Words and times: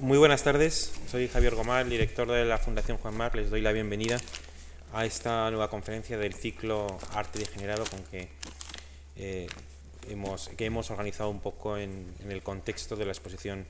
Muy 0.00 0.16
buenas 0.16 0.42
tardes, 0.42 0.94
soy 1.10 1.28
Javier 1.28 1.54
Gomar, 1.54 1.86
director 1.86 2.26
de 2.26 2.46
la 2.46 2.56
Fundación 2.56 2.96
Juan 2.96 3.14
Mar. 3.14 3.36
Les 3.36 3.50
doy 3.50 3.60
la 3.60 3.70
bienvenida 3.70 4.18
a 4.94 5.04
esta 5.04 5.50
nueva 5.50 5.68
conferencia 5.68 6.16
del 6.16 6.32
ciclo 6.32 6.98
Arte 7.12 7.40
Degenerado 7.40 7.84
con 7.84 8.02
que, 8.04 8.28
eh, 9.16 9.46
hemos, 10.08 10.48
que 10.56 10.64
hemos 10.64 10.90
organizado 10.90 11.28
un 11.28 11.40
poco 11.40 11.76
en, 11.76 12.14
el 12.26 12.42
contexto 12.42 12.96
de 12.96 13.04
la 13.04 13.12
exposición 13.12 13.66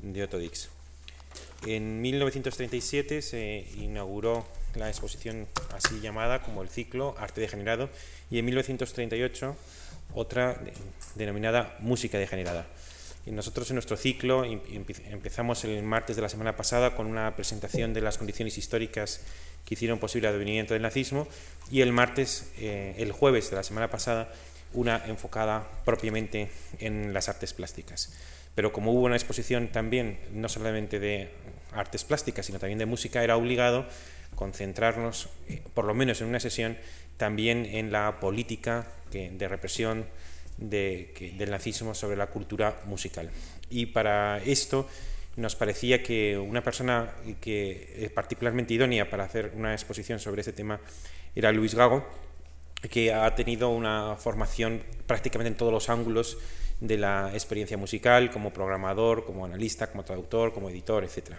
de 0.00 0.22
Otto 0.22 0.38
Dix. 0.38 0.68
En 1.66 2.00
1937 2.00 3.20
se 3.20 3.66
inauguró 3.76 4.46
la 4.76 4.88
exposición 4.88 5.48
así 5.74 5.98
llamada 6.00 6.40
como 6.42 6.62
el 6.62 6.68
ciclo 6.68 7.16
Arte 7.18 7.40
Degenerado 7.40 7.90
y 8.30 8.38
en 8.38 8.44
1938 8.44 9.56
otra 10.14 10.56
denominada 11.16 11.76
Música 11.80 12.16
Degenerada. 12.16 12.64
Nosotros 13.26 13.70
en 13.70 13.76
nuestro 13.76 13.96
ciclo 13.96 14.44
empezamos 14.44 15.64
el 15.64 15.82
martes 15.82 16.14
de 16.16 16.22
la 16.22 16.28
semana 16.28 16.56
pasada 16.56 16.94
con 16.94 17.06
una 17.06 17.34
presentación 17.36 17.94
de 17.94 18.02
las 18.02 18.18
condiciones 18.18 18.58
históricas 18.58 19.22
que 19.64 19.74
hicieron 19.74 19.98
posible 19.98 20.28
el 20.28 20.34
advenimiento 20.34 20.74
del 20.74 20.82
nazismo 20.82 21.26
y 21.70 21.80
el 21.80 21.90
martes, 21.92 22.52
eh, 22.58 22.94
el 22.98 23.12
jueves 23.12 23.48
de 23.48 23.56
la 23.56 23.62
semana 23.62 23.88
pasada, 23.88 24.30
una 24.74 25.02
enfocada 25.06 25.66
propiamente 25.86 26.50
en 26.80 27.14
las 27.14 27.30
artes 27.30 27.54
plásticas. 27.54 28.12
Pero 28.54 28.72
como 28.72 28.92
hubo 28.92 29.06
una 29.06 29.16
exposición 29.16 29.68
también, 29.68 30.18
no 30.32 30.50
solamente 30.50 31.00
de 31.00 31.30
artes 31.72 32.04
plásticas, 32.04 32.44
sino 32.44 32.58
también 32.58 32.78
de 32.78 32.86
música, 32.86 33.24
era 33.24 33.38
obligado 33.38 33.86
concentrarnos, 34.34 35.30
eh, 35.48 35.62
por 35.72 35.86
lo 35.86 35.94
menos 35.94 36.20
en 36.20 36.26
una 36.26 36.40
sesión, 36.40 36.76
también 37.16 37.64
en 37.64 37.90
la 37.90 38.20
política 38.20 38.88
de 39.12 39.46
represión 39.46 40.06
del 40.56 41.50
nazismo 41.50 41.94
sobre 41.94 42.16
la 42.16 42.28
cultura 42.28 42.80
musical. 42.86 43.30
Y 43.70 43.86
para 43.86 44.38
esto 44.38 44.88
nos 45.36 45.56
parecía 45.56 46.02
que 46.02 46.38
una 46.38 46.62
persona 46.62 47.12
que 47.40 47.92
es 47.96 48.10
particularmente 48.10 48.74
idónea 48.74 49.10
para 49.10 49.24
hacer 49.24 49.52
una 49.56 49.72
exposición 49.72 50.18
sobre 50.18 50.40
este 50.40 50.52
tema 50.52 50.80
era 51.34 51.50
Luis 51.50 51.74
Gago, 51.74 52.06
que 52.88 53.12
ha 53.12 53.34
tenido 53.34 53.70
una 53.70 54.16
formación 54.16 54.82
prácticamente 55.06 55.48
en 55.48 55.56
todos 55.56 55.72
los 55.72 55.88
ángulos 55.88 56.38
de 56.80 56.98
la 56.98 57.30
experiencia 57.32 57.76
musical, 57.76 58.30
como 58.30 58.52
programador, 58.52 59.24
como 59.24 59.44
analista, 59.44 59.90
como 59.90 60.04
traductor, 60.04 60.52
como 60.52 60.70
editor, 60.70 61.04
etc. 61.04 61.32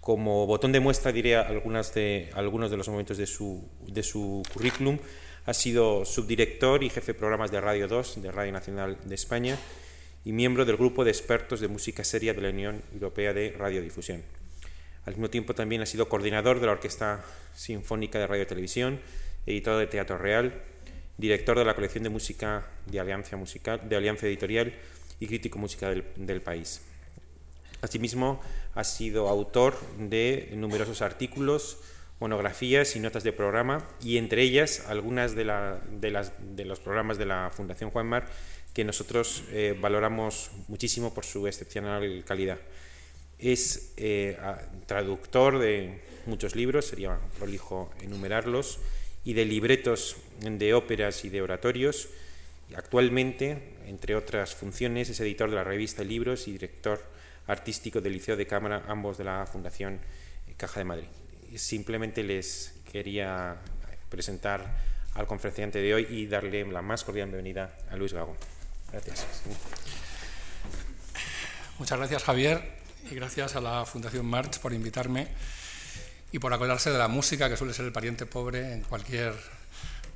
Como 0.00 0.46
botón 0.46 0.72
de 0.72 0.80
muestra 0.80 1.10
diré 1.12 1.36
algunas 1.36 1.94
de, 1.94 2.30
algunos 2.34 2.70
de 2.70 2.76
los 2.76 2.88
momentos 2.88 3.16
de 3.16 3.26
su, 3.26 3.66
de 3.86 4.02
su 4.02 4.42
currículum. 4.52 4.98
Ha 5.46 5.52
sido 5.52 6.06
subdirector 6.06 6.82
y 6.82 6.88
jefe 6.88 7.12
de 7.12 7.18
programas 7.18 7.50
de 7.50 7.60
Radio 7.60 7.86
2 7.86 8.22
de 8.22 8.32
Radio 8.32 8.50
Nacional 8.50 8.96
de 9.04 9.14
España 9.14 9.58
y 10.24 10.32
miembro 10.32 10.64
del 10.64 10.78
grupo 10.78 11.04
de 11.04 11.10
expertos 11.10 11.60
de 11.60 11.68
música 11.68 12.02
seria 12.02 12.32
de 12.32 12.40
la 12.40 12.48
Unión 12.48 12.80
Europea 12.94 13.34
de 13.34 13.52
Radiodifusión. 13.52 14.22
Al 15.04 15.12
mismo 15.12 15.28
tiempo 15.28 15.54
también 15.54 15.82
ha 15.82 15.86
sido 15.86 16.08
coordinador 16.08 16.60
de 16.60 16.66
la 16.66 16.72
Orquesta 16.72 17.22
Sinfónica 17.54 18.18
de 18.18 18.26
Radio 18.26 18.44
y 18.44 18.46
Televisión, 18.46 19.00
editor 19.44 19.78
de 19.78 19.86
Teatro 19.86 20.16
Real, 20.16 20.62
director 21.18 21.58
de 21.58 21.66
la 21.66 21.74
colección 21.74 22.04
de 22.04 22.08
música 22.08 22.66
de 22.86 23.00
Alianza, 23.00 23.36
Musical, 23.36 23.86
de 23.86 23.96
Alianza 23.96 24.26
Editorial 24.26 24.72
y 25.20 25.26
crítico 25.26 25.58
musical 25.58 26.06
del, 26.16 26.26
del 26.26 26.40
país. 26.40 26.80
Asimismo, 27.82 28.40
ha 28.74 28.82
sido 28.82 29.28
autor 29.28 29.78
de 29.98 30.48
numerosos 30.54 31.02
artículos, 31.02 31.76
monografías 32.24 32.96
y 32.96 33.00
notas 33.00 33.22
de 33.22 33.34
programa 33.34 33.86
y 34.02 34.16
entre 34.16 34.40
ellas 34.40 34.86
algunas 34.88 35.34
de, 35.34 35.44
los 35.44 36.80
programas 36.80 37.18
de 37.18 37.26
la 37.26 37.50
Fundación 37.54 37.90
Juan 37.90 38.06
Mar 38.06 38.26
que 38.72 38.82
nosotros 38.82 39.44
eh, 39.52 39.76
valoramos 39.78 40.50
muchísimo 40.68 41.12
por 41.12 41.26
su 41.26 41.46
excepcional 41.46 42.24
calidad. 42.26 42.58
Es 43.38 43.92
eh, 43.98 44.38
traductor 44.86 45.58
de 45.58 46.00
muchos 46.24 46.56
libros, 46.56 46.86
sería 46.86 47.18
prolijo 47.38 47.92
enumerarlos, 48.00 48.78
y 49.26 49.34
de 49.34 49.44
libretos 49.44 50.16
de 50.40 50.74
óperas 50.74 51.24
y 51.24 51.28
de 51.28 51.42
oratorios. 51.42 52.08
Actualmente, 52.74 53.74
entre 53.86 54.16
otras 54.16 54.54
funciones, 54.54 55.10
es 55.10 55.20
editor 55.20 55.50
de 55.50 55.56
la 55.56 55.64
revista 55.64 56.02
Libros 56.04 56.48
y 56.48 56.52
director 56.52 57.02
artístico 57.46 58.00
del 58.00 58.14
Liceo 58.14 58.36
de 58.36 58.46
Cámara, 58.46 58.84
ambos 58.88 59.18
de 59.18 59.24
la 59.24 59.46
Fundación 59.46 60.00
Caja 60.56 60.80
de 60.80 60.84
Madrid 60.84 61.23
simplemente 61.58 62.22
les 62.22 62.74
quería 62.90 63.56
presentar 64.08 64.76
al 65.14 65.26
conferenciante 65.26 65.80
de 65.80 65.94
hoy 65.94 66.06
y 66.10 66.26
darle 66.26 66.64
la 66.66 66.82
más 66.82 67.04
cordial 67.04 67.28
bienvenida 67.28 67.76
a 67.90 67.96
Luis 67.96 68.12
Gago. 68.12 68.36
Gracias. 68.92 69.26
Muchas 71.78 71.98
gracias, 71.98 72.22
Javier, 72.22 72.62
y 73.10 73.14
gracias 73.14 73.56
a 73.56 73.60
la 73.60 73.84
Fundación 73.84 74.26
March 74.26 74.58
por 74.60 74.72
invitarme 74.72 75.28
y 76.30 76.38
por 76.38 76.52
acordarse 76.52 76.90
de 76.90 76.98
la 76.98 77.08
música, 77.08 77.48
que 77.48 77.56
suele 77.56 77.74
ser 77.74 77.84
el 77.84 77.92
pariente 77.92 78.26
pobre 78.26 78.74
en 78.74 78.82
cualquier 78.82 79.34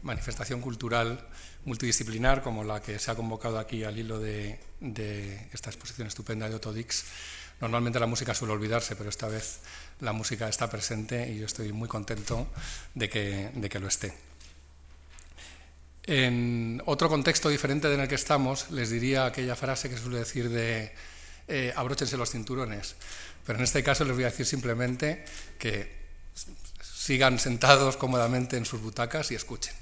manifestación 0.03 0.61
cultural 0.61 1.27
multidisciplinar 1.65 2.43
como 2.43 2.65
la 2.65 2.81
que 2.81 2.99
se 2.99 3.11
ha 3.11 3.15
convocado 3.15 3.59
aquí 3.59 3.85
al 3.85 3.99
hilo 3.99 4.19
de, 4.19 4.59
esta 5.53 5.71
exposición 5.71 6.09
estupenda 6.09 6.49
de 6.49 6.55
Otto 6.55 6.73
Dix. 6.73 7.05
Normalmente 7.61 7.99
la 7.99 8.07
música 8.07 8.35
suele 8.35 8.55
olvidarse, 8.55 8.95
pero 8.95 9.11
esta 9.11 9.29
vez 9.29 9.61
la 10.01 10.13
música 10.13 10.49
está 10.49 10.71
presente 10.71 11.29
y 11.29 11.39
yo 11.39 11.47
estoy 11.47 11.73
muy 11.73 11.89
contento 11.89 12.47
de 12.95 13.09
que, 13.09 13.51
de 13.55 13.69
que 13.69 13.81
lo 13.81 13.89
esté. 13.89 14.15
En 16.05 16.81
otro 16.87 17.09
contexto 17.09 17.49
diferente 17.49 17.93
en 17.93 18.01
el 18.01 18.09
que 18.09 18.15
estamos, 18.15 18.71
les 18.71 18.91
diría 18.91 19.27
aquella 19.27 19.57
frase 19.57 19.91
que 19.91 19.99
suele 19.99 20.21
decir 20.21 20.49
de 20.49 20.95
eh, 21.49 21.73
abróchense 21.77 22.17
los 22.17 22.31
cinturones, 22.31 22.95
pero 23.45 23.59
en 23.59 23.65
este 23.65 23.83
caso 23.83 24.05
les 24.05 24.15
voy 24.15 24.25
a 24.25 24.31
decir 24.31 24.47
simplemente 24.47 25.25
que 25.59 25.99
sigan 26.83 27.39
sentados 27.39 27.97
cómodamente 27.97 28.57
en 28.57 28.65
sus 28.65 28.81
butacas 28.81 29.31
y 29.33 29.35
escuchen. 29.35 29.75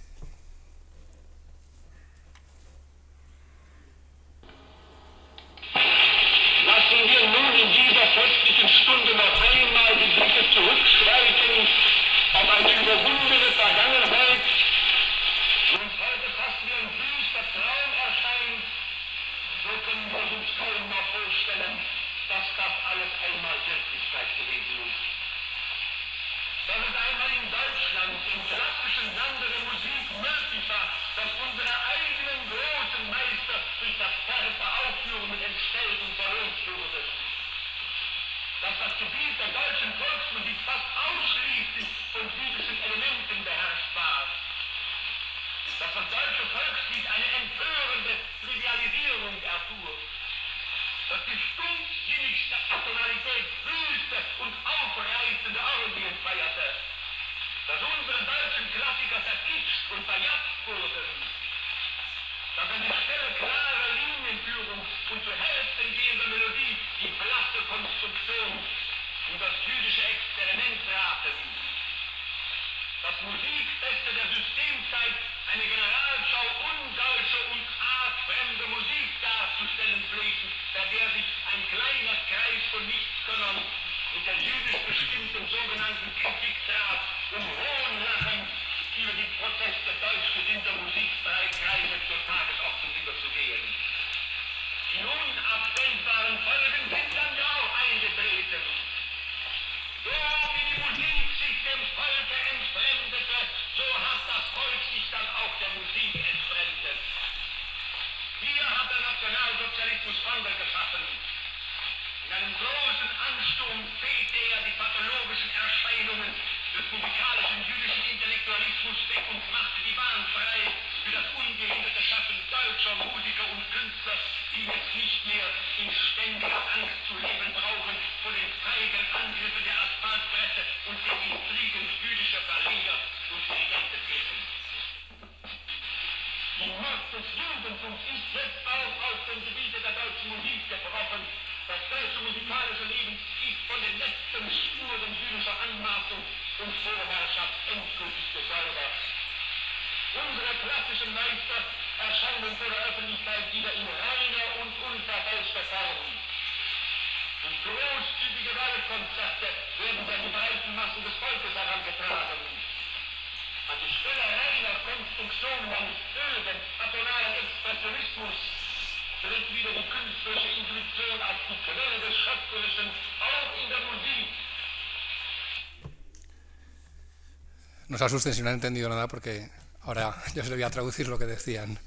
No 177.97 177.99
se 177.99 178.05
asusten 178.05 178.35
si 178.35 178.43
no 178.43 178.51
han 178.51 178.57
entendido 178.57 178.91
nada 178.91 179.09
porque 179.09 179.49
ahora 179.81 180.15
yo 180.35 180.43
se 180.43 180.51
le 180.51 180.57
voy 180.57 180.65
a 180.65 180.71
traducir 180.71 181.09
lo 181.09 181.19
que 181.19 181.25
decían. 181.25 181.79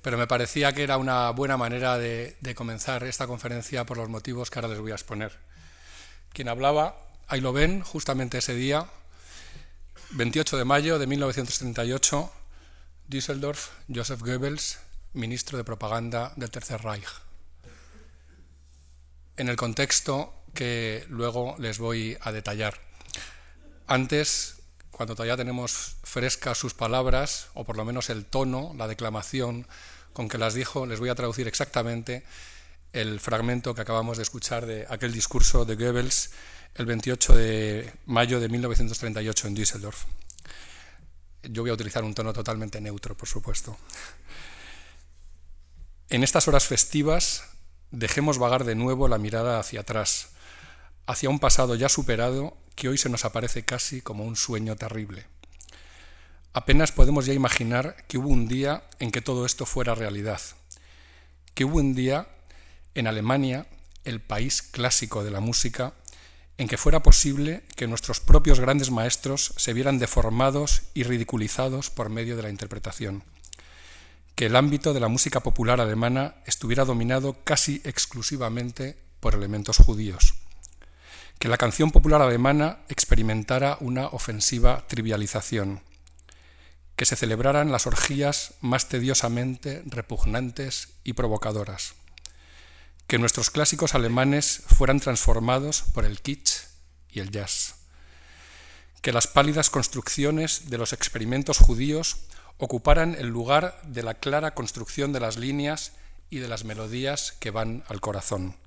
Pero 0.00 0.16
me 0.16 0.26
parecía 0.26 0.72
que 0.72 0.82
era 0.82 0.96
una 0.96 1.28
buena 1.28 1.58
manera 1.58 1.98
de, 1.98 2.38
de 2.40 2.54
comenzar 2.54 3.04
esta 3.04 3.26
conferencia 3.26 3.84
por 3.84 3.98
los 3.98 4.08
motivos 4.08 4.48
que 4.48 4.58
ahora 4.58 4.68
les 4.68 4.78
voy 4.78 4.92
a 4.92 4.94
exponer. 4.94 5.38
Quien 6.32 6.48
hablaba, 6.48 6.96
ahí 7.28 7.42
lo 7.42 7.52
ven, 7.52 7.82
justamente 7.82 8.38
ese 8.38 8.54
día, 8.54 8.86
28 10.12 10.56
de 10.56 10.64
mayo 10.64 10.98
de 10.98 11.06
1938, 11.06 12.32
Düsseldorf, 13.08 13.72
Joseph 13.94 14.22
Goebbels, 14.22 14.78
ministro 15.12 15.58
de 15.58 15.64
propaganda 15.64 16.32
del 16.36 16.50
Tercer 16.50 16.80
Reich. 16.82 17.04
En 19.36 19.50
el 19.50 19.56
contexto 19.56 20.32
que 20.54 21.04
luego 21.10 21.56
les 21.58 21.78
voy 21.78 22.16
a 22.22 22.32
detallar. 22.32 22.80
Antes, 23.86 24.61
cuando 24.92 25.16
todavía 25.16 25.36
tenemos 25.36 25.96
frescas 26.04 26.58
sus 26.58 26.74
palabras, 26.74 27.48
o 27.54 27.64
por 27.64 27.76
lo 27.76 27.84
menos 27.84 28.10
el 28.10 28.24
tono, 28.24 28.72
la 28.76 28.86
declamación 28.86 29.66
con 30.12 30.28
que 30.28 30.38
las 30.38 30.54
dijo, 30.54 30.86
les 30.86 31.00
voy 31.00 31.08
a 31.08 31.14
traducir 31.14 31.48
exactamente 31.48 32.22
el 32.92 33.18
fragmento 33.18 33.74
que 33.74 33.80
acabamos 33.80 34.18
de 34.18 34.22
escuchar 34.22 34.66
de 34.66 34.86
aquel 34.88 35.12
discurso 35.12 35.64
de 35.64 35.76
Goebbels 35.76 36.30
el 36.74 36.86
28 36.86 37.34
de 37.34 37.92
mayo 38.06 38.38
de 38.38 38.48
1938 38.48 39.48
en 39.48 39.54
Düsseldorf. 39.54 40.04
Yo 41.42 41.62
voy 41.62 41.70
a 41.70 41.74
utilizar 41.74 42.04
un 42.04 42.14
tono 42.14 42.32
totalmente 42.32 42.80
neutro, 42.80 43.16
por 43.16 43.28
supuesto. 43.28 43.76
En 46.08 46.22
estas 46.22 46.46
horas 46.48 46.66
festivas, 46.66 47.44
dejemos 47.90 48.38
vagar 48.38 48.64
de 48.64 48.74
nuevo 48.74 49.08
la 49.08 49.18
mirada 49.18 49.58
hacia 49.58 49.80
atrás, 49.80 50.28
hacia 51.12 51.28
un 51.28 51.38
pasado 51.38 51.74
ya 51.74 51.90
superado 51.90 52.56
que 52.74 52.88
hoy 52.88 52.96
se 52.96 53.10
nos 53.10 53.26
aparece 53.26 53.64
casi 53.64 54.00
como 54.00 54.24
un 54.24 54.34
sueño 54.34 54.76
terrible. 54.76 55.26
Apenas 56.54 56.90
podemos 56.90 57.26
ya 57.26 57.34
imaginar 57.34 57.96
que 58.08 58.16
hubo 58.16 58.28
un 58.28 58.48
día 58.48 58.84
en 58.98 59.10
que 59.10 59.20
todo 59.20 59.44
esto 59.44 59.66
fuera 59.66 59.94
realidad, 59.94 60.40
que 61.54 61.66
hubo 61.66 61.78
un 61.78 61.94
día 61.94 62.28
en 62.94 63.06
Alemania, 63.06 63.66
el 64.04 64.20
país 64.20 64.62
clásico 64.62 65.22
de 65.22 65.30
la 65.30 65.40
música, 65.40 65.92
en 66.56 66.66
que 66.66 66.78
fuera 66.78 67.02
posible 67.02 67.62
que 67.76 67.86
nuestros 67.86 68.20
propios 68.20 68.58
grandes 68.58 68.90
maestros 68.90 69.52
se 69.56 69.74
vieran 69.74 69.98
deformados 69.98 70.82
y 70.94 71.02
ridiculizados 71.02 71.90
por 71.90 72.08
medio 72.08 72.36
de 72.36 72.42
la 72.42 72.50
interpretación, 72.50 73.22
que 74.34 74.46
el 74.46 74.56
ámbito 74.56 74.94
de 74.94 75.00
la 75.00 75.08
música 75.08 75.40
popular 75.40 75.78
alemana 75.80 76.36
estuviera 76.46 76.86
dominado 76.86 77.36
casi 77.44 77.82
exclusivamente 77.84 78.96
por 79.20 79.34
elementos 79.34 79.76
judíos, 79.76 80.34
que 81.42 81.48
la 81.48 81.58
canción 81.58 81.90
popular 81.90 82.22
alemana 82.22 82.78
experimentara 82.88 83.76
una 83.80 84.06
ofensiva 84.06 84.86
trivialización, 84.86 85.80
que 86.94 87.04
se 87.04 87.16
celebraran 87.16 87.72
las 87.72 87.88
orgías 87.88 88.54
más 88.60 88.88
tediosamente 88.88 89.82
repugnantes 89.86 90.90
y 91.02 91.14
provocadoras 91.14 91.94
que 93.08 93.18
nuestros 93.18 93.50
clásicos 93.50 93.96
alemanes 93.96 94.62
fueran 94.68 95.00
transformados 95.00 95.82
por 95.92 96.04
el 96.04 96.20
kitsch 96.20 96.60
y 97.10 97.18
el 97.18 97.32
jazz, 97.32 97.74
que 99.00 99.10
las 99.10 99.26
pálidas 99.26 99.68
construcciones 99.68 100.70
de 100.70 100.78
los 100.78 100.92
experimentos 100.92 101.58
judíos 101.58 102.18
ocuparan 102.58 103.16
el 103.16 103.26
lugar 103.26 103.82
de 103.82 104.04
la 104.04 104.14
clara 104.14 104.54
construcción 104.54 105.12
de 105.12 105.18
las 105.18 105.38
líneas 105.38 105.90
y 106.30 106.38
de 106.38 106.46
las 106.46 106.62
melodías 106.62 107.32
que 107.40 107.50
van 107.50 107.82
al 107.88 108.00
corazón, 108.00 108.61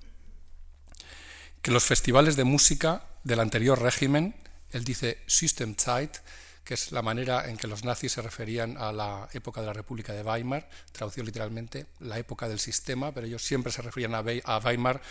que 1.66 1.72
los 1.72 1.84
festivales 1.84 2.36
de 2.36 2.44
música 2.44 3.06
del 3.24 3.40
anterior 3.40 3.82
régimen, 3.82 4.36
él 4.70 4.84
dice 4.84 5.18
Systemzeit, 5.26 6.16
que 6.64 6.76
es 6.76 6.92
la 6.92 7.02
manera 7.02 7.50
en 7.50 7.58
que 7.58 7.66
los 7.66 7.84
nazis 7.84 8.12
se 8.12 8.22
referían 8.22 8.78
a 8.78 8.92
la 8.92 9.28
época 9.34 9.62
de 9.62 9.68
la 9.68 9.74
República 9.74 10.14
de 10.14 10.22
Weimar, 10.22 10.70
traducido 10.92 11.26
literalmente 11.26 11.88
la 12.02 12.20
época 12.20 12.48
del 12.48 12.60
sistema, 12.60 13.12
pero 13.14 13.26
ellos 13.26 13.42
siempre 13.42 13.72
se 13.72 13.82
referían 13.82 14.14
a 14.14 14.60
Weimar 14.60 15.02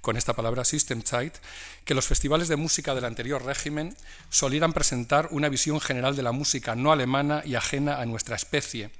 con 0.00 0.16
esta 0.16 0.34
palabra 0.34 0.64
Systemzeit, 0.64 1.34
que 1.84 1.94
los 1.94 2.06
festivales 2.06 2.46
de 2.46 2.54
música 2.54 2.94
del 2.94 3.06
anterior 3.06 3.44
régimen 3.44 3.96
solieran 4.30 4.72
presentar 4.72 5.26
una 5.32 5.48
visión 5.48 5.80
general 5.80 6.14
de 6.14 6.22
la 6.22 6.30
música 6.30 6.76
no 6.76 6.92
alemana 6.92 7.42
y 7.44 7.56
ajena 7.56 8.00
a 8.00 8.06
nuestra 8.06 8.36
especie, 8.36 8.92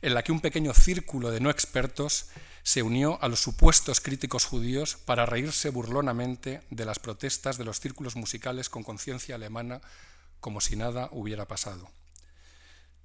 en 0.00 0.14
la 0.14 0.22
que 0.22 0.32
un 0.32 0.40
pequeño 0.40 0.72
círculo 0.72 1.30
de 1.30 1.40
no 1.40 1.50
expertos 1.50 2.30
se 2.66 2.82
unió 2.82 3.22
a 3.22 3.28
los 3.28 3.38
supuestos 3.38 4.00
críticos 4.00 4.44
judíos 4.44 4.96
para 4.96 5.24
reírse 5.24 5.70
burlonamente 5.70 6.62
de 6.70 6.84
las 6.84 6.98
protestas 6.98 7.58
de 7.58 7.64
los 7.64 7.78
círculos 7.78 8.16
musicales 8.16 8.68
con 8.68 8.82
conciencia 8.82 9.36
alemana 9.36 9.80
como 10.40 10.60
si 10.60 10.74
nada 10.74 11.08
hubiera 11.12 11.46
pasado. 11.46 11.88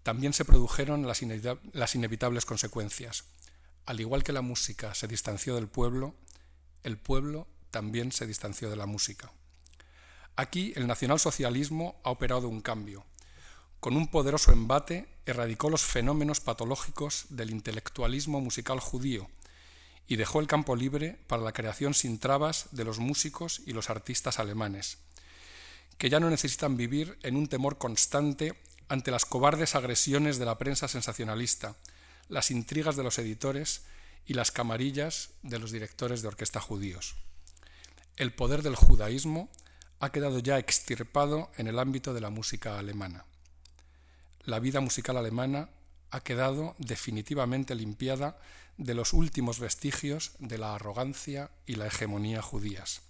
También 0.02 0.34
se 0.34 0.46
produjeron 0.46 1.06
las, 1.06 1.22
inevitables 1.94 2.46
consecuencias. 2.48 3.26
Al 3.86 4.00
igual 4.00 4.24
que 4.24 4.34
la 4.34 4.42
música 4.42 4.96
se 4.96 5.08
distanció 5.08 5.54
del 5.54 5.68
pueblo, 5.68 6.16
el 6.82 6.98
pueblo 6.98 7.46
también 7.70 8.12
se 8.12 8.26
distanció 8.26 8.68
de 8.72 8.78
la 8.78 8.88
música. 8.88 9.32
Aquí 10.38 10.74
el 10.76 10.88
nacionalsocialismo 10.88 12.02
ha 12.04 12.10
operado 12.10 12.50
un 12.50 12.62
cambio. 12.62 13.06
Con 13.80 13.96
un 13.96 14.08
poderoso 14.08 14.52
embate 14.52 15.08
erradicó 15.28 15.70
los 15.70 15.84
fenómenos 15.84 16.40
patológicos 16.40 17.28
del 17.30 17.52
intelectualismo 17.52 18.42
musical 18.42 18.80
judío 18.80 19.30
y 20.12 20.18
dejó 20.18 20.42
el 20.42 20.48
campo 20.48 20.76
libre 20.76 21.18
para 21.28 21.42
la 21.42 21.54
creación 21.54 21.94
sin 21.94 22.20
trabas 22.20 22.68
de 22.72 22.84
los 22.84 23.00
músicos 23.00 23.62
y 23.66 23.72
los 23.72 23.90
artistas 23.90 24.40
alemanes 24.40 24.98
que 25.98 26.10
ya 26.10 26.20
no 26.20 26.30
necesitan 26.30 26.76
vivir 26.76 27.18
en 27.24 27.38
un 27.38 27.48
temor 27.48 27.78
constante 27.78 28.60
ante 28.90 29.10
las 29.10 29.24
cobardes 29.24 29.74
agresiones 29.74 30.38
de 30.38 30.44
la 30.44 30.58
prensa 30.58 30.90
sensacionalista, 30.90 31.78
las 32.28 32.52
intrigas 32.52 32.98
de 32.98 33.04
los 33.04 33.20
editores 33.20 33.84
y 34.26 34.34
las 34.34 34.52
camarillas 34.52 35.30
de 35.44 35.60
los 35.60 35.72
directores 35.72 36.22
de 36.22 36.28
orquesta 36.28 36.60
judíos. 36.60 37.16
El 38.18 38.34
poder 38.34 38.64
del 38.64 38.76
judaísmo 38.76 39.50
ha 40.02 40.12
quedado 40.12 40.40
ya 40.40 40.60
extirpado 40.60 41.54
en 41.56 41.68
el 41.68 41.80
ámbito 41.80 42.14
de 42.14 42.20
la 42.20 42.32
música 42.32 42.78
alemana. 42.78 43.24
La 44.44 44.60
vida 44.60 44.82
musical 44.82 45.16
alemana 45.16 45.70
ha 46.10 46.20
quedado 46.20 46.76
definitivamente 46.80 47.76
limpiada 47.76 48.38
de 48.84 48.94
los 48.94 49.14
últimos 49.14 49.60
vestigios 49.60 50.34
de 50.40 50.58
la 50.58 50.76
arrogancia 50.76 51.52
y 51.66 51.76
la 51.76 51.88
hegemonía 51.88 52.42
judías 52.42 53.02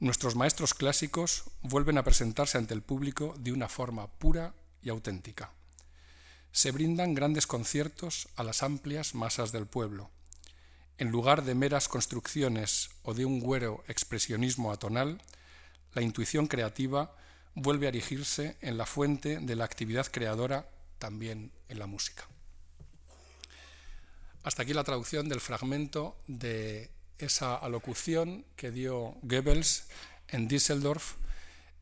nuestros 0.00 0.36
maestros 0.36 0.74
clásicos 0.74 1.44
vuelven 1.62 1.98
a 1.98 2.04
presentarse 2.04 2.56
ante 2.56 2.72
el 2.74 2.82
público 2.82 3.34
de 3.38 3.52
una 3.52 3.68
forma 3.68 4.06
pura 4.06 4.54
y 4.80 4.90
auténtica. 4.90 5.50
Se 6.52 6.70
brindan 6.70 7.14
grandes 7.14 7.46
conciertos 7.46 8.28
a 8.36 8.44
las 8.44 8.62
amplias 8.62 9.14
masas 9.14 9.50
del 9.50 9.66
pueblo. 9.66 10.10
En 10.98 11.10
lugar 11.10 11.44
de 11.44 11.54
meras 11.54 11.88
construcciones 11.88 12.90
o 13.02 13.14
de 13.14 13.24
un 13.24 13.40
güero 13.40 13.82
expresionismo 13.88 14.72
atonal, 14.72 15.20
la 15.94 16.02
intuición 16.02 16.46
creativa 16.46 17.14
vuelve 17.54 17.86
a 17.86 17.88
erigirse 17.90 18.56
en 18.60 18.78
la 18.78 18.86
fuente 18.86 19.40
de 19.40 19.56
la 19.56 19.64
actividad 19.64 20.06
creadora 20.06 20.68
también 20.98 21.52
en 21.68 21.78
la 21.78 21.86
música. 21.86 22.28
Hasta 24.48 24.62
aquí 24.62 24.72
la 24.72 24.82
traducción 24.82 25.28
del 25.28 25.42
fragmento 25.42 26.16
de 26.26 26.88
esa 27.18 27.54
alocución 27.54 28.46
que 28.56 28.70
dio 28.70 29.18
Goebbels 29.20 29.84
en 30.28 30.48
Düsseldorf 30.48 31.16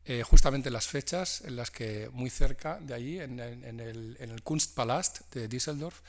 eh, 0.03 0.21
justamente 0.23 0.69
las 0.69 0.85
fechas 0.85 1.39
en 1.45 1.55
las 1.55 1.71
que 1.71 2.09
muy 2.11 2.29
cerca 2.29 2.77
de 2.81 2.93
allí, 2.93 3.21
en, 3.21 3.39
el, 3.39 4.41
Kunstpalast 4.43 5.33
de 5.33 5.47
Düsseldorf, 5.47 6.01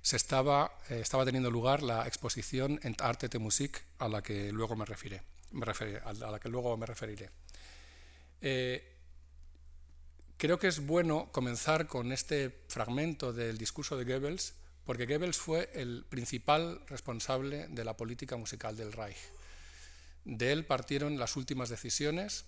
se 0.00 0.16
estaba, 0.16 0.72
eh, 0.88 1.00
estaba 1.02 1.26
teniendo 1.26 1.50
lugar 1.50 1.82
la 1.82 2.06
exposición 2.06 2.80
Arte 2.98 3.28
de 3.28 3.38
Musik 3.38 3.82
a 3.98 4.08
la 4.08 4.22
que 4.22 4.52
luego 4.52 4.76
me 4.76 4.86
referiré. 4.86 5.20
A 6.06 6.12
la 6.14 6.40
que 6.40 6.48
luego 6.48 6.78
me 6.78 6.86
referiré. 6.86 7.28
Eh, 8.40 8.90
creo 10.38 10.58
que 10.58 10.68
es 10.68 10.80
bueno 10.80 11.28
comenzar 11.30 11.86
con 11.86 12.10
este 12.10 12.62
fragmento 12.68 13.34
del 13.34 13.58
discurso 13.58 13.98
de 13.98 14.04
Goebbels, 14.04 14.54
porque 14.84 15.06
Goebbels 15.06 15.38
fue 15.38 15.70
el 15.74 16.04
principal 16.08 16.80
responsable 16.86 17.68
de 17.68 17.84
la 17.84 17.96
política 17.96 18.36
musical 18.36 18.76
del 18.76 18.92
Reich. 18.92 19.18
De 20.24 20.52
él 20.52 20.64
partieron 20.64 21.18
las 21.18 21.36
últimas 21.36 21.68
decisiones 21.68 22.44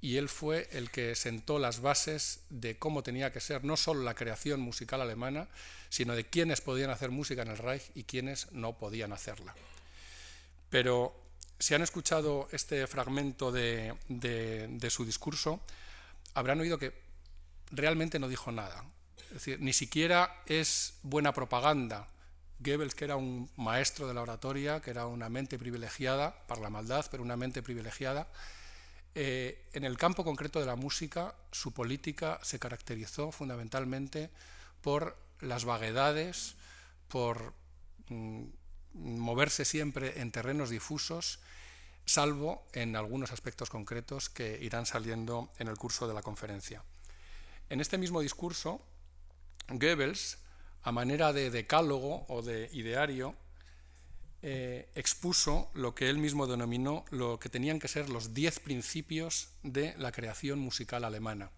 y 0.00 0.16
él 0.16 0.28
fue 0.28 0.68
el 0.72 0.90
que 0.90 1.14
sentó 1.14 1.58
las 1.58 1.80
bases 1.80 2.40
de 2.50 2.76
cómo 2.76 3.02
tenía 3.02 3.32
que 3.32 3.40
ser 3.40 3.64
no 3.64 3.76
solo 3.76 4.02
la 4.02 4.14
creación 4.14 4.60
musical 4.60 5.00
alemana, 5.00 5.48
sino 5.90 6.14
de 6.14 6.28
quiénes 6.28 6.60
podían 6.60 6.90
hacer 6.90 7.10
música 7.10 7.42
en 7.42 7.48
el 7.48 7.58
Reich 7.58 7.90
y 7.94 8.04
quiénes 8.04 8.50
no 8.52 8.76
podían 8.76 9.12
hacerla. 9.12 9.54
Pero 10.70 11.14
si 11.62 11.74
han 11.74 11.82
escuchado 11.82 12.48
este 12.50 12.84
fragmento 12.88 13.52
de, 13.52 13.94
su 14.90 15.04
discurso, 15.04 15.60
habrán 16.34 16.60
oído 16.60 16.78
que 16.78 16.92
realmente 17.70 18.18
no 18.18 18.28
dijo 18.28 18.50
nada. 18.50 18.84
Es 19.32 19.36
decir, 19.38 19.60
ni 19.62 19.72
siquiera 19.72 20.42
es 20.44 20.98
buena 21.02 21.32
propaganda. 21.32 22.06
Goebbels, 22.58 22.94
que 22.94 23.06
era 23.06 23.16
un 23.16 23.50
maestro 23.56 24.06
de 24.06 24.12
la 24.12 24.20
oratoria, 24.20 24.82
que 24.82 24.90
era 24.90 25.06
una 25.06 25.30
mente 25.30 25.58
privilegiada, 25.58 26.46
para 26.46 26.60
la 26.60 26.68
maldad, 26.68 27.06
pero 27.10 27.22
una 27.22 27.38
mente 27.38 27.62
privilegiada, 27.62 28.28
eh, 29.14 29.64
en 29.72 29.84
el 29.84 29.96
campo 29.96 30.22
concreto 30.22 30.60
de 30.60 30.66
la 30.66 30.76
música, 30.76 31.34
su 31.50 31.72
política 31.72 32.40
se 32.42 32.58
caracterizó 32.58 33.32
fundamentalmente 33.32 34.28
por 34.82 35.16
las 35.40 35.64
vaguedades, 35.64 36.56
por 37.08 37.54
mm, 38.08 38.44
moverse 38.92 39.64
siempre 39.64 40.20
en 40.20 40.30
terrenos 40.30 40.68
difusos, 40.68 41.40
salvo 42.04 42.66
en 42.74 42.96
algunos 42.96 43.32
aspectos 43.32 43.70
concretos 43.70 44.28
que 44.28 44.58
irán 44.60 44.84
saliendo 44.84 45.50
en 45.58 45.68
el 45.68 45.78
curso 45.78 46.06
de 46.06 46.12
la 46.12 46.22
conferencia. 46.22 46.84
En 47.70 47.80
este 47.80 47.96
mismo 47.96 48.20
discurso, 48.20 48.84
Goebbels, 49.68 50.38
a 50.82 50.92
manera 50.92 51.32
de 51.32 51.50
decálogo 51.50 52.26
o 52.28 52.42
de 52.42 52.68
ideario, 52.72 53.36
eh, 54.42 54.88
expuso 54.96 55.70
lo 55.74 55.94
que 55.94 56.10
él 56.10 56.18
mismo 56.18 56.48
denominó 56.48 57.04
lo 57.10 57.38
que 57.38 57.48
tenían 57.48 57.78
que 57.78 57.86
ser 57.86 58.10
los 58.10 58.34
diez 58.34 58.58
principios 58.58 59.50
de 59.62 59.94
la 59.98 60.10
creación 60.10 60.58
musical 60.58 61.04
alemana. 61.04 61.50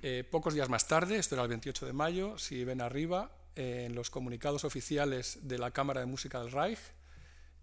Eh, 0.00 0.24
pocos 0.30 0.54
días 0.54 0.70
más 0.70 0.88
tarde, 0.88 1.18
esto 1.18 1.34
era 1.34 1.42
el 1.42 1.50
28 1.50 1.84
de 1.84 1.92
mayo, 1.92 2.38
si 2.38 2.64
ven 2.64 2.80
arriba, 2.80 3.32
eh, 3.54 3.84
en 3.86 3.94
los 3.94 4.08
comunicados 4.08 4.64
oficiales 4.64 5.40
de 5.42 5.58
la 5.58 5.72
Cámara 5.72 6.00
de 6.00 6.06
Música 6.06 6.40
del 6.40 6.52
Reich, 6.52 6.78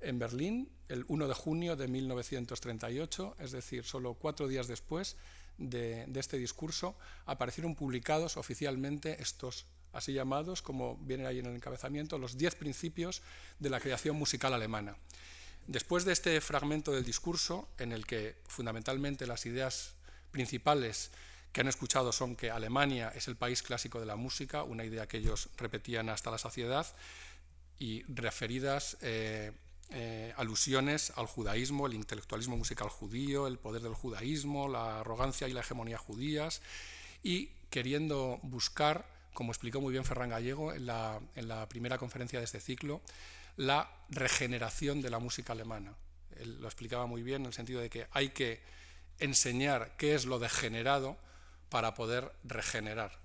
en 0.02 0.20
Berlín, 0.20 0.70
el 0.88 1.06
1 1.08 1.28
de 1.28 1.34
junio 1.34 1.76
de 1.76 1.88
1938, 1.88 3.38
es 3.40 3.52
decir, 3.52 3.86
solo 3.86 4.14
cuatro 4.14 4.48
días 4.48 4.68
después 4.68 5.18
de, 5.58 6.08
este 6.16 6.38
discurso, 6.38 6.96
aparecieron 7.26 7.76
publicados 7.76 8.38
oficialmente 8.38 9.22
estos 9.22 9.66
así 9.94 10.14
llamados, 10.14 10.62
como 10.62 10.98
viene 10.98 11.26
ahí 11.26 11.40
en 11.40 11.46
el 11.46 11.56
encabezamiento, 11.56 12.18
los 12.18 12.38
diez 12.38 12.56
principios 12.56 13.22
de 13.60 13.70
la 13.70 13.80
creación 13.80 14.18
musical 14.18 14.54
alemana. 14.54 14.98
Después 15.68 16.06
de 16.06 16.14
este 16.14 16.40
fragmento 16.42 16.92
del 16.92 17.06
discurso, 17.06 17.68
en 17.80 17.92
el 17.92 18.06
que 18.06 18.36
fundamentalmente 18.46 19.26
las 19.26 19.46
ideas 19.46 19.96
principales 20.32 21.12
que 21.52 21.62
han 21.62 21.68
escuchado 21.70 22.12
son 22.12 22.36
que 22.36 22.52
Alemania 22.52 23.14
es 23.16 23.30
el 23.30 23.38
país 23.38 23.64
clásico 23.64 24.00
de 24.00 24.06
la 24.06 24.18
música, 24.18 24.64
una 24.64 24.84
idea 24.84 25.08
que 25.08 25.18
ellos 25.18 25.50
repetían 25.58 26.10
hasta 26.10 26.30
la 26.30 26.38
saciedad, 26.38 26.86
y 27.80 28.04
referidas 28.04 28.98
eh, 29.02 29.52
eh, 29.90 30.34
alusiones 30.38 31.14
al 31.16 31.28
judaísmo, 31.28 31.88
el 31.88 31.94
intelectualismo 31.94 32.58
musical 32.58 32.90
judío, 32.90 33.48
el 33.48 33.58
poder 33.58 33.82
del 33.82 33.94
judaísmo, 33.94 34.68
la 34.68 35.02
arrogancia 35.02 35.48
y 35.48 35.54
la 35.54 35.62
hegemonía 35.62 35.98
judías, 35.98 36.62
y 37.24 37.50
queriendo 37.70 38.40
buscar 38.44 39.16
como 39.36 39.52
explicó 39.52 39.82
muy 39.82 39.92
bien 39.92 40.06
Ferran 40.06 40.30
Gallego 40.30 40.74
en 40.74 40.88
la, 40.88 41.20
primera 41.70 42.00
conferencia 42.00 42.40
de 42.40 42.46
este 42.46 42.60
ciclo, 42.60 43.02
la 43.58 43.92
regeneración 44.10 45.02
de 45.02 45.12
la 45.12 45.20
música 45.20 45.54
alemana. 45.54 45.94
Él 46.38 46.60
lo 46.60 46.68
explicaba 46.68 47.06
muy 47.06 47.22
bien 47.22 47.42
en 47.42 47.48
el 47.48 47.54
sentido 47.54 47.82
de 47.82 47.90
que 47.90 48.08
hay 48.12 48.30
que 48.30 48.62
enseñar 49.20 49.96
qué 49.98 50.16
es 50.16 50.26
lo 50.26 50.40
degenerado 50.40 51.18
para 51.70 51.94
poder 51.94 52.32
regenerar. 52.44 53.20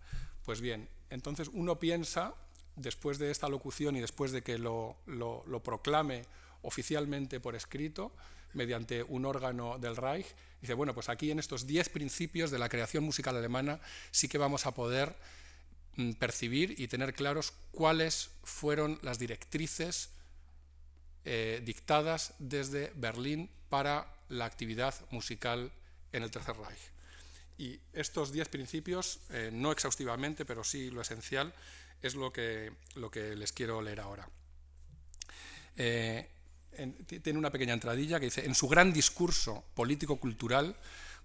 Pues 0.44 0.60
bien, 0.60 0.88
entonces 1.10 1.48
uno 1.52 1.78
piensa, 1.78 2.34
después 2.76 3.18
de 3.18 3.30
esta 3.30 3.48
locución 3.48 3.96
y 3.96 4.00
después 4.00 4.32
de 4.32 4.42
que 4.42 4.58
lo, 4.58 4.96
lo 5.06 5.62
proclame 5.62 6.24
oficialmente 6.62 7.40
por 7.40 7.54
escrito, 7.54 8.12
mediante 8.52 9.02
un 9.02 9.24
órgano 9.24 9.78
del 9.78 9.96
Reich, 9.96 10.26
dice, 10.60 10.74
bueno, 10.74 10.94
pues 10.94 11.08
aquí 11.08 11.30
en 11.30 11.38
estos 11.38 11.66
diez 11.66 11.88
principios 11.88 12.50
de 12.50 12.58
la 12.58 12.68
creación 12.68 13.04
musical 13.04 13.36
alemana 13.36 13.80
sí 14.10 14.28
que 14.28 14.38
vamos 14.38 14.66
a 14.66 14.74
poder 14.74 15.14
Mm, 15.96 16.12
percibir 16.12 16.80
y 16.80 16.86
tener 16.86 17.14
claros 17.14 17.52
cuáles 17.72 18.30
fueron 18.44 18.98
las 19.02 19.18
directrices 19.18 20.10
eh, 21.24 21.60
dictadas 21.64 22.32
desde 22.38 22.92
Berlín 22.94 23.50
para 23.68 24.06
la 24.28 24.44
actividad 24.44 24.94
musical 25.10 25.72
en 26.12 26.22
el 26.22 26.30
Tercer 26.30 26.56
Reich. 26.56 26.80
Y 27.58 27.80
estos 27.92 28.32
diez 28.32 28.48
principios, 28.48 29.20
eh, 29.30 29.50
no 29.52 29.72
exhaustivamente, 29.72 30.44
pero 30.44 30.64
sí 30.64 30.90
lo 30.90 31.02
esencial, 31.02 31.52
es 32.00 32.14
lo 32.14 32.32
que, 32.32 32.72
lo 32.94 33.10
que 33.10 33.34
les 33.34 33.52
quiero 33.52 33.82
leer 33.82 34.00
ahora. 34.00 34.28
Eh, 35.76 36.28
tiene 37.22 37.38
una 37.38 37.50
pequeña 37.50 37.74
entradilla 37.74 38.18
que 38.18 38.26
dice, 38.26 38.44
en 38.44 38.54
su 38.54 38.68
gran 38.68 38.92
discurso 38.92 39.64
político-cultural, 39.74 40.76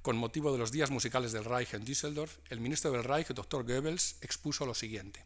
con 0.01 0.17
motivo 0.17 0.51
de 0.51 0.59
los 0.59 0.71
días 0.71 0.91
musicales 0.91 1.31
del 1.31 1.45
Reich 1.45 1.73
en 1.73 1.83
Düsseldorf, 1.83 2.37
el 2.49 2.59
ministro 2.59 2.91
del 2.91 3.03
Reich, 3.03 3.29
el 3.29 3.35
doctor 3.35 3.63
Goebbels, 3.63 4.17
expuso 4.21 4.65
lo 4.65 4.75
siguiente. 4.75 5.25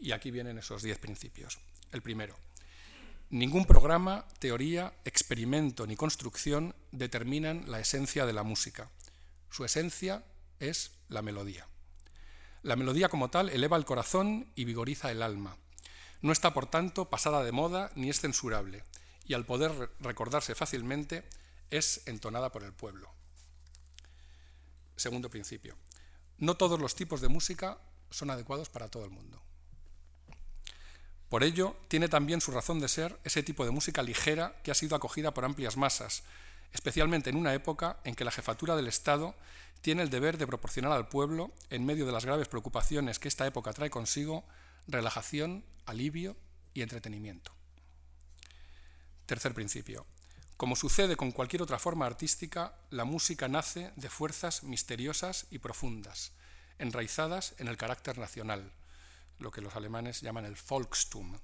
Y 0.00 0.12
aquí 0.12 0.30
vienen 0.30 0.56
esos 0.56 0.82
diez 0.82 0.98
principios. 0.98 1.58
El 1.92 2.00
primero, 2.00 2.34
ningún 3.28 3.66
programa, 3.66 4.26
teoría, 4.38 4.94
experimento 5.04 5.86
ni 5.86 5.96
construcción 5.96 6.74
determinan 6.92 7.70
la 7.70 7.80
esencia 7.80 8.24
de 8.24 8.32
la 8.32 8.42
música. 8.42 8.90
Su 9.50 9.64
esencia 9.64 10.24
es 10.60 10.92
la 11.08 11.20
melodía. 11.20 11.66
La 12.62 12.76
melodía 12.76 13.08
como 13.08 13.30
tal 13.30 13.48
eleva 13.50 13.76
el 13.76 13.84
corazón 13.84 14.50
y 14.54 14.64
vigoriza 14.64 15.10
el 15.10 15.22
alma. 15.22 15.56
No 16.22 16.32
está, 16.32 16.54
por 16.54 16.66
tanto, 16.66 17.10
pasada 17.10 17.42
de 17.42 17.52
moda 17.52 17.90
ni 17.94 18.10
es 18.10 18.20
censurable, 18.20 18.82
y 19.24 19.34
al 19.34 19.44
poder 19.44 19.90
recordarse 20.00 20.54
fácilmente, 20.54 21.24
es 21.70 22.02
entonada 22.06 22.50
por 22.50 22.62
el 22.62 22.72
pueblo. 22.72 23.12
Segundo 24.96 25.30
principio. 25.30 25.76
No 26.38 26.56
todos 26.56 26.80
los 26.80 26.94
tipos 26.94 27.20
de 27.20 27.28
música 27.28 27.78
son 28.10 28.30
adecuados 28.30 28.68
para 28.68 28.88
todo 28.88 29.04
el 29.04 29.10
mundo. 29.10 29.40
Por 31.28 31.44
ello, 31.44 31.76
tiene 31.86 32.08
también 32.08 32.40
su 32.40 32.50
razón 32.50 32.80
de 32.80 32.88
ser 32.88 33.18
ese 33.22 33.42
tipo 33.42 33.64
de 33.64 33.70
música 33.70 34.02
ligera 34.02 34.60
que 34.64 34.72
ha 34.72 34.74
sido 34.74 34.96
acogida 34.96 35.32
por 35.32 35.44
amplias 35.44 35.76
masas, 35.76 36.24
especialmente 36.72 37.30
en 37.30 37.36
una 37.36 37.54
época 37.54 38.00
en 38.04 38.14
que 38.14 38.24
la 38.24 38.32
jefatura 38.32 38.74
del 38.74 38.88
Estado 38.88 39.36
tiene 39.80 40.02
el 40.02 40.10
deber 40.10 40.38
de 40.38 40.46
proporcionar 40.46 40.92
al 40.92 41.08
pueblo, 41.08 41.52
en 41.70 41.86
medio 41.86 42.04
de 42.04 42.12
las 42.12 42.24
graves 42.24 42.48
preocupaciones 42.48 43.18
que 43.18 43.28
esta 43.28 43.46
época 43.46 43.72
trae 43.72 43.90
consigo, 43.90 44.44
relajación, 44.88 45.64
alivio 45.86 46.36
y 46.74 46.82
entretenimiento. 46.82 47.52
Tercer 49.30 49.54
principio. 49.54 50.06
Como 50.56 50.74
sucede 50.74 51.14
con 51.14 51.30
cualquier 51.30 51.62
otra 51.62 51.78
forma 51.78 52.04
artística, 52.04 52.74
la 52.90 53.04
música 53.04 53.46
nace 53.46 53.92
de 53.94 54.10
fuerzas 54.10 54.64
misteriosas 54.64 55.46
y 55.52 55.60
profundas, 55.60 56.32
enraizadas 56.80 57.54
en 57.58 57.68
el 57.68 57.76
carácter 57.76 58.18
nacional, 58.18 58.72
lo 59.38 59.52
que 59.52 59.60
los 59.60 59.76
alemanes 59.76 60.20
llaman 60.20 60.46
el 60.46 60.56
Volkstum. 60.68 61.38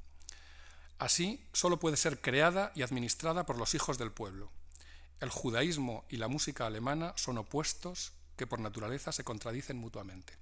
Así, 0.98 1.46
solo 1.52 1.78
puede 1.78 1.96
ser 1.96 2.20
creada 2.20 2.72
y 2.74 2.82
administrada 2.82 3.46
por 3.46 3.56
los 3.56 3.76
hijos 3.76 3.98
del 3.98 4.10
pueblo. 4.10 4.50
El 5.20 5.30
judaísmo 5.30 6.06
y 6.08 6.16
la 6.16 6.26
música 6.26 6.66
alemana 6.66 7.12
son 7.14 7.38
opuestos 7.38 8.14
que 8.36 8.48
por 8.48 8.58
naturaleza 8.58 9.12
se 9.12 9.22
contradicen 9.22 9.76
mutuamente. 9.76 10.32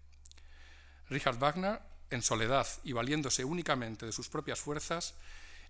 Richard 1.11 1.37
Wagner, 1.37 1.83
en 2.09 2.23
soledad 2.23 2.67
y 2.85 2.93
valiéndose 2.93 3.45
únicamente 3.45 4.07
de 4.07 4.13
sus 4.13 4.31
propias 4.31 4.61
fuerzas, 4.61 5.13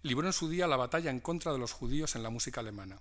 libró 0.05 0.27
en 0.27 0.35
su 0.35 0.51
día 0.51 0.67
la 0.67 0.77
batalla 0.77 1.11
en 1.11 1.19
contra 1.19 1.51
de 1.53 1.59
los 1.59 1.73
judíos 1.73 2.15
en 2.15 2.23
la 2.23 2.29
música 2.29 2.61
alemana. 2.61 3.01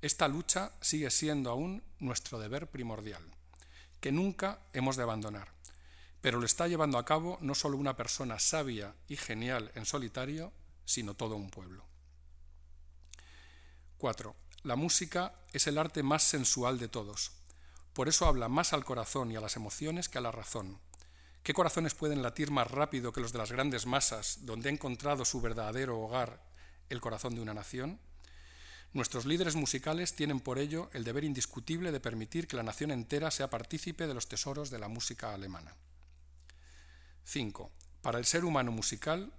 Esta 0.00 0.28
lucha 0.28 0.70
sigue 0.80 1.10
siendo 1.10 1.50
aún 1.50 1.82
nuestro 1.98 2.38
deber 2.38 2.70
primordial, 2.70 3.22
que 4.00 4.12
nunca 4.12 4.60
hemos 4.72 4.94
de 4.94 5.02
abandonar. 5.02 5.48
Pero 6.20 6.38
lo 6.38 6.46
está 6.46 6.68
llevando 6.68 6.98
a 6.98 7.04
cabo 7.04 7.36
no 7.40 7.56
solo 7.56 7.76
una 7.76 7.96
persona 7.96 8.38
sabia 8.38 8.94
y 9.08 9.16
genial 9.16 9.72
en 9.74 9.86
solitario, 9.86 10.52
sino 10.84 11.14
todo 11.14 11.34
un 11.34 11.50
pueblo. 11.50 11.84
4. 13.98 14.36
La 14.62 14.76
música 14.76 15.34
es 15.52 15.66
el 15.66 15.78
arte 15.78 16.04
más 16.04 16.22
sensual 16.22 16.78
de 16.78 16.86
todos. 16.86 17.32
Por 17.92 18.08
eso 18.08 18.24
habla 18.24 18.48
más 18.48 18.72
al 18.72 18.84
corazón 18.84 19.32
y 19.32 19.36
a 19.36 19.40
las 19.40 19.56
emociones 19.56 20.08
que 20.08 20.18
a 20.18 20.20
la 20.20 20.30
razón. 20.30 20.78
¿Qué 21.46 21.54
corazones 21.54 21.94
pueden 21.94 22.22
latir 22.22 22.50
más 22.50 22.68
rápido 22.68 23.12
que 23.12 23.20
los 23.20 23.30
de 23.30 23.38
las 23.38 23.52
grandes 23.52 23.86
masas, 23.86 24.38
donde 24.46 24.68
ha 24.68 24.72
encontrado 24.72 25.24
su 25.24 25.40
verdadero 25.40 25.96
hogar 26.00 26.42
el 26.88 27.00
corazón 27.00 27.36
de 27.36 27.40
una 27.40 27.54
nación? 27.54 28.00
Nuestros 28.92 29.26
líderes 29.26 29.54
musicales 29.54 30.16
tienen 30.16 30.40
por 30.40 30.58
ello 30.58 30.90
el 30.92 31.04
deber 31.04 31.22
indiscutible 31.22 31.92
de 31.92 32.00
permitir 32.00 32.48
que 32.48 32.56
la 32.56 32.64
nación 32.64 32.90
entera 32.90 33.30
sea 33.30 33.48
partícipe 33.48 34.08
de 34.08 34.14
los 34.14 34.26
tesoros 34.26 34.70
de 34.70 34.80
la 34.80 34.88
música 34.88 35.34
alemana. 35.34 35.76
5. 37.26 37.70
Para 38.02 38.18
el 38.18 38.24
ser 38.24 38.44
humano 38.44 38.72
musical, 38.72 39.32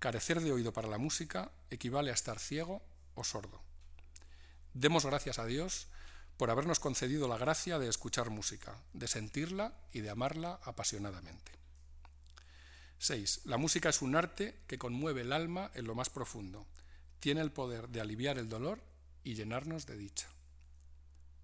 carecer 0.00 0.40
de 0.40 0.50
oído 0.50 0.72
para 0.72 0.88
la 0.88 0.98
música 0.98 1.52
equivale 1.70 2.10
a 2.10 2.14
estar 2.14 2.40
ciego 2.40 2.82
o 3.14 3.22
sordo. 3.22 3.62
Demos 4.74 5.06
gracias 5.06 5.38
a 5.38 5.46
Dios 5.46 5.86
por 6.36 6.50
habernos 6.50 6.80
concedido 6.80 7.28
la 7.28 7.38
gracia 7.38 7.78
de 7.78 7.88
escuchar 7.88 8.30
música, 8.30 8.76
de 8.92 9.08
sentirla 9.08 9.74
y 9.92 10.00
de 10.00 10.10
amarla 10.10 10.58
apasionadamente. 10.64 11.52
6. 12.98 13.42
La 13.46 13.56
música 13.56 13.88
es 13.88 14.00
un 14.00 14.14
arte 14.14 14.60
que 14.66 14.78
conmueve 14.78 15.22
el 15.22 15.32
alma 15.32 15.70
en 15.74 15.86
lo 15.86 15.94
más 15.94 16.08
profundo. 16.08 16.66
Tiene 17.20 17.40
el 17.40 17.50
poder 17.50 17.88
de 17.88 18.00
aliviar 18.00 18.38
el 18.38 18.48
dolor 18.48 18.80
y 19.24 19.34
llenarnos 19.34 19.86
de 19.86 19.96
dicha. 19.96 20.28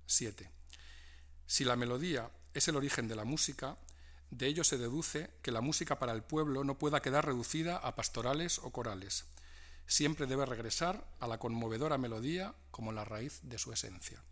7. 0.07 0.51
Si 1.47 1.65
la 1.65 1.77
melodía 1.77 2.31
es 2.55 2.69
el 2.69 2.77
origen 2.77 3.09
de 3.09 3.17
la 3.17 3.25
música, 3.25 3.77
de 4.31 4.47
ello 4.47 4.65
se 4.65 4.79
deduce 4.79 5.31
que 5.43 5.53
la 5.53 5.61
música 5.61 5.99
para 5.99 6.13
el 6.13 6.23
pueblo 6.23 6.63
no 6.63 6.79
pueda 6.79 7.01
quedar 7.01 7.27
reducida 7.27 7.77
a 7.77 7.95
pastorales 7.95 8.59
o 8.59 8.71
corales. 8.71 9.25
Siempre 9.87 10.27
debe 10.27 10.45
regresar 10.45 11.07
a 11.19 11.27
la 11.27 11.39
conmovedora 11.39 11.99
melodía 11.99 12.55
como 12.71 12.93
la 12.93 13.05
raíz 13.05 13.41
de 13.43 13.59
su 13.59 13.73
esencia. 13.73 14.23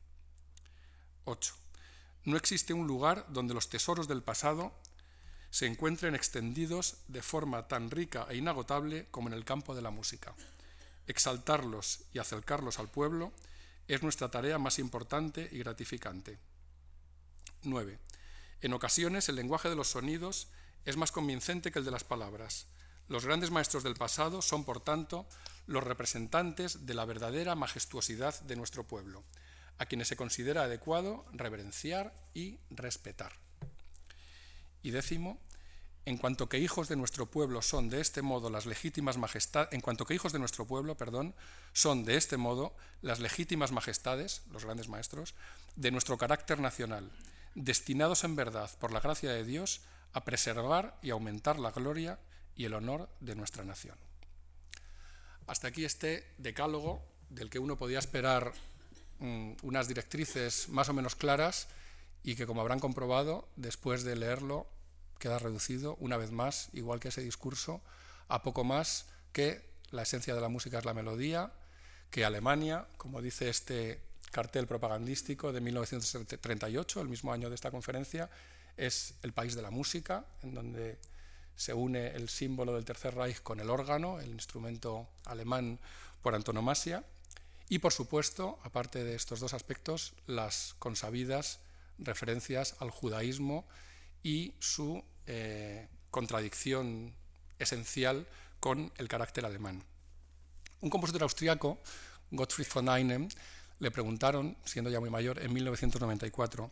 8. 1.27 1.55
No 2.25 2.37
existe 2.37 2.73
un 2.73 2.87
lugar 2.87 3.27
donde 3.29 3.55
los 3.55 3.69
tesoros 3.69 4.09
del 4.09 4.23
pasado 4.23 4.73
se 5.51 5.67
encuentren 5.67 6.15
extendidos 6.15 6.99
de 7.09 7.23
forma 7.23 7.69
tan 7.69 7.91
rica 7.91 8.27
e 8.31 8.37
inagotable 8.37 9.07
como 9.11 9.29
en 9.29 9.35
el 9.35 9.45
campo 9.45 9.75
de 9.75 9.83
la 9.83 9.91
música. 9.91 10.35
Exaltarlos 11.07 12.01
y 12.13 12.19
acercarlos 12.19 12.79
al 12.79 12.89
pueblo 12.89 13.33
es 13.87 14.03
nuestra 14.03 14.31
tarea 14.31 14.59
más 14.59 14.79
importante 14.79 15.49
y 15.53 15.59
gratificante. 15.59 16.39
9. 17.63 17.99
En 18.63 18.73
ocasiones 18.73 19.29
el 19.29 19.37
lenguaje 19.37 19.69
de 19.69 19.77
los 19.77 19.91
sonidos 19.91 20.49
es 20.85 20.97
más 20.97 21.13
convincente 21.13 21.71
que 21.71 21.81
el 21.81 21.85
de 21.85 21.91
las 21.91 22.05
palabras. 22.05 22.67
Los 23.09 23.25
grandes 23.25 23.51
maestros 23.51 23.83
del 23.83 23.95
pasado 23.95 24.43
son, 24.43 24.65
por 24.65 24.81
tanto, 24.81 25.27
los 25.67 25.83
representantes 25.83 26.87
de 26.87 26.95
la 26.95 27.05
verdadera 27.05 27.55
majestuosidad 27.55 28.41
de 28.43 28.57
nuestro 28.57 28.85
pueblo 28.85 29.25
a 29.79 29.87
quienes 29.87 30.09
se 30.09 30.17
considera 30.17 30.63
adecuado 30.63 31.25
reverenciar 31.33 32.13
y 32.35 32.59
respetar. 32.71 33.33
Y 34.83 34.91
décimo, 34.91 35.41
en 36.05 36.19
cuanto 36.19 36.49
que 36.49 36.61
hijos 36.61 36.89
de 36.89 36.95
nuestro 36.95 37.27
pueblo 37.27 37.63
son 37.63 37.91
de 37.91 38.01
este 38.01 38.23
modo 38.23 38.49
las 38.49 38.65
legítimas 38.65 39.19
majestades, 39.19 39.73
en 39.73 39.81
cuanto 39.81 40.07
que 40.07 40.15
hijos 40.15 40.33
de 40.33 40.39
nuestro 40.39 40.65
pueblo, 40.65 40.97
perdón, 40.97 41.35
son 41.73 42.05
de 42.05 42.17
este 42.17 42.37
modo 42.37 42.77
las 43.03 43.19
legítimas 43.19 43.73
majestades, 43.73 44.43
los 44.53 44.65
grandes 44.65 44.89
maestros, 44.89 45.35
de 45.75 45.91
nuestro 45.91 46.17
carácter 46.17 46.61
nacional, 46.61 47.11
destinados 47.57 48.23
en 48.23 48.37
verdad 48.37 48.71
por 48.79 48.93
la 48.93 49.01
gracia 49.01 49.33
de 49.33 49.45
Dios 49.45 49.81
a 50.13 50.25
preservar 50.25 50.97
y 51.03 51.11
aumentar 51.11 51.59
la 51.59 51.73
gloria 51.73 52.21
y 52.55 52.65
el 52.65 52.75
honor 52.75 53.09
de 53.19 53.35
nuestra 53.35 53.65
nación. 53.65 53.99
Hasta 55.49 55.69
aquí 55.69 55.85
este 55.85 56.33
decálogo 56.39 57.03
del 57.31 57.51
que 57.51 57.59
uno 57.59 57.77
podía 57.77 57.99
esperar 57.99 58.53
Mm, 59.19 59.53
unas 59.63 59.89
directrices 59.89 60.69
más 60.69 60.91
o 60.91 60.93
menos 60.93 61.15
claras 61.15 61.69
y 62.23 62.35
que, 62.35 62.47
como 62.47 62.61
habrán 62.61 62.81
comprobado, 62.81 63.49
después 63.57 64.05
de 64.05 64.15
leerlo, 64.15 64.67
queda 65.19 65.39
reducido, 65.39 65.97
una 66.01 66.19
vez 66.19 66.33
más, 66.33 66.69
igual 66.75 67.01
que 67.01 67.09
ese 67.09 67.23
discurso, 67.23 67.81
a 68.29 68.43
poco 68.43 68.63
más 68.65 69.07
que 69.33 69.63
la 69.91 70.03
esencia 70.03 70.35
de 70.35 70.41
la 70.41 70.49
música 70.49 70.79
es 70.79 70.85
la 70.85 70.93
melodía, 70.93 71.51
que 72.11 72.25
Alemania, 72.25 72.87
como 72.99 73.23
dice 73.23 73.49
este 73.49 74.01
cartel 74.33 74.67
propagandístico 74.67 75.53
de 75.53 75.61
1938, 75.61 77.01
el 77.01 77.09
mismo 77.09 77.33
año 77.33 77.49
de 77.49 77.55
esta 77.55 77.71
conferencia, 77.71 78.29
es 78.77 79.15
el 79.23 79.33
país 79.33 79.55
de 79.55 79.63
la 79.63 79.71
música, 79.71 80.27
en 80.43 80.55
donde 80.55 80.99
se 81.57 81.73
une 81.73 82.09
el 82.09 82.29
símbolo 82.29 82.75
del 82.75 82.85
Tercer 82.85 83.15
Reich 83.15 83.41
con 83.43 83.61
el 83.61 83.71
órgano, 83.71 84.21
el 84.21 84.29
instrumento 84.29 85.09
alemán 85.25 85.79
por 86.23 86.35
antonomasia, 86.35 87.03
y, 87.69 87.79
por 87.79 87.93
supuesto, 87.93 88.59
aparte 88.63 89.03
de 89.03 89.15
estos 89.15 89.41
dos 89.41 89.55
aspectos, 89.55 90.15
las 90.27 90.75
consabidas 90.79 91.61
referencias 91.99 92.77
al 92.79 92.91
judaísmo 92.91 93.67
y 94.23 94.55
su 94.59 95.03
eh, 95.27 95.89
contradicción 96.11 97.15
esencial 97.59 98.27
con 98.61 98.93
el 98.97 99.09
carácter 99.09 99.45
alemán. 99.45 99.83
Un 100.81 100.91
compositor 100.91 101.23
austriaco, 101.23 101.79
Gottfried 102.31 102.69
von 102.73 102.89
Einem, 102.89 103.29
le 103.79 103.91
preguntaron, 103.91 104.57
siendo 104.65 104.91
ya 104.91 105.01
muy 105.01 105.11
mayor, 105.11 105.41
en 105.41 105.53
1994, 105.53 106.71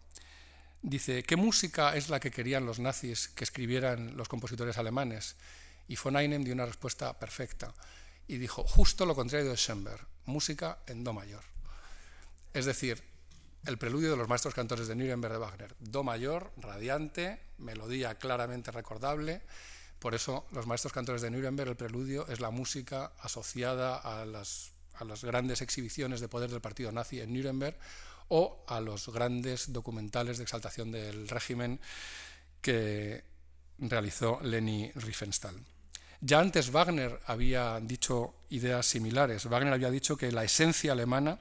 dice, 0.82 1.22
¿qué 1.22 1.36
música 1.36 1.96
es 1.96 2.08
la 2.08 2.20
que 2.20 2.30
querían 2.30 2.66
los 2.66 2.78
nazis 2.78 3.28
que 3.28 3.44
escribieran 3.44 4.16
los 4.16 4.28
compositores 4.28 4.78
alemanes? 4.78 5.36
Y 5.88 5.96
von 5.96 6.16
Einem 6.16 6.44
dio 6.44 6.54
una 6.54 6.66
respuesta 6.66 7.18
perfecta 7.18 7.74
y 8.26 8.38
dijo 8.38 8.64
justo 8.64 9.04
lo 9.04 9.14
contrario 9.14 9.50
de 9.50 9.56
Schoenberg, 9.56 10.06
música 10.26 10.78
en 10.86 11.04
Do 11.04 11.12
mayor. 11.12 11.42
Es 12.52 12.64
decir, 12.64 13.02
el 13.66 13.78
preludio 13.78 14.10
de 14.10 14.16
los 14.16 14.28
maestros 14.28 14.54
cantores 14.54 14.88
de 14.88 14.94
Nuremberg 14.94 15.32
de 15.32 15.38
Wagner, 15.38 15.74
Do 15.80 16.04
mayor, 16.04 16.52
radiante, 16.56 17.40
melodía 17.58 18.16
claramente 18.16 18.70
recordable. 18.70 19.42
Por 19.98 20.14
eso 20.14 20.46
los 20.52 20.66
maestros 20.66 20.92
cantores 20.92 21.22
de 21.22 21.30
Nuremberg, 21.30 21.70
el 21.70 21.76
preludio 21.76 22.26
es 22.28 22.40
la 22.40 22.50
música 22.50 23.12
asociada 23.20 23.96
a 23.96 24.26
las, 24.26 24.72
a 24.94 25.04
las 25.04 25.24
grandes 25.24 25.62
exhibiciones 25.62 26.20
de 26.20 26.28
poder 26.28 26.50
del 26.50 26.60
partido 26.60 26.92
nazi 26.92 27.20
en 27.20 27.32
Nuremberg 27.32 27.76
o 28.28 28.64
a 28.68 28.80
los 28.80 29.08
grandes 29.08 29.72
documentales 29.72 30.38
de 30.38 30.44
exaltación 30.44 30.92
del 30.92 31.28
régimen 31.28 31.80
que 32.60 33.24
realizó 33.78 34.40
Leni 34.42 34.90
Riefenstahl. 34.94 35.56
Ya 36.26 36.40
antes 36.40 36.72
Wagner 36.72 37.20
había 37.26 37.78
dicho 37.80 38.32
ideas 38.48 38.86
similares. 38.86 39.44
Wagner 39.44 39.74
había 39.74 39.90
dicho 39.90 40.16
que 40.16 40.32
la 40.32 40.42
esencia 40.42 40.92
alemana 40.92 41.38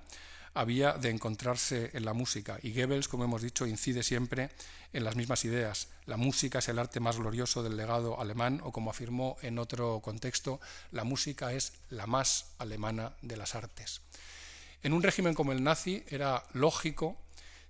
había 0.54 0.92
de 0.92 1.10
encontrarse 1.10 1.92
en 1.94 2.04
la 2.04 2.12
música 2.12 2.60
y 2.62 2.74
Goebbels, 2.74 3.08
como 3.08 3.24
hemos 3.24 3.42
dicho, 3.42 3.66
incide 3.66 4.04
siempre 4.04 4.50
en 4.92 5.06
las 5.06 5.16
mismas 5.16 5.46
ideas. 5.46 5.88
La 6.06 6.18
música 6.18 6.60
es 6.60 6.68
el 6.68 6.80
arte 6.80 7.00
más 7.00 7.18
glorioso 7.18 7.64
del 7.64 7.78
legado 7.78 8.20
alemán 8.20 8.60
o, 8.62 8.74
como 8.74 8.90
afirmó 8.90 9.38
en 9.42 9.58
otro 9.58 10.02
contexto, 10.02 10.60
la 10.92 11.06
música 11.06 11.54
es 11.54 11.72
la 11.90 12.06
más 12.06 12.48
alemana 12.58 13.14
de 13.22 13.38
las 13.38 13.56
artes. 13.56 14.02
En 14.82 14.92
un 14.92 15.02
régimen 15.02 15.34
como 15.34 15.54
el 15.54 15.64
nazi 15.64 16.04
era 16.10 16.44
lógico 16.52 17.16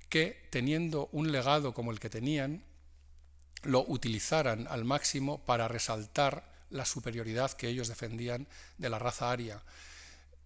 que, 0.10 0.47
teniendo 0.49 1.10
un 1.12 1.32
legado 1.32 1.76
como 1.76 1.91
el 1.91 1.99
que 1.99 2.10
tenían, 2.10 2.63
lo 3.62 3.86
utilizaran 3.88 4.65
al 4.67 4.84
máximo 4.84 5.45
para 5.45 5.67
resaltar 5.67 6.52
la 6.73 6.86
superioridad 6.86 7.53
que 7.53 7.69
ellos 7.69 7.88
defendían 7.88 8.47
de 8.77 8.89
la 8.89 8.99
raza 8.99 9.31
aria. 9.31 9.62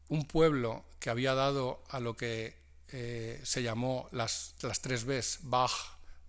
Un 0.09 0.25
pueblo 0.25 0.85
que 0.99 1.09
había 1.09 1.33
dado 1.33 1.81
a 1.89 1.99
lo 1.99 2.15
que 2.15 2.55
eh, 2.91 3.39
se 3.43 3.63
llamó 3.63 4.07
las, 4.11 4.55
las 4.61 4.81
tres 4.81 5.05
Bs, 5.05 5.39
Bach, 5.43 5.71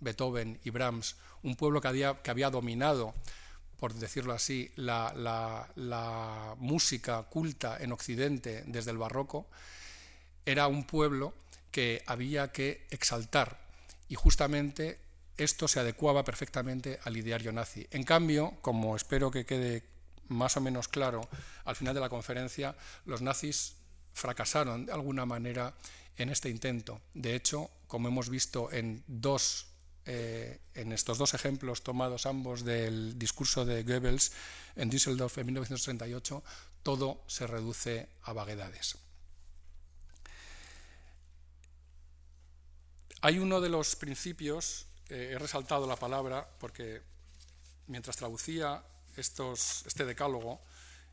Beethoven 0.00 0.58
y 0.64 0.70
Brahms, 0.70 1.16
un 1.42 1.56
pueblo 1.56 1.80
que 1.80 1.88
había, 1.88 2.22
que 2.22 2.30
había 2.30 2.50
dominado, 2.50 3.14
por 3.78 3.94
decirlo 3.94 4.32
así, 4.32 4.70
la, 4.76 5.12
la 5.76 6.54
música 6.58 7.22
culta 7.24 7.76
en 7.80 7.92
Occidente 7.92 8.64
desde 8.66 8.90
el 8.90 8.98
barroco, 8.98 9.46
era 10.46 10.66
un 10.66 10.84
pueblo 10.84 11.34
que 11.70 12.02
había 12.06 12.50
que 12.50 12.86
exaltar 12.90 13.58
y 14.08 14.14
justamente 14.14 14.98
esto 15.38 15.68
se 15.68 15.80
adecuaba 15.80 16.24
perfectamente 16.24 16.98
al 17.04 17.16
ideario 17.16 17.52
nazi. 17.52 17.86
En 17.90 18.02
cambio, 18.02 18.58
como 18.60 18.96
espero 18.96 19.30
que 19.30 19.46
quede 19.46 19.84
más 20.28 20.56
o 20.56 20.60
menos 20.60 20.88
claro 20.88 21.28
al 21.64 21.76
final 21.76 21.94
de 21.94 22.00
la 22.00 22.08
conferencia, 22.08 22.76
los 23.06 23.22
nazis 23.22 23.76
fracasaron 24.12 24.86
de 24.86 24.92
alguna 24.92 25.24
manera 25.24 25.74
en 26.16 26.28
este 26.28 26.50
intento. 26.50 27.00
De 27.14 27.34
hecho, 27.34 27.70
como 27.86 28.08
hemos 28.08 28.28
visto 28.28 28.70
en 28.72 29.02
dos 29.06 29.68
eh, 30.10 30.60
en 30.74 30.92
estos 30.92 31.18
dos 31.18 31.34
ejemplos 31.34 31.82
tomados 31.82 32.24
ambos 32.24 32.64
del 32.64 33.18
discurso 33.18 33.66
de 33.66 33.82
Goebbels 33.82 34.32
en 34.74 34.88
Düsseldorf 34.88 35.36
en 35.36 35.46
1938, 35.46 36.42
todo 36.82 37.22
se 37.26 37.46
reduce 37.46 38.08
a 38.22 38.32
vaguedades. 38.32 38.96
Hay 43.20 43.38
uno 43.38 43.60
de 43.60 43.68
los 43.68 43.96
principios 43.96 44.87
eh, 45.08 45.32
he 45.34 45.38
resaltado 45.38 45.86
la 45.86 45.96
palabra 45.96 46.46
porque 46.58 47.02
mientras 47.86 48.16
traducía 48.16 48.82
este 49.16 50.04
decálogo 50.04 50.60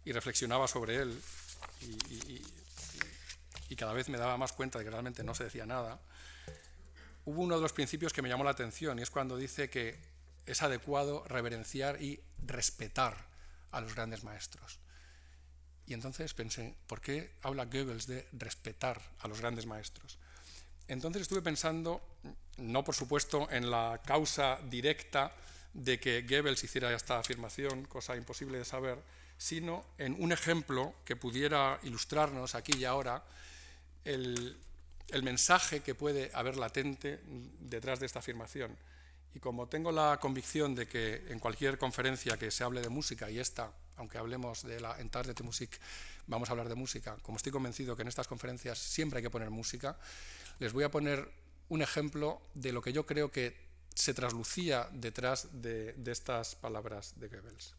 y 0.04 0.12
reflexionaba 0.12 0.68
sobre 0.68 0.98
él 0.98 1.22
y, 1.82 2.42
cada 3.76 3.92
vez 3.92 4.08
me 4.08 4.18
daba 4.18 4.38
más 4.38 4.54
cuenta 4.54 4.80
de 4.80 4.86
que 4.86 4.90
realmente 4.90 5.22
no 5.22 5.36
se 5.36 5.44
decía 5.44 5.66
nada, 5.66 6.00
hubo 7.26 7.42
uno 7.42 7.56
de 7.56 7.62
los 7.62 7.74
principios 7.74 8.14
que 8.14 8.22
me 8.22 8.30
llamó 8.30 8.46
la 8.46 8.52
atención 8.52 8.98
y 8.98 9.02
es 9.02 9.10
cuando 9.10 9.36
dice 9.36 9.70
que 9.70 10.00
es 10.46 10.62
adecuado 10.64 11.26
reverenciar 11.28 12.02
y 12.02 12.22
respetar 12.46 13.18
a 13.72 13.82
los 13.82 13.94
grandes 13.94 14.24
maestros. 14.24 14.80
Y 15.88 15.94
entonces 15.94 16.34
pensé, 16.34 16.74
¿por 16.88 17.02
qué 17.02 17.34
habla 17.42 17.66
Goebbels 17.66 18.08
de 18.08 18.26
respetar 18.32 19.02
a 19.20 19.28
los 19.28 19.42
grandes 19.42 19.66
maestros? 19.66 20.18
Entonces 20.88 21.24
estuve 21.24 21.42
pensando, 21.42 22.02
no 22.58 22.84
por 22.84 22.96
supuesto 22.96 23.48
en 23.52 23.70
la 23.70 24.02
causa 24.06 24.60
directa 24.70 25.32
de 25.74 26.00
que 26.00 26.22
Goebbels 26.22 26.64
hiciera 26.64 26.94
esta 26.94 27.20
afirmación, 27.20 27.86
cosa 27.86 28.16
imposible 28.16 28.58
de 28.58 28.66
saber, 28.66 28.98
sino 29.38 29.86
en 29.98 30.16
un 30.22 30.32
ejemplo 30.32 30.96
que 31.04 31.16
pudiera 31.16 31.80
ilustrarnos 31.84 32.56
aquí 32.56 32.78
y 32.78 32.86
ahora 32.86 33.24
el, 34.06 34.58
el 35.10 35.24
mensaje 35.24 35.82
que 35.82 35.96
puede 35.96 36.32
haber 36.34 36.56
latente 36.58 37.20
detrás 37.60 38.00
de 38.00 38.06
esta 38.06 38.20
afirmación. 38.20 38.76
Y 39.34 39.40
como 39.40 39.68
tengo 39.68 39.92
la 39.92 40.18
convicción 40.22 40.76
de 40.76 40.88
que 40.88 41.26
en 41.28 41.40
cualquier 41.40 41.78
conferencia 41.78 42.38
que 42.38 42.52
se 42.52 42.64
hable 42.64 42.82
de 42.82 42.88
música, 42.88 43.30
y 43.30 43.40
esta, 43.40 43.70
aunque 43.98 44.18
hablemos 44.18 44.64
de 44.64 44.80
la 44.80 44.98
Entar 45.00 45.28
de 45.28 45.44
Musik, 45.44 45.78
vamos 46.28 46.48
a 46.48 46.54
hablar 46.54 46.70
de 46.70 46.76
música, 46.76 47.18
como 47.22 47.36
estoy 47.36 47.52
convencido 47.52 47.98
que 47.98 48.04
en 48.04 48.08
estas 48.08 48.28
conferencias 48.28 48.80
siempre 48.80 49.18
hay 49.18 49.24
que 49.24 49.30
poner 49.30 49.50
música, 49.50 49.98
les 50.60 50.72
voy 50.72 50.86
a 50.86 50.90
poner 50.90 51.30
un 51.70 51.82
ejemplo 51.82 52.42
de 52.54 52.72
lo 52.72 52.82
que 52.82 52.94
yo 52.94 53.06
creo 53.06 53.32
que 53.32 53.56
se 53.96 54.14
traslucía 54.14 54.90
detrás 54.92 55.62
de, 55.62 55.96
estas 56.06 56.56
palabras 56.56 57.14
de 57.20 57.30
Goebbels. 57.30 57.74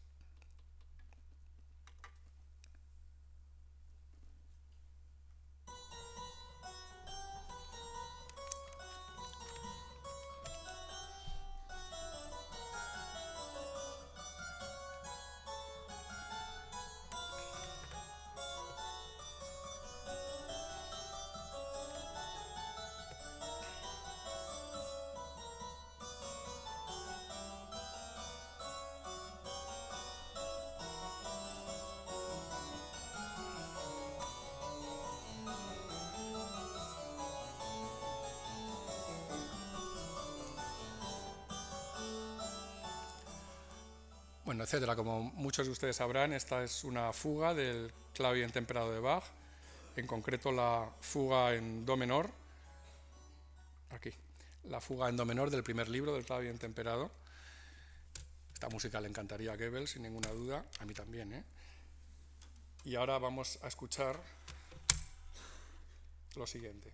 Etcétera. 44.67 44.97
Como 44.97 45.23
muchos 45.23 45.65
de 45.65 45.71
ustedes 45.71 45.95
sabrán, 45.95 46.33
esta 46.33 46.61
es 46.61 46.83
una 46.83 47.13
fuga 47.13 47.53
del 47.53 47.89
clave 48.13 48.43
en 48.43 48.51
temperado 48.51 48.91
de 48.91 48.99
Bach, 48.99 49.23
en 49.95 50.05
concreto 50.05 50.51
la 50.51 50.91
fuga 50.99 51.55
en 51.55 51.85
do 51.85 51.95
menor, 51.95 52.29
aquí, 53.91 54.11
la 54.65 54.81
fuga 54.81 55.07
en 55.07 55.15
do 55.15 55.23
menor 55.23 55.51
del 55.51 55.63
primer 55.63 55.87
libro 55.87 56.13
del 56.13 56.25
clave 56.25 56.49
en 56.49 56.59
temperado. 56.59 57.09
Esta 58.53 58.67
música 58.67 58.99
le 58.99 59.07
encantaría 59.07 59.53
a 59.53 59.55
Goebbels, 59.55 59.91
sin 59.91 60.01
ninguna 60.01 60.31
duda, 60.31 60.65
a 60.79 60.85
mí 60.85 60.93
también. 60.93 61.31
¿eh? 61.31 61.43
Y 62.83 62.95
ahora 62.95 63.17
vamos 63.19 63.59
a 63.61 63.69
escuchar 63.69 64.19
lo 66.35 66.45
siguiente. 66.45 66.91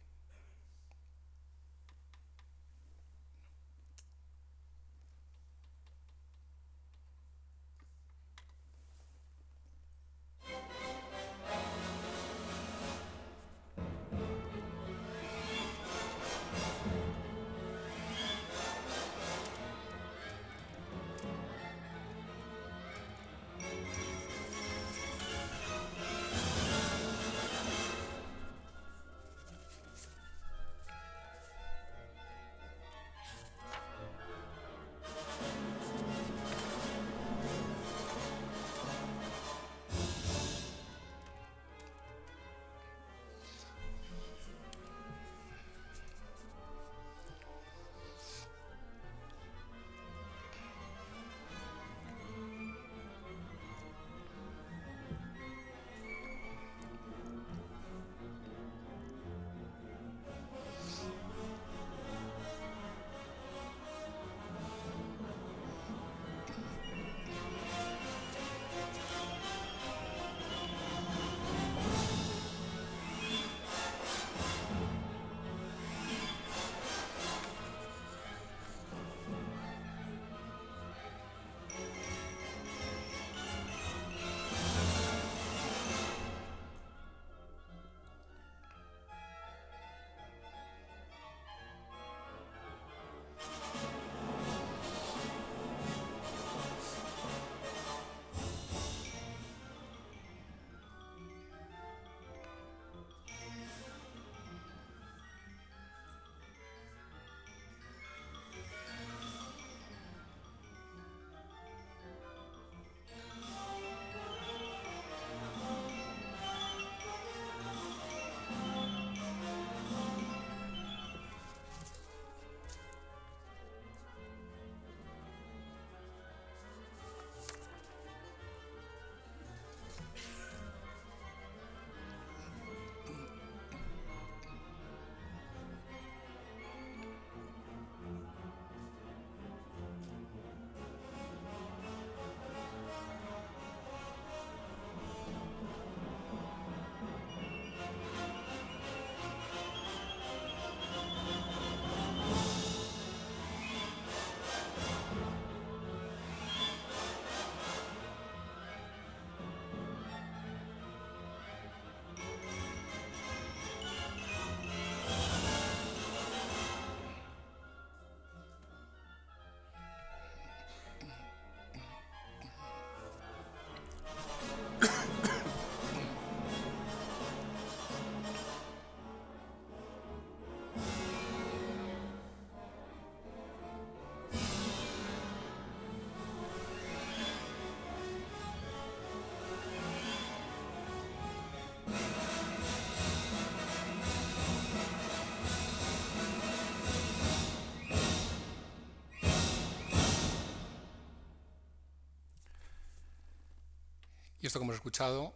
Como 204.53 204.65
hemos 204.65 204.75
escuchado, 204.75 205.33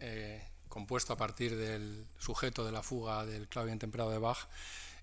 eh, 0.00 0.42
compuesto 0.68 1.12
a 1.12 1.16
partir 1.16 1.56
del 1.56 2.04
sujeto 2.18 2.64
de 2.64 2.72
la 2.72 2.82
fuga 2.82 3.24
del 3.24 3.46
clave 3.46 3.76
temperado 3.76 4.10
de 4.10 4.18
Bach, 4.18 4.48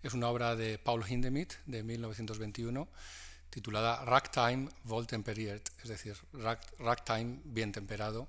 es 0.04 0.14
una 0.14 0.28
obra 0.28 0.58
de 0.58 0.78
Paul 0.78 1.06
Hindemith 1.08 1.54
de 1.66 1.82
1921 1.82 2.90
titulada 3.50 4.04
Ragtime 4.04 4.68
Voltemperiert, 4.84 5.70
es 5.82 5.88
decir, 5.88 6.18
Ragtime 6.34 7.40
bien 7.46 7.72
temperado, 7.72 8.28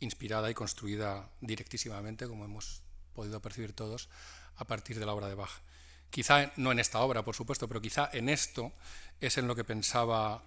inspirada 0.00 0.50
y 0.50 0.54
construida 0.54 1.28
directísimamente, 1.42 2.26
como 2.26 2.46
hemos 2.46 2.82
podido 3.12 3.42
percibir 3.42 3.74
todos, 3.74 4.08
a 4.56 4.64
partir 4.64 4.98
de 4.98 5.04
la 5.04 5.12
obra 5.12 5.28
de 5.28 5.34
Bach. 5.34 5.60
Quizá 6.08 6.50
no 6.56 6.72
en 6.72 6.78
esta 6.78 7.00
obra, 7.00 7.22
por 7.22 7.34
supuesto, 7.34 7.68
pero 7.68 7.82
quizá 7.82 8.08
en 8.10 8.30
esto 8.30 8.72
es 9.20 9.36
en 9.36 9.48
lo 9.48 9.54
que 9.54 9.64
pensaba 9.64 10.42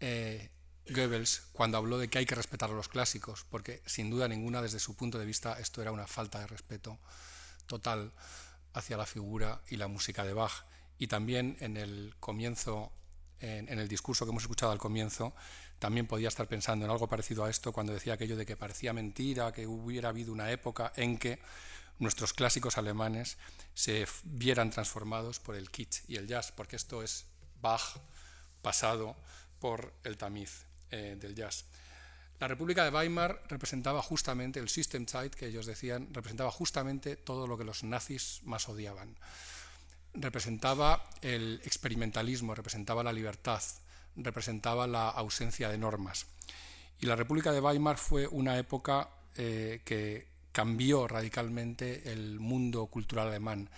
eh, 0.00 0.48
Goebbels 0.88 1.42
cuando 1.52 1.78
habló 1.78 1.98
de 1.98 2.08
que 2.08 2.18
hay 2.18 2.26
que 2.26 2.34
respetar 2.34 2.70
a 2.70 2.74
los 2.74 2.88
clásicos, 2.88 3.44
porque 3.48 3.82
sin 3.86 4.10
duda 4.10 4.28
ninguna, 4.28 4.62
desde 4.62 4.78
su 4.78 4.96
punto 4.96 5.18
de 5.18 5.26
vista, 5.26 5.58
esto 5.58 5.80
era 5.80 5.92
una 5.92 6.06
falta 6.06 6.40
de 6.40 6.46
respeto 6.46 6.98
total 7.66 8.12
hacia 8.74 8.96
la 8.96 9.06
figura 9.06 9.60
y 9.68 9.76
la 9.76 9.88
música 9.88 10.24
de 10.24 10.32
Bach. 10.32 10.64
Y 10.98 11.06
también 11.06 11.56
en 11.60 11.76
el 11.76 12.14
comienzo, 12.20 12.92
en, 13.40 13.68
el 13.68 13.88
discurso 13.88 14.24
que 14.24 14.30
hemos 14.30 14.44
escuchado 14.44 14.72
al 14.72 14.78
comienzo, 14.78 15.34
también 15.78 16.06
podía 16.06 16.28
estar 16.28 16.48
pensando 16.48 16.84
en 16.84 16.90
algo 16.90 17.08
parecido 17.08 17.44
a 17.44 17.50
esto 17.50 17.72
cuando 17.72 17.92
decía 17.92 18.14
aquello 18.14 18.36
de 18.36 18.46
que 18.46 18.56
parecía 18.56 18.92
mentira, 18.92 19.52
que 19.52 19.66
hubiera 19.66 20.10
habido 20.10 20.32
una 20.32 20.50
época 20.50 20.92
en 20.96 21.18
que 21.18 21.40
nuestros 21.98 22.32
clásicos 22.32 22.78
alemanes 22.78 23.38
se 23.74 24.06
vieran 24.24 24.70
transformados 24.70 25.38
por 25.38 25.54
el 25.54 25.70
kitsch 25.70 26.02
y 26.08 26.16
el 26.16 26.26
jazz, 26.26 26.52
porque 26.52 26.76
esto 26.76 27.02
es 27.02 27.26
Bach 27.60 27.96
pasado 28.62 29.16
por 29.60 29.92
el 30.04 30.16
tamiz 30.16 30.66
eh, 30.92 31.16
del 31.18 31.34
jazz. 31.34 31.64
La 32.38 32.48
República 32.48 32.84
de 32.84 32.90
Weimar 32.90 33.42
representaba 33.48 34.02
justamente, 34.02 34.60
el 34.60 34.68
Systemzeit 34.68 35.34
que 35.34 35.46
ellos 35.46 35.66
decían, 35.66 36.08
representaba 36.12 36.50
justamente 36.50 37.16
todo 37.16 37.46
lo 37.46 37.56
que 37.56 37.64
los 37.64 37.84
nazis 37.84 38.40
más 38.44 38.68
odiaban. 38.68 39.16
Representaba 40.14 41.08
el 41.20 41.60
experimentalismo, 41.64 42.54
representaba 42.54 43.02
la 43.02 43.12
libertad, 43.12 43.62
representaba 44.16 44.86
la 44.86 45.08
ausencia 45.08 45.68
de 45.68 45.78
normas. 45.78 46.26
Y 47.00 47.06
la 47.06 47.16
República 47.16 47.52
de 47.52 47.60
Weimar 47.60 47.96
fue 47.96 48.26
una 48.26 48.58
época 48.58 49.08
eh, 49.36 49.80
que 49.84 50.26
cambió 50.52 51.08
radicalmente 51.08 52.12
el 52.12 52.38
mundo 52.38 52.86
cultural 52.86 53.28
alemán 53.28 53.70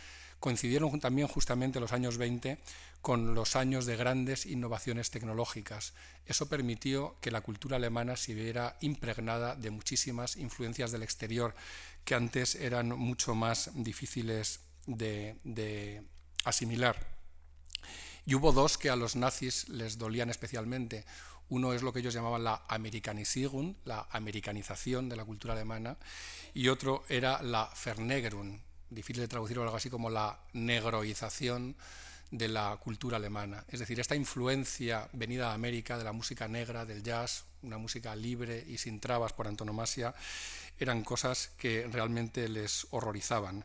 coincidieron 0.45 1.01
también 1.01 1.27
justamente 1.27 1.81
los 1.81 1.95
años 1.95 2.19
20 2.19 2.59
con 3.01 3.35
los 3.35 3.57
años 3.57 3.87
de 3.87 3.97
grandes 3.97 4.45
innovaciones 4.45 5.11
tecnológicas. 5.11 5.95
Eso 6.27 6.51
permitió 6.51 7.17
que 7.23 7.31
la 7.31 7.41
cultura 7.41 7.77
alemana 7.77 8.15
se 8.15 8.35
viera 8.35 8.77
impregnada 8.83 9.57
de 9.57 9.71
muchísimas 9.71 10.37
influencias 10.37 10.93
del 10.93 11.03
exterior 11.03 11.55
que 12.05 12.15
antes 12.15 12.57
eran 12.57 12.91
mucho 12.91 13.35
más 13.35 13.71
difíciles 13.73 14.61
de, 14.87 16.03
asimilar. 16.45 16.95
Y 18.27 18.35
hubo 18.35 18.53
dos 18.53 18.77
que 18.77 18.91
a 18.91 18.97
los 18.97 19.17
nazis 19.17 19.67
les 19.71 19.97
dolían 19.97 20.29
especialmente. 20.29 21.07
Uno 21.49 21.73
es 21.73 21.81
lo 21.81 21.91
que 21.91 22.01
ellos 22.01 22.13
llamaban 22.13 22.45
la 22.45 22.67
Amerikanisierung, 22.69 23.77
la 23.87 24.09
americanización 24.11 25.09
de 25.09 25.17
la 25.17 25.25
cultura 25.25 25.55
alemana, 25.55 25.97
y 26.53 26.69
otro 26.69 27.03
era 27.09 27.43
la 27.43 27.73
Vernegerung, 27.83 28.61
difícil 28.91 29.23
de 29.23 29.29
traducir 29.29 29.59
algo 29.59 29.77
así 29.77 29.91
como 29.91 30.11
la 30.11 30.39
negroización 30.53 31.77
de 32.31 32.49
la 32.49 32.77
cultura 32.83 33.17
alemana. 33.17 33.65
Es 33.69 33.81
decir, 33.81 34.01
esta 34.01 34.17
influencia 34.17 35.09
venida 35.13 35.49
de 35.49 35.55
América 35.55 35.97
de 35.97 36.05
la 36.05 36.13
música 36.13 36.49
negra, 36.49 36.85
del 36.85 37.03
jazz, 37.03 37.45
una 37.63 37.79
música 37.79 38.15
libre 38.17 38.65
y 38.67 38.79
sin 38.79 39.01
trabas 39.01 39.33
por 39.33 39.47
antonomasia, 39.47 40.15
eran 40.79 41.05
cosas 41.05 41.51
que 41.57 41.87
realmente 41.91 42.49
les 42.49 42.87
horrorizaban. 42.91 43.65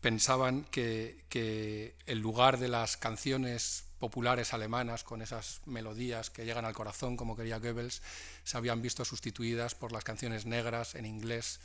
Pensaban 0.00 0.64
que, 0.64 1.24
que 1.28 1.94
el 2.06 2.20
lugar 2.20 2.58
de 2.58 2.68
las 2.68 2.96
canciones 2.96 3.84
populares 3.98 4.52
alemanas 4.52 5.04
con 5.04 5.22
esas 5.22 5.60
melodías 5.66 6.30
que 6.30 6.44
llegan 6.44 6.64
al 6.64 6.74
corazón, 6.74 7.16
como 7.16 7.36
quería 7.36 7.58
Goebbels, 7.58 8.02
se 8.44 8.56
habían 8.56 8.82
visto 8.82 9.04
sustituidas 9.04 9.74
por 9.74 9.92
las 9.92 10.04
canciones 10.04 10.46
negras 10.46 10.94
en 10.94 11.06
inglés 11.06 11.60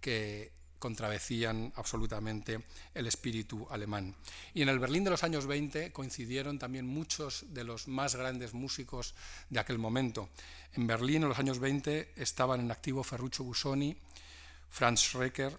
que 0.00 0.52
contravecían 0.84 1.72
absolutamente 1.76 2.62
el 2.92 3.06
espíritu 3.06 3.66
alemán. 3.70 4.14
Y 4.52 4.60
en 4.60 4.68
el 4.68 4.78
Berlín 4.78 5.02
de 5.02 5.08
los 5.08 5.24
años 5.24 5.46
20 5.46 5.92
coincidieron 5.92 6.58
también 6.58 6.86
muchos 6.86 7.46
de 7.54 7.64
los 7.64 7.88
más 7.88 8.16
grandes 8.16 8.52
músicos 8.52 9.14
de 9.48 9.60
aquel 9.60 9.78
momento. 9.78 10.28
En 10.74 10.86
Berlín 10.86 11.22
en 11.22 11.30
los 11.30 11.38
años 11.38 11.58
20 11.58 12.12
estaban 12.16 12.60
en 12.60 12.70
activo 12.70 13.02
Ferruccio 13.02 13.46
Busoni, 13.46 13.96
Franz 14.68 15.00
Schrecker, 15.00 15.58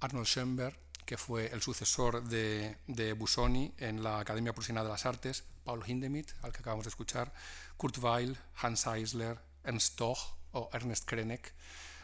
Arnold 0.00 0.26
Schoenberg, 0.26 0.78
que 1.04 1.18
fue 1.18 1.52
el 1.52 1.60
sucesor 1.60 2.24
de, 2.24 2.78
de, 2.86 3.12
Busoni 3.12 3.74
en 3.76 4.02
la 4.02 4.20
Academia 4.20 4.54
Prusiana 4.54 4.82
de 4.82 4.88
las 4.88 5.04
Artes, 5.04 5.44
Paul 5.64 5.84
Hindemith, 5.86 6.32
al 6.40 6.52
que 6.52 6.60
acabamos 6.60 6.86
de 6.86 6.88
escuchar, 6.88 7.30
Kurt 7.76 7.98
Weill, 7.98 8.38
Hans 8.62 8.86
Eisler, 8.86 9.38
Ernst 9.64 9.96
Toch 9.96 10.18
o 10.52 10.70
Ernest 10.72 11.04
Krenek, 11.04 11.52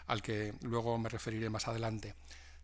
al 0.08 0.20
que 0.20 0.52
luego 0.60 0.98
me 0.98 1.08
referiré 1.08 1.48
más 1.48 1.66
adelante. 1.66 2.14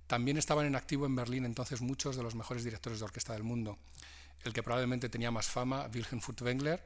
También 0.09 0.39
estaban 0.39 0.67
en 0.67 0.75
activo 0.75 1.05
en 1.07 1.15
Berlín 1.15 1.45
entonces 1.45 1.83
muchos 1.83 2.17
de 2.17 2.23
los 2.23 2.35
mejores 2.35 2.65
directores 2.65 2.99
de 2.99 3.05
orquesta 3.05 3.35
del 3.35 3.43
mundo. 3.45 3.79
El 4.43 4.55
que 4.55 4.63
probablemente 4.63 5.11
tenía 5.11 5.31
más 5.31 5.47
fama, 5.47 5.89
Wilhelm 5.95 6.21
Furtwängler, 6.21 6.83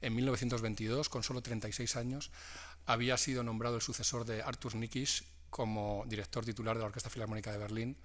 en 0.00 0.14
1922, 0.16 1.08
con 1.10 1.22
solo 1.22 1.42
36 1.42 1.96
años, 1.96 2.30
había 2.86 3.16
sido 3.18 3.44
nombrado 3.44 3.76
el 3.76 3.82
sucesor 3.82 4.24
de 4.24 4.42
Arthur 4.42 4.74
Nikisch 4.74 5.24
como 5.50 6.04
director 6.08 6.46
titular 6.46 6.74
de 6.74 6.80
la 6.80 6.86
Orquesta 6.86 7.10
Filarmónica 7.10 7.52
de 7.52 7.58
Berlín, 7.58 7.96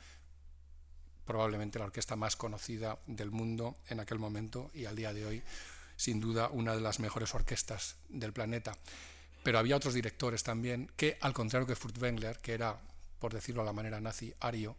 probablemente 1.25 1.79
la 1.79 1.85
orquesta 1.85 2.17
más 2.17 2.35
conocida 2.35 2.99
del 3.07 3.31
mundo 3.31 3.77
en 3.87 4.01
aquel 4.01 4.19
momento 4.19 4.69
y 4.73 4.83
al 4.83 4.97
día 4.97 5.13
de 5.13 5.25
hoy, 5.25 5.43
sin 5.95 6.19
duda, 6.19 6.49
una 6.49 6.75
de 6.75 6.81
las 6.81 6.99
mejores 6.99 7.33
orquestas 7.33 7.95
del 8.09 8.33
planeta. 8.33 8.77
Pero 9.43 9.59
había 9.59 9.77
otros 9.77 9.93
directores 9.93 10.43
también 10.43 10.91
que, 10.97 11.17
al 11.21 11.33
contrario 11.33 11.65
que 11.65 11.75
Furtwängler, 11.75 12.39
que 12.39 12.53
era 12.53 12.79
por 13.19 13.33
decirlo 13.33 13.61
a 13.61 13.65
la 13.65 13.73
manera 13.73 13.99
nazi, 13.99 14.33
ario, 14.39 14.75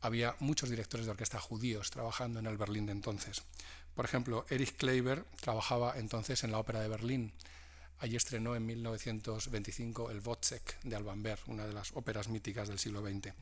había 0.00 0.34
muchos 0.40 0.68
directores 0.68 1.06
de 1.06 1.12
orquesta 1.12 1.40
judíos 1.40 1.90
trabajando 1.90 2.40
en 2.40 2.46
el 2.46 2.56
Berlín 2.56 2.86
de 2.86 2.92
entonces. 2.92 3.42
Por 3.94 4.04
ejemplo, 4.04 4.44
Erich 4.48 4.76
Kleiber 4.76 5.24
trabajaba 5.40 5.94
entonces 5.96 6.42
en 6.44 6.50
la 6.50 6.58
Ópera 6.58 6.80
de 6.80 6.88
Berlín. 6.88 7.32
Allí 7.98 8.16
estrenó 8.16 8.56
en 8.56 8.66
1925 8.66 10.10
el 10.10 10.20
Wozzeck 10.20 10.82
de 10.82 10.96
Alban 10.96 11.22
Berg, 11.22 11.40
una 11.46 11.66
de 11.66 11.72
las 11.72 11.92
óperas 11.92 12.28
míticas 12.28 12.66
del 12.68 12.80
siglo 12.80 13.00
XX. 13.00 13.32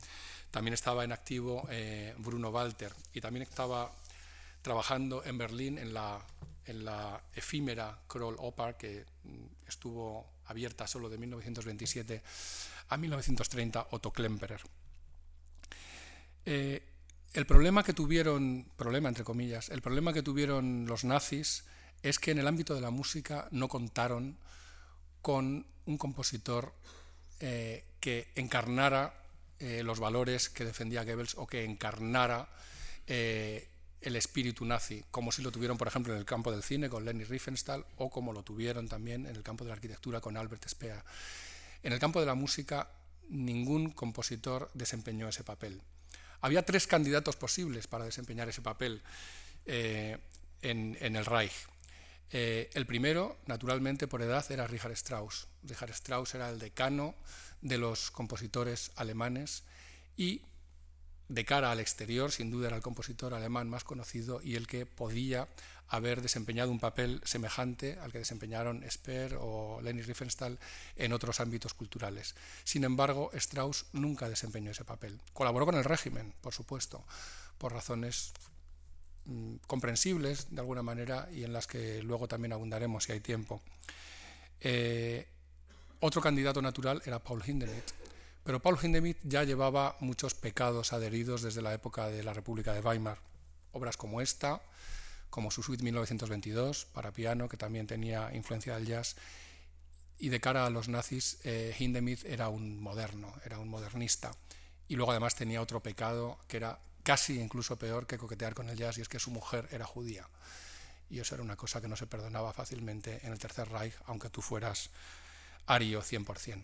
También 0.51 0.73
estaba 0.73 1.03
en 1.03 1.11
activo 1.11 1.67
eh, 1.71 2.13
Bruno 2.19 2.49
Walter 2.49 2.93
y 3.13 3.21
también 3.21 3.41
estaba 3.43 3.91
trabajando 4.61 5.23
en 5.25 5.37
Berlín 5.39 5.77
en 5.79 5.93
la, 5.95 6.23
en 6.65 6.85
la 6.85 7.23
efímera 7.33 7.97
Kroll 8.07 8.35
Oper 8.37 8.75
que 8.75 9.05
mm, 9.23 9.67
estuvo 9.67 10.27
abierta 10.45 10.85
solo 10.85 11.09
de 11.09 11.17
1927 11.17 12.21
a 12.91 12.97
1930 12.97 13.87
Otto 13.91 14.11
Klemperer. 14.11 14.61
Eh, 16.45 16.83
el 17.33 17.45
problema 17.45 17.83
que 17.83 17.93
tuvieron, 17.93 18.67
problema 18.75 19.07
entre 19.07 19.23
comillas, 19.23 19.69
el 19.69 19.81
problema 19.81 20.11
que 20.11 20.21
tuvieron 20.21 20.85
los 20.85 21.05
nazis 21.05 21.63
es 22.03 22.19
que 22.19 22.31
en 22.31 22.39
el 22.39 22.47
ámbito 22.47 22.75
de 22.75 22.81
la 22.81 22.89
música 22.89 23.47
no 23.51 23.69
contaron 23.69 24.37
con 25.21 25.65
un 25.85 25.97
compositor 25.97 26.73
eh, 27.39 27.85
que 28.01 28.27
encarnara 28.35 29.13
eh, 29.59 29.83
los 29.83 29.99
valores 29.99 30.49
que 30.49 30.65
defendía 30.65 31.05
Goebbels 31.05 31.35
o 31.37 31.47
que 31.47 31.63
encarnara 31.63 32.49
el 33.07 34.15
espíritu 34.15 34.63
nazi, 34.63 35.03
como 35.11 35.33
si 35.33 35.41
lo 35.41 35.51
tuvieron, 35.51 35.77
por 35.77 35.87
ejemplo, 35.87 36.13
en 36.13 36.19
el 36.19 36.25
campo 36.25 36.49
del 36.49 36.63
cine 36.63 36.87
con 36.87 37.03
Leni 37.03 37.25
Riefenstahl 37.25 37.85
o 37.97 38.09
como 38.09 38.31
lo 38.31 38.41
tuvieron 38.41 38.87
también 38.87 39.25
en 39.25 39.35
el 39.35 39.43
campo 39.43 39.65
de 39.65 39.69
la 39.69 39.75
arquitectura 39.75 40.21
con 40.21 40.37
Albert 40.37 40.67
Speer. 40.69 41.03
En 41.83 41.93
el 41.93 41.99
campo 41.99 42.19
de 42.19 42.25
la 42.25 42.35
música, 42.35 42.91
ningún 43.29 43.91
compositor 43.91 44.69
desempeñó 44.73 45.27
ese 45.27 45.43
papel. 45.43 45.81
Había 46.41 46.65
tres 46.65 46.87
candidatos 46.87 47.35
posibles 47.35 47.87
para 47.87 48.05
desempeñar 48.05 48.49
ese 48.49 48.61
papel 48.61 49.01
eh, 49.65 50.17
en, 50.61 51.15
el 51.15 51.25
Reich. 51.25 51.53
Eh, 52.31 52.69
el 52.73 52.85
primero, 52.85 53.39
naturalmente 53.45 54.07
por 54.07 54.21
edad, 54.21 54.45
era 54.51 54.67
Richard 54.67 54.93
Strauss. 54.93 55.47
Richard 55.63 55.91
Strauss 55.91 56.35
era 56.35 56.49
el 56.49 56.59
decano 56.59 57.15
de 57.61 57.77
los 57.77 58.09
compositores 58.11 58.91
alemanes 58.95 59.63
y 60.17 60.41
de 61.31 61.45
cara 61.45 61.71
al 61.71 61.79
exterior, 61.79 62.29
sin 62.31 62.51
duda 62.51 62.67
era 62.67 62.75
el 62.75 62.81
compositor 62.81 63.33
alemán 63.33 63.69
más 63.69 63.85
conocido 63.85 64.41
y 64.43 64.55
el 64.55 64.67
que 64.67 64.85
podía 64.85 65.47
haber 65.87 66.21
desempeñado 66.21 66.71
un 66.71 66.79
papel 66.79 67.21
semejante 67.23 67.97
al 67.99 68.11
que 68.11 68.17
desempeñaron 68.17 68.83
Speer 68.89 69.37
o 69.39 69.79
Leni 69.81 70.01
Riefenstahl 70.01 70.59
en 70.97 71.13
otros 71.13 71.39
ámbitos 71.39 71.73
culturales. 71.73 72.35
Sin 72.65 72.83
embargo, 72.83 73.31
Strauss 73.33 73.85
nunca 73.93 74.27
desempeñó 74.27 74.71
ese 74.71 74.83
papel. 74.83 75.19
Colaboró 75.31 75.65
con 75.65 75.75
el 75.75 75.85
régimen, 75.85 76.33
por 76.41 76.53
supuesto, 76.53 77.05
por 77.57 77.71
razones 77.71 78.33
mm, 79.25 79.55
comprensibles 79.67 80.47
de 80.49 80.59
alguna 80.59 80.83
manera 80.83 81.29
y 81.31 81.45
en 81.45 81.53
las 81.53 81.65
que 81.65 82.03
luego 82.03 82.27
también 82.27 82.51
abundaremos 82.51 83.05
si 83.05 83.13
hay 83.13 83.21
tiempo. 83.21 83.61
Eh, 84.59 85.27
otro 86.01 86.21
candidato 86.21 86.61
natural 86.61 87.01
era 87.05 87.19
Paul 87.19 87.41
Hindemith. 87.45 88.10
Pero 88.43 88.61
Paul 88.61 88.77
Hindemith 88.81 89.19
ya 89.23 89.43
llevaba 89.43 89.95
muchos 89.99 90.33
pecados 90.33 90.93
adheridos 90.93 91.41
desde 91.41 91.61
la 91.61 91.73
época 91.73 92.07
de 92.07 92.23
la 92.23 92.33
República 92.33 92.73
de 92.73 92.81
Weimar. 92.81 93.19
Obras 93.71 93.97
como 93.97 94.19
esta, 94.19 94.61
como 95.29 95.51
su 95.51 95.61
suite 95.61 95.83
1922 95.83 96.85
para 96.85 97.11
piano, 97.11 97.47
que 97.47 97.57
también 97.57 97.87
tenía 97.87 98.33
influencia 98.33 98.75
del 98.75 98.87
jazz, 98.87 99.15
y 100.17 100.29
de 100.29 100.39
cara 100.39 100.65
a 100.65 100.69
los 100.69 100.87
nazis, 100.87 101.39
eh, 101.43 101.75
Hindemith 101.77 102.25
era 102.25 102.49
un 102.49 102.79
moderno, 102.79 103.33
era 103.45 103.59
un 103.59 103.69
modernista. 103.69 104.31
Y 104.87 104.95
luego 104.95 105.11
además 105.11 105.35
tenía 105.35 105.61
otro 105.61 105.81
pecado 105.81 106.37
que 106.47 106.57
era 106.57 106.79
casi 107.03 107.39
incluso 107.39 107.77
peor 107.77 108.05
que 108.05 108.17
coquetear 108.17 108.53
con 108.53 108.69
el 108.69 108.77
jazz, 108.77 108.97
y 108.97 109.01
es 109.01 109.09
que 109.09 109.19
su 109.19 109.31
mujer 109.31 109.67
era 109.71 109.85
judía. 109.85 110.27
Y 111.09 111.19
eso 111.19 111.35
era 111.35 111.43
una 111.43 111.55
cosa 111.55 111.81
que 111.81 111.87
no 111.87 111.95
se 111.95 112.07
perdonaba 112.07 112.53
fácilmente 112.53 113.19
en 113.25 113.33
el 113.33 113.39
Tercer 113.39 113.69
Reich, 113.69 113.93
aunque 114.05 114.29
tú 114.29 114.41
fueras 114.41 114.89
ario 115.65 116.01
100%. 116.01 116.63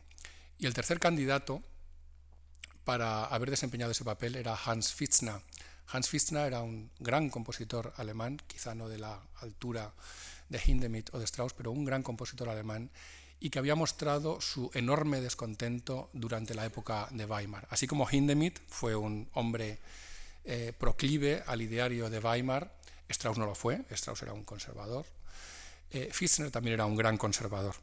Y 0.60 0.66
el 0.66 0.74
tercer 0.74 1.00
candidato 1.00 1.64
para 2.84 3.26
haber 3.26 3.50
desempeñado 3.50 3.92
ese 3.92 4.04
papel 4.04 4.36
era 4.36 4.56
Hans 4.56 4.94
Fitzner. 4.94 5.42
Hans 5.88 6.10
Fitzner 6.10 6.48
era 6.48 6.62
un 6.62 6.90
gran 7.00 7.30
compositor 7.30 7.94
alemán, 7.98 8.42
quizá 8.48 8.76
no 8.76 8.90
de 8.90 8.98
la 8.98 9.22
altura 9.42 9.94
de 10.50 10.62
Hindemith 10.66 11.14
o 11.14 11.20
de 11.20 11.26
Strauss, 11.26 11.54
pero 11.54 11.72
un 11.72 11.86
gran 11.86 12.04
compositor 12.04 12.50
alemán 12.50 12.90
y 13.40 13.50
que 13.50 13.60
había 13.60 13.76
mostrado 13.76 14.42
su 14.42 14.72
enorme 14.74 15.22
descontento 15.22 16.10
durante 16.14 16.56
la 16.56 16.66
época 16.66 17.08
de 17.12 17.26
Weimar. 17.26 17.68
Así 17.70 17.88
como 17.88 18.08
Hindemith 18.10 18.60
fue 18.68 18.96
un 18.96 19.30
hombre 19.34 19.80
eh, 20.44 20.74
proclive 20.78 21.44
al 21.46 21.62
ideario 21.62 22.10
de 22.10 22.20
Weimar, 22.20 22.74
Strauss 23.10 23.38
no 23.38 23.46
lo 23.46 23.56
fue, 23.56 23.82
Strauss 23.92 24.24
era 24.24 24.34
un 24.34 24.44
conservador, 24.44 25.06
eh, 25.92 26.10
Fitzner 26.12 26.52
también 26.52 26.76
era 26.76 26.86
un 26.86 26.96
gran 26.96 27.18
conservador. 27.18 27.76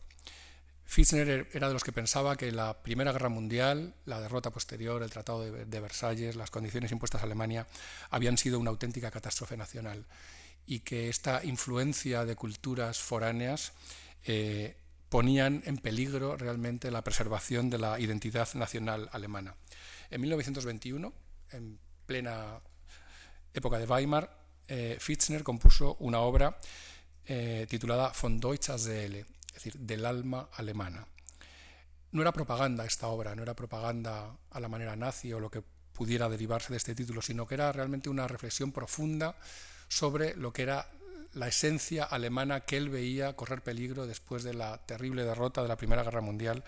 Fitzner 0.86 1.28
er, 1.28 1.48
era 1.52 1.68
de 1.68 1.74
los 1.74 1.84
que 1.84 1.92
pensaba 1.92 2.36
que 2.36 2.52
la 2.52 2.82
Primera 2.82 3.12
Guerra 3.12 3.28
Mundial, 3.28 3.94
la 4.04 4.20
derrota 4.20 4.50
posterior, 4.50 5.02
el 5.02 5.10
Tratado 5.10 5.42
de, 5.42 5.80
Versalles, 5.80 6.36
las 6.36 6.50
condiciones 6.50 6.92
impuestas 6.92 7.22
a 7.22 7.24
Alemania, 7.24 7.66
habían 8.10 8.38
sido 8.38 8.58
una 8.58 8.70
auténtica 8.70 9.10
catástrofe 9.10 9.56
nacional 9.56 10.04
y 10.66 10.80
que 10.80 11.08
esta 11.08 11.44
influencia 11.44 12.24
de 12.24 12.36
culturas 12.36 12.98
foráneas 12.98 13.72
eh, 14.24 14.76
ponían 15.08 15.62
en 15.66 15.78
peligro 15.78 16.36
realmente 16.36 16.90
la 16.90 17.02
preservación 17.02 17.70
de 17.70 17.78
la 17.78 18.00
identidad 18.00 18.48
nacional 18.54 19.08
alemana. 19.12 19.54
En 20.10 20.20
1921, 20.20 21.12
en 21.52 21.78
plena 22.06 22.60
época 23.52 23.78
de 23.78 23.86
Weimar, 23.86 24.44
eh, 24.66 24.96
Fitzner 24.98 25.42
compuso 25.42 25.96
una 26.00 26.20
obra 26.20 26.58
eh, 27.26 27.66
titulada 27.68 28.12
Von 28.20 28.40
Deutscher 28.40 28.78
Seele, 28.78 29.26
es 29.54 29.62
decir, 29.62 29.78
del 29.78 30.04
alma 30.04 30.48
alemana. 30.54 31.06
No 32.12 32.22
era 32.22 32.32
propaganda 32.32 32.84
esta 32.84 33.08
obra, 33.08 33.34
no 33.34 33.42
era 33.42 33.54
propaganda 33.54 34.36
a 34.50 34.60
la 34.60 34.68
manera 34.68 34.96
nazi 34.96 35.32
o 35.32 35.40
lo 35.40 35.50
que 35.50 35.62
pudiera 35.92 36.28
derivarse 36.28 36.72
de 36.72 36.76
este 36.76 36.94
título, 36.94 37.22
sino 37.22 37.46
que 37.46 37.54
era 37.54 37.72
realmente 37.72 38.08
una 38.08 38.26
reflexión 38.26 38.72
profunda 38.72 39.36
sobre 39.88 40.36
lo 40.36 40.52
que 40.52 40.62
era 40.62 40.90
la 41.34 41.48
esencia 41.48 42.04
alemana 42.04 42.60
que 42.60 42.76
él 42.76 42.88
veía 42.88 43.34
correr 43.34 43.62
peligro 43.62 44.06
después 44.06 44.42
de 44.42 44.54
la 44.54 44.78
terrible 44.78 45.24
derrota 45.24 45.62
de 45.62 45.68
la 45.68 45.76
Primera 45.76 46.02
Guerra 46.02 46.20
Mundial 46.20 46.64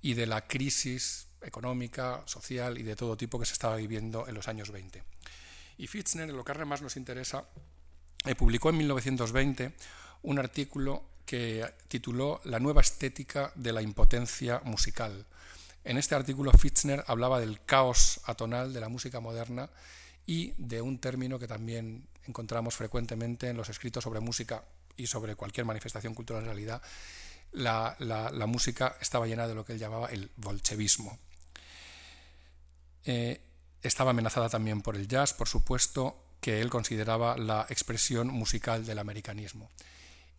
y 0.00 0.14
de 0.14 0.26
la 0.26 0.46
crisis 0.46 1.28
económica, 1.42 2.22
social 2.26 2.78
y 2.78 2.82
de 2.82 2.96
todo 2.96 3.16
tipo 3.16 3.38
que 3.38 3.46
se 3.46 3.52
estaba 3.52 3.76
viviendo 3.76 4.26
en 4.28 4.34
los 4.34 4.48
años 4.48 4.70
20. 4.70 5.02
Y 5.78 5.86
Fitzner, 5.86 6.28
en 6.28 6.36
lo 6.36 6.44
que 6.44 6.64
más 6.64 6.82
nos 6.82 6.96
interesa, 6.96 7.44
eh, 8.24 8.34
publicó 8.34 8.70
en 8.70 8.78
1920 8.78 9.72
un 10.22 10.38
artículo 10.38 11.04
que 11.28 11.62
tituló 11.88 12.40
La 12.44 12.58
nueva 12.58 12.80
estética 12.80 13.52
de 13.54 13.74
la 13.74 13.82
impotencia 13.82 14.62
musical. 14.64 15.26
En 15.84 15.98
este 15.98 16.14
artículo 16.14 16.50
Fitzner 16.52 17.04
hablaba 17.06 17.38
del 17.38 17.60
caos 17.66 18.22
atonal 18.24 18.72
de 18.72 18.80
la 18.80 18.88
música 18.88 19.20
moderna 19.20 19.68
y 20.24 20.54
de 20.56 20.80
un 20.80 20.98
término 20.98 21.38
que 21.38 21.46
también 21.46 22.08
encontramos 22.26 22.74
frecuentemente 22.74 23.46
en 23.50 23.58
los 23.58 23.68
escritos 23.68 24.04
sobre 24.04 24.20
música 24.20 24.64
y 24.96 25.06
sobre 25.06 25.34
cualquier 25.34 25.66
manifestación 25.66 26.14
cultural 26.14 26.44
en 26.44 26.46
realidad, 26.46 26.80
la, 27.52 27.94
música 28.46 28.96
estaba 28.98 29.26
llena 29.26 29.46
de 29.46 29.54
lo 29.54 29.66
que 29.66 29.74
él 29.74 29.78
llamaba 29.78 30.08
el 30.08 30.30
bolchevismo. 30.36 31.18
Eh, 33.04 33.38
estaba 33.82 34.12
amenazada 34.12 34.48
también 34.48 34.80
por 34.80 34.96
el 34.96 35.06
jazz, 35.06 35.34
por 35.34 35.46
supuesto, 35.46 36.24
que 36.40 36.62
él 36.62 36.70
consideraba 36.70 37.36
la 37.36 37.66
expresión 37.68 38.28
musical 38.28 38.86
del 38.86 38.98
americanismo. 38.98 39.68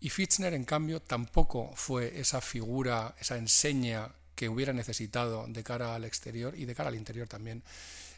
Y 0.01 0.09
Fitzner, 0.09 0.53
en 0.53 0.63
cambio, 0.63 1.01
tampoco 1.01 1.71
fue 1.75 2.19
esa 2.19 2.41
figura, 2.41 3.15
esa 3.19 3.37
enseña 3.37 4.09
que 4.35 4.47
hubiera 4.47 4.71
necesitado 4.71 5.45
de 5.47 5.63
cara 5.63 5.95
al 5.95 6.05
exterior 6.05 6.55
y 6.55 6.65
de 6.65 6.73
cara 6.73 6.89
al 6.89 6.95
interior 6.95 7.27
también 7.27 7.61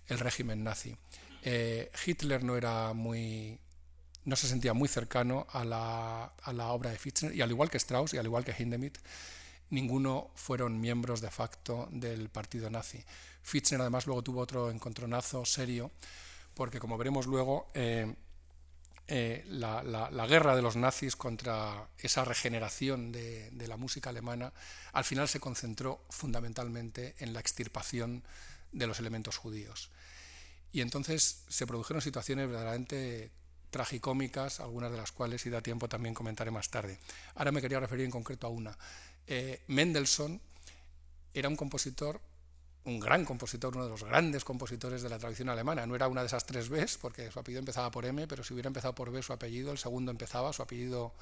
el 0.07 0.19
régimen 0.19 0.63
nazi. 0.63 0.95
Eh, 1.41 1.91
Hitler 2.05 2.43
no 2.43 2.55
era 2.55 2.93
muy 2.93 3.57
no 4.23 4.35
se 4.35 4.47
sentía 4.47 4.73
muy 4.73 4.87
cercano 4.87 5.47
a 5.51 5.65
la, 5.65 6.25
a 6.25 6.53
la, 6.53 6.67
obra 6.67 6.91
de 6.91 6.99
Fitzner 6.99 7.33
y 7.35 7.41
al 7.41 7.49
igual 7.49 7.71
que 7.71 7.77
Strauss 7.77 8.13
y 8.13 8.17
al 8.17 8.25
igual 8.25 8.45
que 8.45 8.53
Hindemith 8.57 8.99
ninguno 9.71 10.29
fueron 10.35 10.79
miembros 10.79 11.21
de 11.21 11.31
facto 11.31 11.87
del 11.91 12.29
partido 12.29 12.69
nazi. 12.69 13.03
Fitzner 13.41 13.81
además 13.81 14.05
luego 14.05 14.21
tuvo 14.21 14.41
otro 14.41 14.69
encontronazo 14.69 15.43
serio 15.43 15.89
porque 16.53 16.79
como 16.79 16.99
veremos 16.99 17.25
luego 17.25 17.67
eh, 17.73 18.13
eh, 19.13 19.43
la, 19.49 20.25
guerra 20.25 20.55
de 20.55 20.61
los 20.61 20.77
nazis 20.77 21.17
contra 21.17 21.89
esa 21.97 22.23
regeneración 22.23 23.11
de, 23.11 23.51
de, 23.51 23.67
la 23.67 23.75
música 23.75 24.09
alemana 24.09 24.53
al 24.93 25.03
final 25.03 25.27
se 25.27 25.41
concentró 25.41 26.01
fundamentalmente 26.09 27.15
en 27.19 27.33
la 27.33 27.41
extirpación 27.41 28.23
de 28.71 28.87
los 28.87 28.99
elementos 28.99 29.35
judíos. 29.35 29.89
Y 30.71 30.79
entonces 30.79 31.43
se 31.49 31.67
produjeron 31.67 32.01
situaciones 32.01 32.47
verdaderamente 32.47 33.31
tragicómicas, 33.69 34.61
algunas 34.61 34.91
de 34.91 34.97
las 34.97 35.11
cuales, 35.11 35.41
si 35.41 35.49
da 35.49 35.59
tiempo, 35.59 35.89
también 35.89 36.15
comentaré 36.15 36.49
más 36.49 36.69
tarde. 36.69 36.97
Ahora 37.35 37.51
me 37.51 37.59
quería 37.59 37.81
referir 37.81 38.05
en 38.05 38.11
concreto 38.11 38.47
a 38.47 38.49
una. 38.49 38.77
Eh, 39.27 39.61
Mendelssohn 39.67 40.39
era 41.33 41.49
un 41.49 41.57
compositor, 41.57 42.21
un 42.85 42.99
gran 42.99 43.25
compositor, 43.25 43.75
uno 43.75 43.85
de 43.85 43.91
los 43.91 44.03
grandes 44.03 44.43
compositores 44.43 45.01
de 45.01 45.09
la 45.09 45.19
tradición 45.19 45.49
alemana. 45.49 45.85
No 45.85 45.95
era 45.95 46.07
una 46.07 46.21
de 46.21 46.27
esas 46.27 46.45
tres 46.45 46.69
Bs, 46.69 46.97
porque 46.97 47.31
su 47.31 47.39
apellido 47.39 47.59
empezaba 47.59 47.91
por 47.91 48.05
M, 48.05 48.27
pero 48.27 48.43
si 48.43 48.53
hubiera 48.53 48.67
empezado 48.67 48.95
por 48.95 49.11
B 49.11 49.21
su 49.21 49.33
apellido, 49.33 49.71
el 49.71 49.77
segundo 49.77 50.11
empezaba, 50.11 50.51
su 50.53 50.61
apellido 50.61 51.13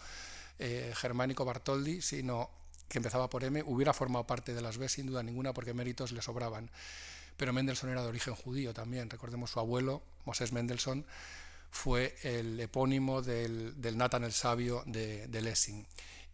eh, 0.58 0.94
germánico 0.96 1.46
Bartoldi, 1.46 2.02
sino 2.02 2.50
que 2.88 2.98
empezaba 2.98 3.30
por 3.30 3.44
M, 3.44 3.62
hubiera 3.64 3.94
formado 3.94 4.26
parte 4.26 4.54
de 4.54 4.62
las 4.62 4.78
B 4.78 4.90
sin 4.90 5.08
duda 5.08 5.22
ninguna, 5.22 5.54
porque 5.54 5.74
méritos 5.74 6.12
le 6.12 6.22
sobraban 6.22 6.72
pero 7.40 7.54
Mendelssohn 7.54 7.90
era 7.90 8.02
de 8.02 8.10
origen 8.10 8.36
judío 8.36 8.74
también. 8.74 9.10
Recordemos 9.10 9.52
su 9.52 9.62
abuelo, 9.62 10.04
Moses 10.26 10.52
Mendelssohn, 10.52 11.06
fue 11.72 12.18
el 12.24 12.60
epónimo 12.60 13.22
del, 13.22 13.82
del 13.82 13.98
Nathan 13.98 14.26
el 14.26 14.34
Sabio 14.34 14.84
de, 14.86 15.42
Lessing. 15.42 15.88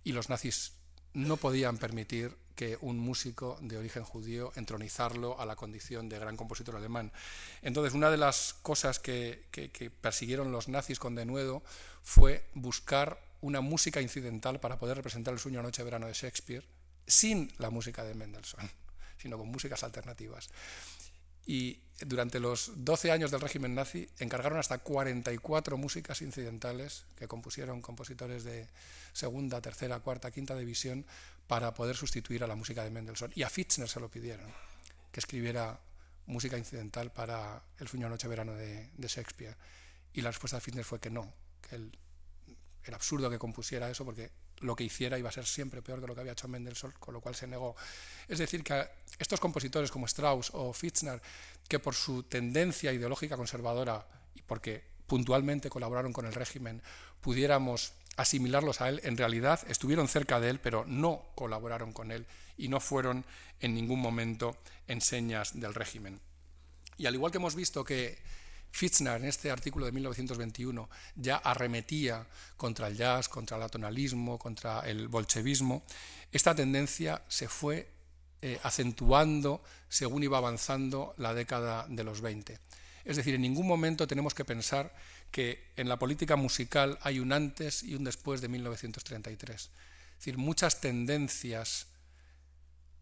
Y 0.04 0.14
los 0.14 0.30
nazis 0.30 0.74
no 1.16 1.38
podían 1.38 1.78
permitir 1.78 2.36
que 2.56 2.78
un 2.82 3.00
músico 3.00 3.58
de 3.62 3.78
origen 3.78 4.04
judío 4.04 4.52
entronizarlo 4.56 5.40
a 5.40 5.46
la 5.46 5.56
condición 5.56 6.08
de 6.08 6.20
gran 6.20 6.38
compositor 6.38 6.76
alemán. 6.76 7.12
Entonces, 7.62 7.94
una 7.94 8.10
de 8.10 8.18
las 8.18 8.54
cosas 8.62 9.00
que, 9.00 9.44
persiguieron 10.02 10.52
los 10.52 10.68
nazis 10.68 11.00
con 11.00 11.16
denuedo 11.16 11.64
fue 12.04 12.46
buscar 12.54 13.20
una 13.42 13.62
música 13.62 14.02
incidental 14.02 14.60
para 14.60 14.78
poder 14.78 14.98
representar 14.98 15.34
el 15.34 15.40
sueño 15.40 15.62
noche-verano 15.62 16.08
de 16.08 16.14
Shakespeare 16.14 16.66
sin 17.08 17.52
la 17.58 17.70
música 17.70 18.04
de 18.04 18.16
Mendelssohn, 18.16 18.70
sino 19.18 19.38
con 19.38 19.48
músicas 19.50 19.84
alternativas 19.84 20.50
y 21.46 21.80
durante 22.02 22.40
los 22.40 22.72
12 22.76 23.12
años 23.12 23.32
del 23.32 23.42
régimen 23.42 23.76
nazi 23.76 24.10
encargaron 24.20 24.60
hasta 24.60 24.80
44 24.80 25.78
músicas 25.78 26.22
incidentales 26.22 27.06
que 27.16 27.28
compusieron 27.28 27.82
compositores 27.82 28.44
de 28.44 28.68
segunda, 29.14 29.62
tercera, 29.62 30.00
cuarta, 30.00 30.32
quinta 30.32 30.56
división 30.56 31.06
para 31.48 31.74
poder 31.74 31.96
sustituir 31.96 32.44
a 32.44 32.48
la 32.48 32.56
música 32.56 32.84
de 32.84 32.90
Mendelssohn. 32.90 33.32
Y 33.36 33.44
a 33.44 33.50
Fitzner 33.50 33.88
se 33.88 34.00
lo 34.00 34.10
pidieron, 34.10 34.52
que 35.12 35.20
escribiera 35.20 35.80
música 36.26 36.58
incidental 36.58 37.12
para 37.12 37.64
El 37.78 37.88
sueño 37.88 38.10
noche 38.10 38.28
verano 38.28 38.54
de, 38.54 38.90
Shakespeare. 38.98 39.56
Y 40.14 40.22
la 40.22 40.32
respuesta 40.32 40.58
de 40.58 40.62
Fitzner 40.62 40.86
fue 40.86 41.00
que 41.00 41.10
no, 41.10 41.32
que 41.62 41.76
era 42.84 42.98
absurdo 42.98 43.30
que 43.30 43.40
compusiera 43.40 43.90
eso 43.90 44.04
porque 44.04 44.32
lo 44.60 44.76
que 44.76 44.84
hiciera 44.84 45.20
iba 45.20 45.30
a 45.30 45.32
ser 45.32 45.46
siempre 45.46 45.82
peor 45.82 46.02
que 46.02 46.08
lo 46.08 46.16
que 46.16 46.22
había 46.22 46.34
hecho 46.34 46.48
Mendelssohn, 46.48 46.94
con 47.00 47.14
lo 47.14 47.22
cual 47.22 47.36
se 47.36 47.48
negó. 47.48 47.76
Es 48.28 48.40
decir, 48.40 48.64
que 48.64 48.88
estos 49.20 49.40
compositores 49.40 49.92
como 49.92 50.06
Strauss 50.06 50.52
o 50.54 50.74
Fitzner, 50.74 51.22
que 51.68 51.80
por 51.80 51.96
su 51.96 52.24
tendencia 52.24 52.94
ideológica 52.94 53.38
conservadora 53.38 54.08
y 54.34 54.42
porque 54.42 54.84
puntualmente 55.08 55.70
colaboraron 55.70 56.14
con 56.14 56.26
el 56.26 56.34
régimen, 56.34 56.82
pudiéramos 57.22 57.94
asimilarlos 58.18 58.82
a 58.82 58.90
él, 58.90 59.02
en 59.04 59.18
realidad 59.18 59.60
estuvieron 59.68 60.08
cerca 60.08 60.40
de 60.40 60.50
él, 60.50 60.60
pero 60.60 60.86
no 60.86 61.26
colaboraron 61.36 61.92
con 61.92 62.12
él 62.12 62.26
y 62.58 62.70
no 62.70 62.80
fueron 62.80 63.26
en 63.60 63.74
ningún 63.74 64.00
momento 64.00 64.58
enseñas 64.88 65.60
del 65.60 65.74
régimen. 65.74 66.20
Y 66.98 67.08
al 67.08 67.16
igual 67.16 67.32
que 67.32 67.38
hemos 67.38 67.56
visto 67.56 67.84
que 67.84 68.18
Fitzner, 68.76 69.22
en 69.22 69.26
este 69.26 69.50
artículo 69.50 69.86
de 69.86 69.94
1921, 69.94 70.90
ya 71.16 71.38
arremetía 71.38 72.28
contra 72.58 72.88
el 72.88 72.98
jazz, 72.98 73.30
contra 73.30 73.56
el 73.56 73.64
atonalismo, 73.64 74.38
contra 74.38 74.82
el 74.82 75.08
bolchevismo. 75.08 75.84
Esta 76.30 76.54
tendencia 76.54 77.22
se 77.30 77.48
fue 77.48 77.88
eh, 78.42 78.60
acentuando 78.64 79.64
según 79.88 80.24
iba 80.24 80.38
avanzando 80.38 81.14
la 81.18 81.34
década 81.34 81.86
de 81.88 82.04
los 82.04 82.20
20. 82.20 82.60
Es 83.06 83.16
decir, 83.16 83.36
en 83.36 83.44
ningún 83.44 83.66
momento 83.66 84.08
tenemos 84.08 84.34
que 84.34 84.44
pensar 84.44 84.94
que 85.32 85.72
en 85.78 85.88
la 85.88 85.98
política 85.98 86.36
musical 86.36 87.00
hay 87.02 87.22
un 87.22 87.32
antes 87.32 87.82
y 87.82 87.96
un 87.96 88.04
después 88.04 88.42
de 88.42 88.50
1933. 88.50 89.56
Es 89.56 89.72
decir, 90.18 90.38
muchas 90.38 90.82
tendencias 90.82 91.88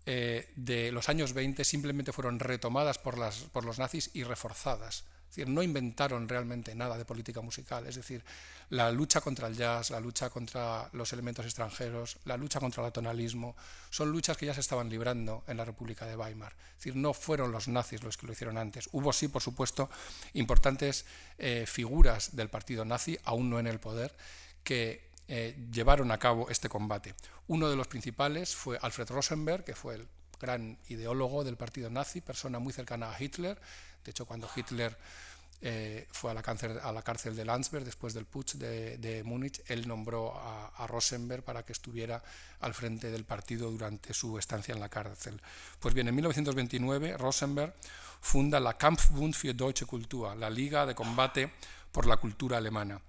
eh, 0.06 0.52
de 0.56 0.92
los 0.92 1.10
años 1.10 1.34
20 1.34 1.64
simplemente 1.64 2.12
fueron 2.12 2.40
retomadas 2.40 3.00
por, 3.00 3.18
los 3.18 3.80
nazis 3.80 4.12
y 4.14 4.24
reforzadas. 4.24 5.06
Es 5.34 5.38
decir, 5.38 5.50
no 5.52 5.64
inventaron 5.64 6.30
realmente 6.30 6.76
nada 6.76 6.96
de 6.96 7.06
política 7.06 7.42
musical. 7.42 7.88
Es 7.88 7.96
decir, 7.96 8.24
la 8.70 8.92
lucha 8.92 9.20
contra 9.20 9.48
el 9.48 9.58
jazz, 9.58 9.90
la 9.90 10.00
lucha 10.00 10.30
contra 10.30 10.88
los 10.94 11.12
elementos 11.12 11.44
extranjeros, 11.44 12.18
la 12.26 12.38
lucha 12.38 12.60
contra 12.60 12.84
el 12.84 12.90
atonalismo, 12.90 13.56
son 13.90 14.12
luchas 14.12 14.38
que 14.38 14.46
ya 14.46 14.54
se 14.54 14.60
estaban 14.60 14.92
librando 14.92 15.44
en 15.48 15.58
la 15.58 15.66
República 15.66 16.06
de 16.06 16.16
Weimar. 16.16 16.54
Es 16.54 16.76
decir, 16.76 16.96
no 16.96 17.16
fueron 17.16 17.52
los 17.52 17.68
nazis 17.68 18.04
los 18.04 18.16
que 18.16 18.28
lo 18.28 18.34
hicieron 18.34 18.60
antes. 18.60 18.88
Hubo 18.92 19.12
sí, 19.12 19.28
por 19.28 19.42
supuesto, 19.42 19.90
importantes 20.34 21.04
eh, 21.40 21.66
figuras 21.66 22.36
del 22.36 22.50
partido 22.50 22.86
nazi, 22.86 23.18
aún 23.24 23.50
no 23.50 23.58
en 23.58 23.66
el 23.66 23.80
poder, 23.80 24.16
que 24.64 25.10
eh, 25.28 25.58
llevaron 25.72 26.12
a 26.12 26.20
cabo 26.20 26.48
este 26.52 26.70
combate. 26.70 27.16
Uno 27.48 27.72
de 27.72 27.76
los 27.76 27.88
principales 27.88 28.56
fue 28.56 28.78
Alfred 28.80 29.10
Rosenberg, 29.10 29.64
que 29.64 29.74
fue 29.74 29.96
el 29.96 30.08
gran 30.40 30.78
ideólogo 30.90 31.44
del 31.44 31.58
partido 31.58 31.90
nazi, 31.90 32.22
persona 32.22 32.60
muy 32.60 32.72
cercana 32.72 33.10
a 33.12 33.24
Hitler. 33.24 33.60
De 34.04 34.12
hecho, 34.12 34.26
cuando 34.26 34.50
Hitler 34.56 34.98
eh, 35.62 36.08
fue 36.12 36.32
a 36.32 36.34
la, 36.34 36.42
cárcel, 36.42 36.78
a 36.82 36.92
la, 36.92 37.02
cárcel, 37.02 37.36
de 37.36 37.46
Landsberg 37.46 37.86
después 37.86 38.14
del 38.14 38.26
putsch 38.26 38.56
de, 38.56 39.22
Múnich, 39.24 39.62
él 39.68 39.88
nombró 39.88 40.34
a, 40.36 40.86
Rosenberg 40.88 41.44
para 41.44 41.64
que 41.64 41.72
estuviera 41.72 42.22
al 42.60 42.74
frente 42.74 43.12
del 43.12 43.24
partido 43.24 43.72
durante 43.72 44.14
su 44.14 44.38
estancia 44.38 44.74
en 44.74 44.82
la 44.82 44.90
cárcel. 44.90 45.42
Pues 45.80 45.94
bien, 45.94 46.08
en 46.10 46.16
1929 46.16 47.18
Rosenberg 47.18 47.74
funda 48.20 48.60
la 48.60 48.78
Kampfbund 48.78 49.34
für 49.34 49.54
Deutsche 49.54 49.86
Kultur, 49.86 50.36
la 50.36 50.50
Liga 50.50 50.86
de 50.86 50.96
Combate 50.96 51.54
por 51.92 52.06
la 52.06 52.18
Cultura 52.18 52.58
Alemana 52.58 53.02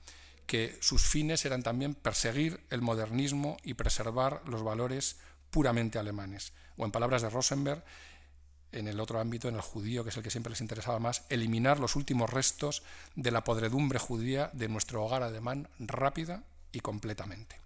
que 0.47 0.77
sus 0.81 1.03
fines 1.03 1.45
eran 1.45 1.63
también 1.63 1.95
perseguir 1.95 2.61
el 2.71 2.83
modernismo 2.83 3.57
y 3.63 3.75
preservar 3.75 4.43
los 4.47 4.63
valores 4.63 5.17
puramente 5.51 5.99
alemanes. 5.99 6.53
O 6.77 6.85
en 6.85 6.91
palabras 6.91 7.23
de 7.23 7.31
Rosenberg, 7.31 7.83
en 8.75 8.89
el 8.89 9.01
otro 9.01 9.21
ámbito, 9.21 9.49
en 9.49 9.55
el 9.55 9.61
judío, 9.61 10.05
que 10.05 10.11
es 10.11 10.17
el 10.17 10.23
que 10.23 10.31
siempre 10.31 10.51
les 10.51 10.61
interesaba 10.61 10.99
más, 10.99 11.23
eliminar 11.29 11.79
los 11.79 11.97
últimos 11.97 12.31
restos 12.31 12.83
de 13.15 13.31
la 13.31 13.45
podredumbre 13.45 13.99
judía 13.99 14.51
de 14.53 14.69
nuestro 14.69 15.05
hogar 15.05 15.23
alemán 15.23 15.69
rápida 15.79 16.43
y 16.73 16.81
completamente. 16.81 17.57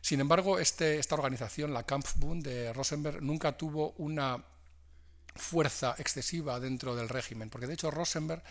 Sin 0.00 0.20
embargo, 0.20 0.58
este, 0.58 0.98
esta 0.98 1.16
organización, 1.16 1.74
la 1.74 1.82
Kampfbund 1.82 2.44
de 2.44 2.72
Rosenberg, 2.72 3.22
nunca 3.22 3.56
tuvo 3.56 3.94
una 3.98 4.42
fuerza 5.34 5.94
excesiva 5.98 6.60
dentro 6.60 6.96
del 6.96 7.08
régimen, 7.08 7.50
porque 7.50 7.66
de 7.66 7.74
hecho 7.74 7.90
Rosenberg 7.90 8.42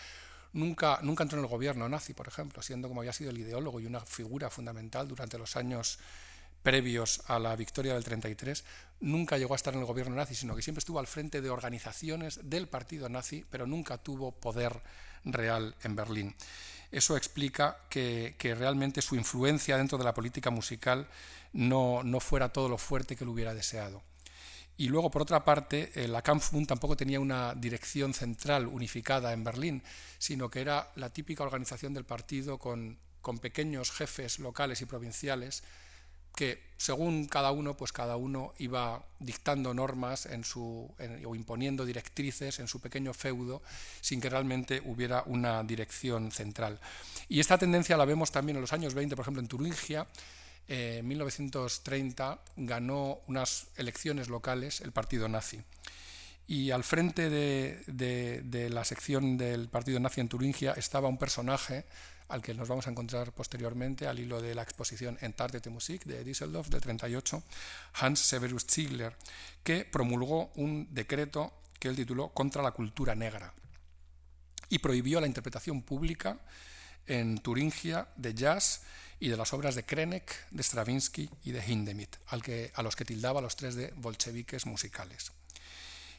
nunca, 0.53 0.99
nunca 1.01 1.23
entró 1.23 1.39
en 1.39 1.45
el 1.45 1.49
gobierno 1.49 1.87
nazi, 1.89 2.13
por 2.13 2.27
ejemplo, 2.27 2.61
siendo 2.61 2.87
como 2.87 3.01
había 3.01 3.13
sido 3.13 3.31
el 3.31 3.37
ideólogo 3.37 3.79
y 3.79 3.85
una 3.85 4.01
figura 4.01 4.49
fundamental 4.49 5.07
durante 5.07 5.37
los 5.37 5.55
años 5.55 5.99
previos 6.63 7.21
a 7.27 7.39
la 7.39 7.55
victoria 7.55 7.93
del 7.93 8.03
33, 8.03 8.63
nunca 8.99 9.37
llegó 9.37 9.53
a 9.53 9.57
estar 9.57 9.73
en 9.73 9.79
el 9.79 9.85
gobierno 9.85 10.15
nazi, 10.15 10.35
sino 10.35 10.55
que 10.55 10.61
siempre 10.61 10.79
estuvo 10.79 10.99
al 10.99 11.07
frente 11.07 11.41
de 11.41 11.49
organizaciones 11.49 12.39
del 12.43 12.67
partido 12.67 13.09
nazi, 13.09 13.45
pero 13.49 13.67
nunca 13.67 13.97
tuvo 13.97 14.31
poder 14.31 14.81
real 15.23 15.75
en 15.83 15.95
Berlín. 15.95 16.35
Eso 16.91 17.17
explica 17.17 17.77
que, 17.89 18.35
realmente 18.57 19.01
su 19.01 19.15
influencia 19.15 19.77
dentro 19.77 19.97
de 19.97 20.05
la 20.05 20.13
política 20.13 20.49
musical 20.49 21.07
no, 21.53 22.03
no 22.03 22.19
fuera 22.19 22.49
todo 22.49 22.69
lo 22.69 22.77
fuerte 22.77 23.15
que 23.15 23.25
lo 23.25 23.31
hubiera 23.31 23.53
deseado. 23.53 24.01
Y 24.77 24.89
luego, 24.89 25.09
por 25.09 25.23
otra 25.23 25.43
parte, 25.43 25.91
eh, 25.95 26.07
la 26.07 26.21
Kampfbund 26.21 26.67
tampoco 26.67 26.95
tenía 26.95 27.19
una 27.19 27.55
dirección 27.55 28.13
central 28.13 28.67
unificada 28.67 29.33
en 29.33 29.43
Berlín, 29.43 29.83
sino 30.19 30.49
que 30.49 30.61
era 30.61 30.91
la 30.95 31.09
típica 31.09 31.43
organización 31.43 31.95
del 31.95 32.05
partido 32.05 32.59
con, 32.59 32.99
con 33.21 33.39
pequeños 33.39 33.91
jefes 33.91 34.37
locales 34.37 34.81
y 34.81 34.85
provinciales 34.85 35.63
que 36.37 36.61
según 36.77 37.25
cada 37.25 37.49
uno, 37.49 37.75
pues 37.75 37.91
cada 37.91 38.15
uno 38.15 38.53
iba 38.59 39.03
dictando 39.17 39.73
normas 39.73 40.27
en 40.27 40.43
su, 40.43 40.87
o 41.25 41.35
imponiendo 41.35 41.83
directrices 41.83 42.59
en 42.59 42.67
su 42.67 42.79
pequeño 42.79 43.11
feudo 43.15 43.63
sin 44.01 44.21
que 44.21 44.29
realmente 44.29 44.83
hubiera 44.85 45.23
una 45.25 45.63
dirección 45.63 46.31
central. 46.31 46.79
Y 47.27 47.39
esta 47.39 47.57
tendencia 47.57 47.97
la 47.97 48.05
vemos 48.05 48.31
también 48.31 48.57
en 48.57 48.61
los 48.61 48.71
años 48.71 48.93
20, 48.93 49.15
por 49.15 49.23
ejemplo, 49.23 49.41
en 49.41 49.47
Turingia, 49.47 50.05
en 50.67 51.07
1930 51.07 52.39
ganó 52.57 53.21
unas 53.25 53.67
elecciones 53.75 54.29
locales 54.29 54.81
el 54.81 54.91
partido 54.91 55.27
nazi. 55.27 55.59
Y 56.47 56.69
al 56.69 56.83
frente 56.83 57.31
de, 57.31 58.69
la 58.69 58.85
sección 58.85 59.37
del 59.37 59.67
partido 59.69 59.99
nazi 59.99 60.21
en 60.21 60.29
Turingia 60.29 60.73
estaba 60.73 61.09
un 61.09 61.17
personaje 61.17 61.85
al 62.29 62.41
que 62.41 62.53
nos 62.53 62.67
vamos 62.67 62.87
a 62.87 62.91
encontrar 62.91 63.31
posteriormente 63.31 64.07
al 64.07 64.19
hilo 64.19 64.41
de 64.41 64.55
la 64.55 64.63
exposición 64.63 65.17
Entartete 65.21 65.69
Musik 65.69 66.03
de 66.05 66.23
Düsseldorf 66.23 66.69
del 66.69 66.81
38, 66.81 67.43
Hans 67.93 68.19
Severus 68.19 68.65
Ziegler, 68.65 69.15
que 69.63 69.85
promulgó 69.85 70.51
un 70.55 70.93
decreto 70.93 71.53
que 71.79 71.87
él 71.87 71.95
tituló 71.95 72.29
Contra 72.29 72.61
la 72.61 72.71
cultura 72.71 73.15
negra 73.15 73.53
y 74.69 74.79
prohibió 74.79 75.21
la 75.21 75.27
interpretación 75.27 75.81
pública 75.81 76.39
en 77.05 77.37
Turingia 77.37 78.07
de 78.15 78.33
jazz 78.33 78.81
y 79.19 79.29
de 79.29 79.37
las 79.37 79.53
obras 79.53 79.75
de 79.75 79.83
Krenek, 79.83 80.49
de 80.51 80.63
Stravinsky 80.63 81.29
y 81.43 81.51
de 81.51 81.63
Hindemith, 81.65 82.17
al 82.27 82.43
que, 82.43 82.71
a 82.75 82.83
los 82.83 82.95
que 82.95 83.05
tildaba 83.05 83.41
los 83.41 83.55
tres 83.55 83.75
de 83.75 83.93
bolcheviques 83.95 84.65
musicales. 84.65 85.31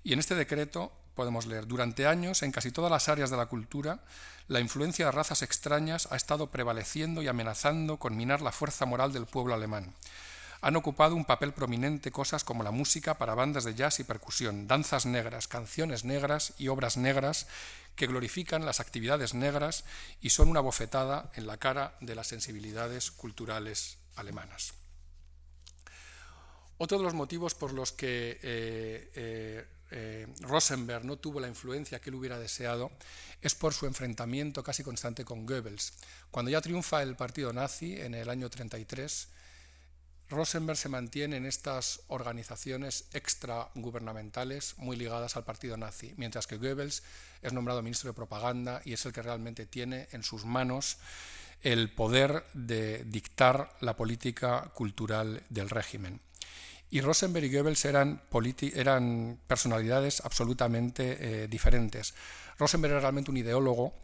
Y 0.02 0.12
en 0.12 0.18
este 0.18 0.34
decreto 0.34 0.92
podemos 1.18 1.46
leer, 1.46 1.66
durante 1.66 2.06
años, 2.06 2.44
en 2.44 2.52
casi 2.52 2.70
todas 2.70 2.92
las 2.92 3.08
áreas 3.08 3.28
de 3.28 3.36
la 3.36 3.46
cultura, 3.46 3.98
la 4.46 4.60
influencia 4.60 5.06
de 5.06 5.10
razas 5.10 5.42
extrañas 5.42 6.06
ha 6.12 6.16
estado 6.16 6.52
prevaleciendo 6.52 7.22
y 7.22 7.26
amenazando 7.26 7.96
con 7.96 8.16
minar 8.16 8.40
la 8.40 8.52
fuerza 8.52 8.86
moral 8.86 9.12
del 9.12 9.26
pueblo 9.26 9.52
alemán. 9.52 9.92
Han 10.60 10.76
ocupado 10.76 11.16
un 11.16 11.24
papel 11.24 11.52
prominente 11.52 12.12
cosas 12.12 12.44
como 12.44 12.62
la 12.62 12.70
música 12.70 13.18
para 13.18 13.34
bandas 13.34 13.64
de 13.64 13.74
jazz 13.74 13.98
y 13.98 14.04
percusión, 14.04 14.68
danzas 14.68 15.06
negras, 15.06 15.48
canciones 15.48 16.04
negras 16.04 16.52
y 16.56 16.68
obras 16.68 16.96
negras 16.96 17.48
que 17.96 18.06
glorifican 18.06 18.64
las 18.64 18.78
actividades 18.78 19.34
negras 19.34 19.82
y 20.20 20.30
son 20.30 20.48
una 20.48 20.60
bofetada 20.60 21.32
en 21.34 21.48
la 21.48 21.56
cara 21.56 21.96
de 22.00 22.14
las 22.14 22.28
sensibilidades 22.28 23.10
culturales 23.10 23.98
alemanas. 24.14 24.72
Otro 26.76 26.98
de 26.98 27.02
los 27.02 27.14
motivos 27.14 27.56
por 27.56 27.72
los 27.72 27.90
que 27.90 28.38
eh, 28.40 29.10
eh, 29.16 29.66
eh, 29.90 30.26
Rosenberg 30.40 31.04
no 31.04 31.16
tuvo 31.16 31.40
la 31.40 31.48
influencia 31.48 32.00
que 32.00 32.10
él 32.10 32.16
hubiera 32.16 32.38
deseado 32.38 32.90
es 33.40 33.54
por 33.54 33.72
su 33.72 33.86
enfrentamiento 33.86 34.62
casi 34.62 34.82
constante 34.82 35.24
con 35.24 35.46
Goebbels. 35.46 35.92
Cuando 36.30 36.50
ya 36.50 36.60
triunfa 36.60 37.02
el 37.02 37.16
partido 37.16 37.52
nazi 37.52 38.00
en 38.00 38.14
el 38.14 38.28
año 38.28 38.50
33, 38.50 39.28
Rosenberg 40.30 40.76
se 40.76 40.90
mantiene 40.90 41.36
en 41.38 41.46
estas 41.46 42.00
organizaciones 42.08 43.06
extragubernamentales 43.12 44.74
muy 44.76 44.96
ligadas 44.96 45.36
al 45.36 45.44
partido 45.44 45.78
nazi, 45.78 46.12
mientras 46.18 46.46
que 46.46 46.58
Goebbels 46.58 47.02
es 47.40 47.52
nombrado 47.54 47.82
ministro 47.82 48.10
de 48.10 48.14
propaganda 48.14 48.82
y 48.84 48.92
es 48.92 49.06
el 49.06 49.12
que 49.12 49.22
realmente 49.22 49.64
tiene 49.64 50.08
en 50.12 50.22
sus 50.22 50.44
manos 50.44 50.98
el 51.62 51.90
poder 51.90 52.44
de 52.52 53.04
dictar 53.04 53.74
la 53.80 53.96
política 53.96 54.70
cultural 54.74 55.42
del 55.48 55.70
régimen. 55.70 56.20
Y 56.90 57.00
Rosenberg 57.00 57.44
y 57.44 57.54
Goebbels 57.54 57.84
eran, 57.84 58.22
personalidades 59.46 60.22
absolutamente 60.24 61.42
eh, 61.44 61.48
diferentes. 61.48 62.14
Rosenberg 62.58 62.92
era 62.92 63.00
realmente 63.00 63.30
un 63.30 63.36
ideólogo 63.36 63.94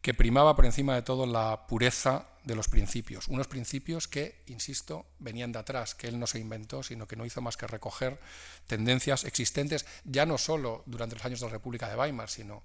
que 0.00 0.14
primaba 0.14 0.56
por 0.56 0.64
encima 0.64 0.94
de 0.94 1.02
todo 1.02 1.26
la 1.26 1.66
pureza 1.66 2.26
de 2.44 2.54
los 2.54 2.68
principios, 2.68 3.28
unos 3.28 3.48
principios 3.48 4.08
que, 4.08 4.42
insisto, 4.46 5.04
venían 5.18 5.52
de 5.52 5.58
atrás, 5.58 5.94
que 5.94 6.08
él 6.08 6.18
no 6.18 6.26
se 6.26 6.38
inventó, 6.38 6.82
sino 6.82 7.06
que 7.06 7.16
no 7.16 7.26
hizo 7.26 7.42
más 7.42 7.58
que 7.58 7.66
recoger 7.66 8.18
tendencias 8.66 9.24
existentes 9.24 9.84
ya 10.04 10.24
no 10.24 10.38
solo 10.38 10.82
durante 10.86 11.16
los 11.16 11.24
años 11.26 11.40
de 11.40 11.46
la 11.46 11.52
República 11.52 11.88
de 11.88 11.96
Weimar, 11.96 12.30
sino 12.30 12.62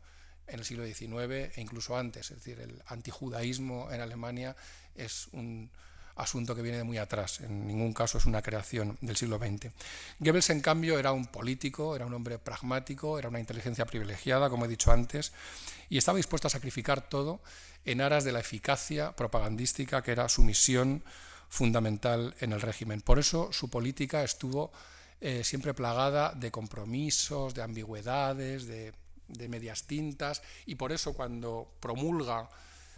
en 0.48 0.60
el 0.60 0.66
siglo 0.66 0.86
XIX 0.86 1.58
e 1.58 1.62
incluso 1.62 1.98
antes. 1.98 2.32
Es 2.32 2.38
decir, 2.38 2.60
el 2.62 2.82
antijudaísmo 2.88 3.92
en 3.92 4.00
Alemania 4.00 4.56
es 4.96 5.28
un 5.34 5.70
asunto 6.16 6.56
que 6.56 6.62
viene 6.62 6.78
de 6.78 6.84
muy 6.84 6.98
atrás, 6.98 7.42
en 7.42 7.68
ningún 7.68 7.94
caso 7.94 8.18
es 8.18 8.26
una 8.26 8.42
creación 8.42 8.98
del 9.02 9.18
siglo 9.18 9.38
XX. 9.38 9.72
Goebbels, 10.20 10.50
en 10.50 10.62
cambio, 10.62 10.98
era 10.98 11.12
un 11.12 11.26
político, 11.26 11.96
era 11.96 12.06
un 12.06 12.14
hombre 12.14 12.40
pragmático, 12.40 13.20
era 13.20 13.30
una 13.30 13.40
inteligencia 13.40 13.86
privilegiada, 13.86 14.50
como 14.50 14.66
he 14.66 14.70
dicho 14.70 14.92
antes, 14.92 15.34
y 15.90 15.98
estaba 15.98 16.18
dispuesto 16.18 16.48
a 16.48 16.52
sacrificar 16.52 17.10
todo 17.10 17.42
en 17.84 18.02
aras 18.02 18.24
de 18.24 18.32
la 18.32 18.40
eficacia 18.40 19.16
propagandística 19.16 20.02
que 20.02 20.12
era 20.12 20.30
su 20.30 20.44
misión 20.44 21.04
fundamental 21.50 22.36
en 22.40 22.54
el 22.54 22.62
régimen. 22.62 23.02
Por 23.02 23.20
eso 23.20 23.52
su 23.52 23.70
política 23.70 24.24
estuvo 24.24 24.72
eh, 25.22 25.44
siempre 25.44 25.74
plagada 25.74 26.34
de 26.34 26.52
compromisos, 26.52 27.54
de 27.54 27.62
ambigüedades, 27.62 28.66
de, 28.66 28.94
de 29.28 29.50
medias 29.50 29.84
tintas, 29.84 30.42
y 30.66 30.76
por 30.76 30.92
eso 30.92 31.14
cuando 31.14 31.76
promulga 31.80 32.50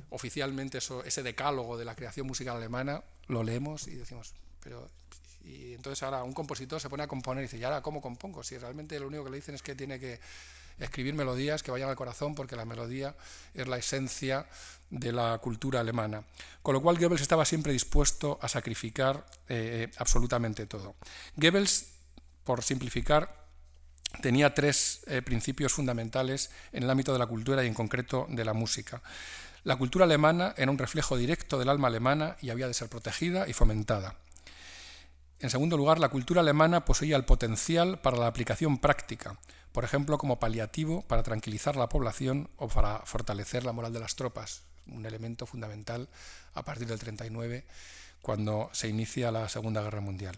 oficialmente 0.10 0.80
ese 0.80 1.24
decálogo 1.24 1.78
de 1.78 1.86
la 1.86 1.96
creación 1.96 2.28
musical 2.28 2.58
alemana, 2.58 3.04
lo 3.28 3.44
leemos 3.44 3.88
y 3.88 3.96
decimos, 3.96 4.34
pero 4.64 4.90
Y 5.44 5.74
entonces 5.74 6.04
ahora 6.04 6.24
un 6.24 6.34
compositor 6.34 6.82
se 6.82 6.90
pone 6.90 7.04
a 7.04 7.08
componer 7.08 7.44
y 7.44 7.48
dice, 7.48 7.58
¿y 7.58 7.64
ahora 7.64 7.82
cómo 7.82 8.02
compongo? 8.02 8.44
Si 8.44 8.58
realmente 8.58 9.00
lo 9.00 9.08
único 9.08 9.24
que 9.24 9.30
le 9.30 9.38
dicen 9.38 9.56
es 9.56 9.62
que 9.62 9.76
tiene 9.76 10.00
que 10.00 10.20
escribir 10.80 11.14
melodías 11.14 11.64
que 11.64 11.72
vayan 11.72 11.90
al 11.90 11.96
corazón, 11.96 12.36
porque 12.36 12.56
la 12.56 12.66
melodía 12.66 13.16
es 13.54 13.68
la 13.68 13.78
esencia 13.78 14.46
de 14.90 15.12
la 15.12 15.38
cultura 15.40 15.80
alemana. 15.80 16.24
Con 16.62 16.74
lo 16.74 16.82
cual 16.82 16.98
Goebbels 16.98 17.22
estaba 17.22 17.46
siempre 17.46 17.74
dispuesto 17.74 18.38
a 18.42 18.48
sacrificar 18.48 19.26
eh, 19.50 19.90
absolutamente 19.98 20.66
todo. 20.66 20.96
Goebbels, 21.36 21.88
por 22.44 22.64
simplificar, 22.64 23.48
tenía 24.22 24.54
tres 24.54 25.02
eh, 25.08 25.22
principios 25.22 25.74
fundamentales 25.74 26.52
en 26.72 26.84
el 26.84 26.90
ámbito 26.90 27.14
de 27.14 27.20
la 27.20 27.28
cultura 27.28 27.64
y 27.64 27.68
en 27.68 27.74
concreto 27.74 28.28
de 28.30 28.46
la 28.46 28.54
música. 28.54 29.02
La 29.68 29.76
cultura 29.76 30.06
alemana 30.06 30.54
era 30.56 30.72
un 30.72 30.78
reflejo 30.78 31.18
directo 31.18 31.60
del 31.60 31.68
alma 31.68 31.90
alemana 31.90 32.38
y 32.42 32.52
había 32.52 32.70
de 32.70 32.74
ser 32.74 32.88
protegida 32.88 33.50
y 33.50 33.52
fomentada. 33.52 34.16
En 35.42 35.50
segundo 35.50 35.76
lugar, 35.76 36.00
la 36.00 36.08
cultura 36.08 36.40
alemana 36.40 36.86
poseía 36.86 37.18
el 37.18 37.26
potencial 37.26 38.00
para 38.00 38.16
la 38.16 38.28
aplicación 38.28 38.78
práctica, 38.78 39.38
por 39.74 39.84
ejemplo, 39.84 40.18
como 40.18 40.40
paliativo 40.40 41.02
para 41.02 41.22
tranquilizar 41.22 41.76
la 41.76 41.90
población 41.90 42.50
o 42.56 42.70
para 42.70 43.00
fortalecer 43.00 43.66
la 43.66 43.74
moral 43.74 43.92
de 43.92 44.00
las 44.00 44.16
tropas, 44.16 44.64
un 44.86 45.06
elemento 45.06 45.46
fundamental 45.46 46.08
a 46.54 46.64
partir 46.64 46.88
del 46.88 47.00
39, 47.00 47.66
cuando 48.22 48.70
se 48.72 48.88
inicia 48.88 49.34
la 49.34 49.50
Segunda 49.50 49.82
Guerra 49.82 50.00
Mundial. 50.00 50.38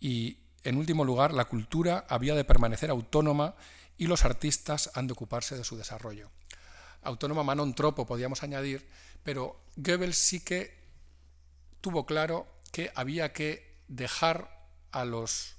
Y, 0.00 0.36
en 0.64 0.76
último 0.76 1.06
lugar, 1.06 1.32
la 1.32 1.46
cultura 1.46 2.04
había 2.10 2.34
de 2.34 2.44
permanecer 2.44 2.90
autónoma 2.90 3.54
y 3.96 4.06
los 4.06 4.26
artistas 4.26 4.90
han 4.92 5.06
de 5.06 5.14
ocuparse 5.14 5.56
de 5.56 5.64
su 5.64 5.78
desarrollo. 5.78 6.28
Autónoma 7.04 7.44
manon 7.44 7.74
tropo, 7.74 8.06
podíamos 8.06 8.42
añadir, 8.42 8.86
pero 9.22 9.60
Goebbels 9.76 10.16
sí 10.16 10.40
que 10.40 10.74
tuvo 11.80 12.06
claro 12.06 12.46
que 12.72 12.90
había 12.94 13.32
que 13.32 13.76
dejar 13.88 14.50
a 14.90 15.04
los 15.04 15.54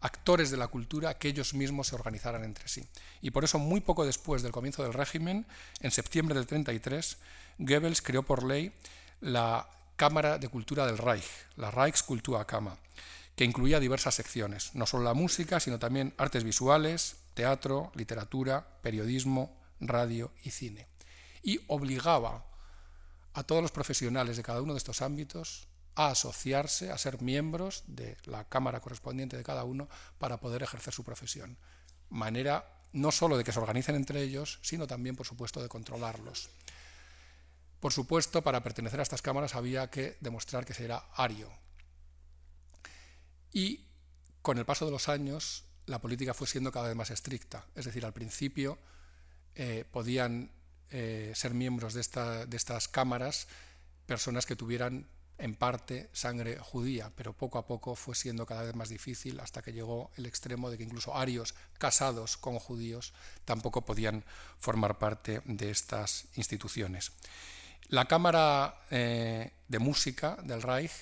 actores 0.00 0.50
de 0.50 0.56
la 0.56 0.68
cultura 0.68 1.18
que 1.18 1.28
ellos 1.28 1.54
mismos 1.54 1.88
se 1.88 1.94
organizaran 1.94 2.44
entre 2.44 2.68
sí. 2.68 2.86
Y 3.20 3.30
por 3.30 3.44
eso, 3.44 3.58
muy 3.58 3.80
poco 3.80 4.06
después 4.06 4.42
del 4.42 4.52
comienzo 4.52 4.82
del 4.82 4.94
régimen, 4.94 5.46
en 5.80 5.90
septiembre 5.90 6.34
del 6.34 6.46
33, 6.46 7.18
Goebbels 7.58 8.02
creó 8.02 8.22
por 8.22 8.42
ley 8.42 8.72
la 9.20 9.68
Cámara 9.96 10.38
de 10.38 10.48
Cultura 10.48 10.86
del 10.86 10.96
Reich, 10.96 11.26
la 11.56 11.70
Reichskulturkammer, 11.70 12.72
que 13.36 13.44
incluía 13.44 13.80
diversas 13.80 14.14
secciones, 14.14 14.74
no 14.74 14.86
solo 14.86 15.04
la 15.04 15.14
música, 15.14 15.60
sino 15.60 15.78
también 15.78 16.14
artes 16.16 16.42
visuales, 16.42 17.16
teatro, 17.34 17.92
literatura, 17.94 18.66
periodismo, 18.82 19.59
radio 19.80 20.32
y 20.42 20.50
cine. 20.50 20.88
Y 21.42 21.60
obligaba 21.68 22.44
a 23.32 23.42
todos 23.44 23.62
los 23.62 23.72
profesionales 23.72 24.36
de 24.36 24.42
cada 24.42 24.62
uno 24.62 24.74
de 24.74 24.78
estos 24.78 25.02
ámbitos 25.02 25.68
a 25.94 26.08
asociarse, 26.08 26.90
a 26.90 26.98
ser 26.98 27.20
miembros 27.20 27.84
de 27.86 28.16
la 28.24 28.48
cámara 28.48 28.80
correspondiente 28.80 29.36
de 29.36 29.44
cada 29.44 29.64
uno 29.64 29.88
para 30.18 30.38
poder 30.40 30.62
ejercer 30.62 30.94
su 30.94 31.04
profesión. 31.04 31.58
Manera 32.08 32.80
no 32.92 33.12
solo 33.12 33.36
de 33.36 33.44
que 33.44 33.52
se 33.52 33.60
organicen 33.60 33.94
entre 33.94 34.22
ellos, 34.22 34.58
sino 34.62 34.86
también, 34.86 35.16
por 35.16 35.26
supuesto, 35.26 35.62
de 35.62 35.68
controlarlos. 35.68 36.50
Por 37.78 37.92
supuesto, 37.92 38.42
para 38.42 38.62
pertenecer 38.62 39.00
a 39.00 39.02
estas 39.02 39.22
cámaras 39.22 39.54
había 39.54 39.90
que 39.90 40.16
demostrar 40.20 40.66
que 40.66 40.74
se 40.74 40.84
era 40.84 40.98
ario. 41.14 41.50
Y 43.52 43.86
con 44.42 44.58
el 44.58 44.66
paso 44.66 44.84
de 44.84 44.90
los 44.90 45.08
años, 45.08 45.64
la 45.86 46.00
política 46.00 46.34
fue 46.34 46.46
siendo 46.46 46.72
cada 46.72 46.88
vez 46.88 46.96
más 46.96 47.10
estricta. 47.10 47.64
Es 47.74 47.84
decir, 47.84 48.04
al 48.04 48.12
principio 48.12 48.78
eh, 49.54 49.84
podían 49.90 50.50
eh, 50.90 51.32
ser 51.34 51.54
miembros 51.54 51.94
de, 51.94 52.00
estas 52.00 52.88
cámaras 52.88 53.46
personas 54.06 54.46
que 54.46 54.56
tuvieran 54.56 55.06
en 55.38 55.54
parte 55.54 56.10
sangre 56.12 56.58
judía, 56.58 57.12
pero 57.16 57.32
poco 57.32 57.58
a 57.58 57.66
poco 57.66 57.94
fue 57.94 58.14
siendo 58.14 58.44
cada 58.44 58.62
vez 58.62 58.74
más 58.74 58.88
difícil 58.88 59.40
hasta 59.40 59.62
que 59.62 59.72
llegó 59.72 60.10
el 60.16 60.26
extremo 60.26 60.68
de 60.68 60.76
que 60.76 60.84
incluso 60.84 61.16
arios 61.16 61.54
casados 61.78 62.36
con 62.36 62.58
judíos 62.58 63.14
tampoco 63.44 63.84
podían 63.84 64.24
formar 64.58 64.98
parte 64.98 65.40
de 65.46 65.70
estas 65.70 66.26
instituciones. 66.34 67.12
La 67.88 68.06
Cámara 68.06 68.82
eh, 68.90 69.52
de 69.68 69.78
Música 69.78 70.36
del 70.42 70.62
Reich 70.62 70.92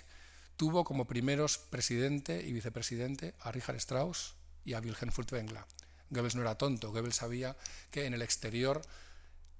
tuvo 0.56 0.84
como 0.84 1.06
primeros 1.06 1.58
presidente 1.58 2.42
y 2.42 2.52
vicepresidente 2.52 3.34
a 3.40 3.52
Richard 3.52 3.76
Strauss 3.76 4.34
y 4.64 4.74
a 4.74 4.80
Wilhelm 4.80 5.12
Furtwängler. 5.12 5.64
Goebbels 6.10 6.34
no 6.34 6.42
era 6.42 6.56
tonto, 6.56 6.90
Goebbels 6.90 7.16
sabía 7.16 7.56
que 7.90 8.06
en 8.06 8.14
el 8.14 8.22
exterior 8.22 8.82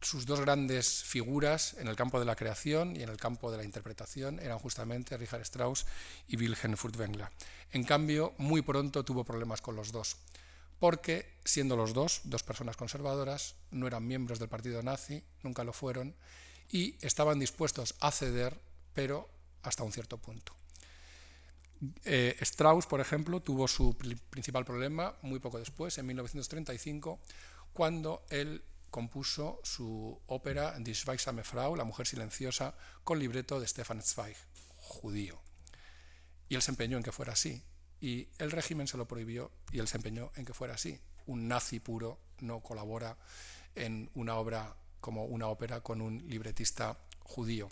sus 0.01 0.27
dos 0.27 0.41
grandes 0.41 1.03
figuras 1.03 1.75
en 1.75 1.89
el 1.89 1.97
campo 1.97 2.21
de 2.21 2.27
la 2.27 2.37
creación 2.37 2.95
y 2.95 3.03
en 3.03 3.09
el 3.09 3.17
campo 3.17 3.51
de 3.51 3.57
la 3.57 3.65
interpretación 3.65 4.39
eran 4.39 4.59
justamente 4.59 5.17
Richard 5.17 5.43
Strauss 5.43 5.87
y 6.29 6.37
Wilhelm 6.37 6.77
Furtwängler. 6.77 7.29
En 7.73 7.85
cambio, 7.85 8.35
muy 8.39 8.63
pronto 8.63 9.05
tuvo 9.05 9.25
problemas 9.25 9.61
con 9.61 9.75
los 9.75 9.91
dos, 9.91 10.17
porque 10.79 11.35
siendo 11.45 11.77
los 11.77 11.93
dos, 11.95 12.21
dos 12.25 12.43
personas 12.43 12.77
conservadoras, 12.77 13.57
no 13.71 13.87
eran 13.87 14.07
miembros 14.07 14.39
del 14.39 14.49
partido 14.49 14.83
nazi, 14.83 15.25
nunca 15.43 15.65
lo 15.65 15.73
fueron, 15.73 16.15
y 16.71 16.95
estaban 17.05 17.39
dispuestos 17.39 17.95
a 18.01 18.13
ceder, 18.13 18.61
pero 18.95 19.29
hasta 19.63 19.83
un 19.83 19.93
cierto 19.93 20.19
punto. 20.19 20.58
Eh, 22.05 22.37
Strauss, 22.41 22.87
por 22.87 23.01
ejemplo, 23.01 23.41
tuvo 23.41 23.69
su 23.69 23.97
principal 24.31 24.65
problema 24.65 25.17
muy 25.23 25.39
poco 25.39 25.59
después, 25.59 25.97
en 25.99 26.07
1935, 26.07 27.21
cuando 27.73 28.25
él 28.31 28.65
compuso 28.91 29.61
su 29.63 30.21
ópera 30.27 30.79
Die 30.79 30.95
Schweigsame 30.95 31.45
Frau, 31.45 31.77
La 31.77 31.85
mujer 31.85 32.07
silenciosa, 32.07 32.75
con 33.05 33.19
libreto 33.19 33.61
de 33.61 33.69
Stefan 33.69 34.03
Zweig, 34.03 34.37
judío. 34.77 35.41
Y 36.49 36.55
él 36.55 36.63
se 36.63 36.71
empeñó 36.71 36.97
en 36.97 37.03
que 37.03 37.13
fuera 37.13 37.35
así. 37.35 37.63
Y 38.01 38.29
el 38.39 38.51
régimen 38.51 38.87
se 38.87 38.97
lo 38.97 39.07
prohibió 39.07 39.51
y 39.73 39.81
él 39.81 39.89
se 39.89 39.97
empeñó 39.97 40.31
en 40.37 40.45
que 40.45 40.55
fuera 40.55 40.75
así. 40.75 41.01
Un 41.27 41.49
nazi 41.49 41.81
puro 41.81 42.19
no 42.39 42.61
colabora 42.61 43.19
en 43.75 44.11
una 44.15 44.37
obra 44.37 44.77
como 45.01 45.25
una 45.25 45.49
ópera 45.49 45.83
con 45.83 46.01
un 46.01 46.29
libretista 46.29 46.99
judío. 47.21 47.69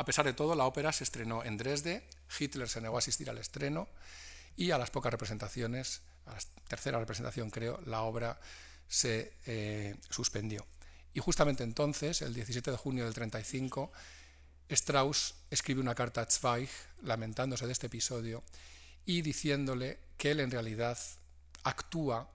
A 0.00 0.04
pesar 0.06 0.24
de 0.24 0.32
todo, 0.32 0.54
la 0.54 0.64
ópera 0.64 0.92
se 0.92 1.04
estrenó 1.04 1.44
en 1.44 1.58
Dresde, 1.58 2.08
Hitler 2.38 2.70
se 2.70 2.80
negó 2.80 2.96
a 2.96 3.00
asistir 3.00 3.28
al 3.28 3.36
estreno 3.36 3.86
y 4.56 4.70
a 4.70 4.78
las 4.78 4.88
pocas 4.88 5.12
representaciones, 5.12 6.00
a 6.24 6.32
la 6.32 6.38
tercera 6.68 6.98
representación 6.98 7.50
creo, 7.50 7.78
la 7.84 8.00
obra 8.00 8.40
se 8.88 9.34
eh, 9.44 9.94
suspendió. 10.08 10.66
Y 11.12 11.20
justamente 11.20 11.64
entonces, 11.64 12.22
el 12.22 12.32
17 12.32 12.70
de 12.70 12.78
junio 12.78 13.04
del 13.04 13.12
35, 13.12 13.92
Strauss 14.70 15.34
escribe 15.50 15.82
una 15.82 15.94
carta 15.94 16.22
a 16.22 16.30
Zweig 16.30 16.70
lamentándose 17.02 17.66
de 17.66 17.72
este 17.72 17.88
episodio 17.88 18.42
y 19.04 19.20
diciéndole 19.20 19.98
que 20.16 20.30
él 20.30 20.40
en 20.40 20.50
realidad 20.50 20.96
actúa 21.62 22.26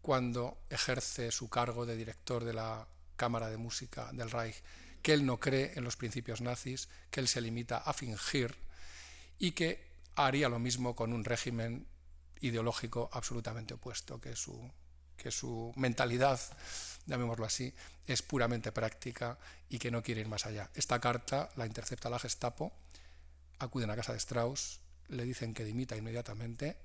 cuando 0.00 0.62
ejerce 0.70 1.30
su 1.30 1.50
cargo 1.50 1.84
de 1.84 1.94
director 1.94 2.42
de 2.42 2.54
la 2.54 2.88
Cámara 3.16 3.50
de 3.50 3.58
Música 3.58 4.08
del 4.14 4.30
Reich, 4.30 4.56
que 5.02 5.12
él 5.12 5.26
no 5.26 5.38
cree 5.38 5.72
en 5.74 5.84
los 5.84 5.96
principios 5.96 6.40
nazis, 6.40 6.88
que 7.10 7.20
él 7.20 7.28
se 7.28 7.40
limita 7.40 7.78
a 7.78 7.92
fingir 7.92 8.56
y 9.38 9.52
que 9.52 9.84
haría 10.14 10.48
lo 10.48 10.58
mismo 10.58 10.94
con 10.94 11.12
un 11.12 11.24
régimen 11.24 11.86
ideológico 12.40 13.10
absolutamente 13.12 13.74
opuesto, 13.74 14.20
que 14.20 14.36
su 14.36 14.70
que 15.22 15.30
su 15.30 15.72
mentalidad, 15.76 16.40
llamémoslo 17.06 17.46
así, 17.46 17.72
es 18.06 18.22
puramente 18.22 18.72
práctica 18.72 19.38
y 19.68 19.78
que 19.78 19.90
no 19.90 20.02
quiere 20.02 20.20
ir 20.20 20.28
más 20.28 20.46
allá. 20.46 20.68
Esta 20.74 21.00
carta 21.00 21.48
la 21.54 21.66
intercepta 21.66 22.10
la 22.10 22.18
Gestapo, 22.18 22.72
acuden 23.60 23.90
a 23.90 23.96
casa 23.96 24.12
de 24.12 24.18
Strauss, 24.18 24.80
le 25.08 25.24
dicen 25.24 25.54
que 25.54 25.64
dimita 25.64 25.96
inmediatamente, 25.96 26.76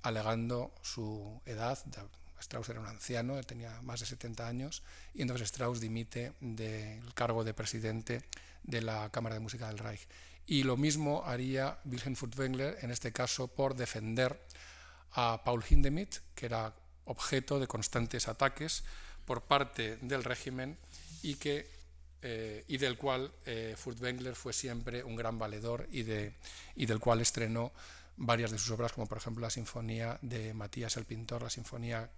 alegando 0.00 0.74
su 0.82 1.42
edad. 1.44 1.78
Strauss 2.42 2.68
era 2.68 2.80
un 2.80 2.86
anciano, 2.86 3.40
tenía 3.42 3.80
más 3.82 4.00
de 4.00 4.06
70 4.06 4.46
años, 4.46 4.82
y 5.14 5.22
entonces 5.22 5.46
Strauss 5.46 5.80
dimite 5.80 6.32
del 6.40 7.14
cargo 7.14 7.44
de 7.44 7.54
presidente 7.54 8.22
de 8.62 8.82
la 8.82 9.10
Cámara 9.10 9.34
de 9.34 9.40
Música 9.40 9.68
del 9.68 9.78
Reich. 9.78 10.06
Y 10.46 10.64
lo 10.64 10.76
mismo 10.76 11.24
haría 11.24 11.78
Wilhelm 11.84 12.16
Furtwängler, 12.16 12.78
en 12.82 12.90
este 12.90 13.12
caso 13.12 13.48
por 13.48 13.74
defender 13.76 14.38
a 15.12 15.42
Paul 15.44 15.64
Hindemith, 15.68 16.16
que 16.34 16.46
era 16.46 16.74
objeto 17.04 17.58
de 17.58 17.66
constantes 17.66 18.28
ataques 18.28 18.84
por 19.24 19.42
parte 19.42 19.98
del 20.02 20.24
régimen 20.24 20.78
y, 21.22 21.36
que, 21.36 21.68
eh, 22.22 22.64
y 22.66 22.76
del 22.78 22.96
cual 22.96 23.32
eh, 23.46 23.74
Furtwängler 23.76 24.34
fue 24.34 24.52
siempre 24.52 25.04
un 25.04 25.16
gran 25.16 25.38
valedor 25.38 25.88
y, 25.90 26.02
de, 26.02 26.34
y 26.76 26.86
del 26.86 26.98
cual 26.98 27.20
estrenó 27.20 27.72
varias 28.16 28.50
de 28.50 28.58
sus 28.58 28.70
obras, 28.70 28.92
como 28.92 29.06
por 29.06 29.18
ejemplo 29.18 29.42
la 29.42 29.50
Sinfonía 29.50 30.18
de 30.22 30.54
Matías 30.54 30.96
el 30.96 31.04
Pintor, 31.04 31.42
la 31.42 31.50
Sinfonía 31.50 32.10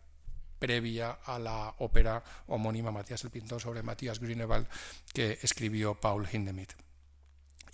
previa 0.65 1.19
a 1.27 1.39
la 1.39 1.75
ópera 1.79 2.25
homónima 2.47 2.91
Matías 2.91 3.23
el 3.23 3.29
Pintor 3.29 3.61
sobre 3.61 3.83
Matías 3.83 4.19
Grünewald 4.19 4.67
que 5.13 5.39
escribió 5.43 5.95
Paul 5.95 6.27
Hindemith. 6.33 6.73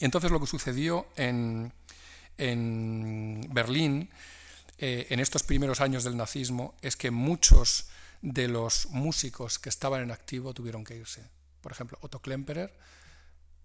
Y 0.00 0.06
entonces 0.06 0.32
lo 0.32 0.40
que 0.40 0.46
sucedió 0.46 1.06
en, 1.14 1.72
en 2.36 3.46
Berlín 3.52 4.10
eh, 4.78 5.06
en 5.10 5.20
estos 5.20 5.44
primeros 5.44 5.80
años 5.80 6.02
del 6.02 6.16
nazismo 6.16 6.74
es 6.82 6.96
que 6.96 7.12
muchos 7.12 7.86
de 8.22 8.48
los 8.48 8.86
músicos 8.90 9.60
que 9.60 9.68
estaban 9.68 10.02
en 10.02 10.10
activo 10.10 10.52
tuvieron 10.52 10.82
que 10.82 10.96
irse. 10.96 11.22
Por 11.60 11.70
ejemplo, 11.70 11.96
Otto 12.00 12.18
Klemperer, 12.18 12.74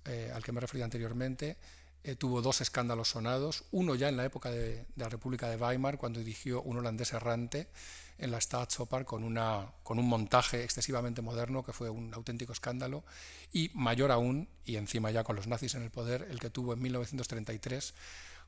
eh, 0.06 0.32
al 0.36 0.44
que 0.44 0.52
me 0.52 0.62
refería 0.62 0.86
anteriormente, 0.86 1.58
eh, 2.04 2.16
tuvo 2.16 2.44
dos 2.44 2.62
escándalos 2.62 3.10
sonados, 3.10 3.64
uno 3.72 3.96
ya 3.96 4.08
en 4.08 4.18
la 4.18 4.26
época 4.26 4.52
de, 4.52 4.86
la 4.98 5.10
República 5.10 5.50
de 5.50 5.56
Weimar, 5.56 5.98
cuando 5.98 6.20
dirigió 6.20 6.62
Un 6.62 6.78
holandés 6.78 7.14
errante 7.14 7.70
en 8.18 8.32
la 8.32 8.40
Staatsoper 8.40 9.06
con, 9.06 9.24
una, 9.24 9.72
con 9.84 10.00
un 10.00 10.08
montaje 10.08 10.64
excesivamente 10.64 11.22
moderno 11.22 11.64
que 11.64 11.74
fue 11.74 11.90
un 11.90 12.14
auténtico 12.14 12.54
escándalo, 12.54 13.04
y 13.52 13.72
mayor 13.74 14.12
aún, 14.12 14.48
y 14.66 14.78
encima 14.78 15.12
ya 15.12 15.24
con 15.24 15.36
los 15.36 15.48
nazis 15.48 15.76
en 15.76 15.84
el 15.84 15.92
poder, 15.92 16.28
el 16.30 16.40
que 16.40 16.50
tuvo 16.50 16.74
en 16.74 16.82
1933, 16.82 17.94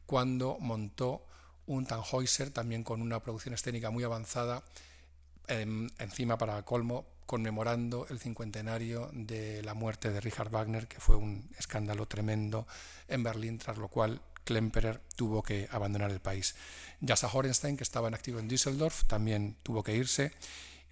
cuando 0.05 0.57
montó 0.59 1.25
un 1.65 1.85
Tannhäuser, 1.85 2.51
también 2.51 2.83
con 2.83 3.01
una 3.01 3.21
producción 3.21 3.53
escénica 3.53 3.91
muy 3.91 4.03
avanzada, 4.03 4.63
encima 5.47 6.37
para 6.37 6.63
colmo 6.63 7.05
conmemorando 7.25 8.07
el 8.09 8.19
cincuentenario 8.19 9.09
de 9.13 9.61
la 9.63 9.73
muerte 9.73 10.11
de 10.11 10.21
Richard 10.21 10.49
Wagner, 10.49 10.87
que 10.87 10.99
fue 10.99 11.17
un 11.17 11.49
escándalo 11.57 12.05
tremendo 12.07 12.65
en 13.07 13.21
Berlín, 13.21 13.57
tras 13.57 13.77
lo 13.77 13.89
cual 13.89 14.21
Klemperer 14.47 15.01
tuvo 15.17 15.43
que 15.43 15.67
abandonar 15.69 16.09
el 16.09 16.21
país. 16.21 16.55
Jassa 17.05 17.29
Horenstein, 17.31 17.75
que 17.75 17.83
estaba 17.83 18.07
en 18.07 18.13
activo 18.13 18.39
en 18.39 18.47
Düsseldorf, 18.47 19.03
también 19.03 19.57
tuvo 19.61 19.83
que 19.83 19.93
irse, 19.93 20.31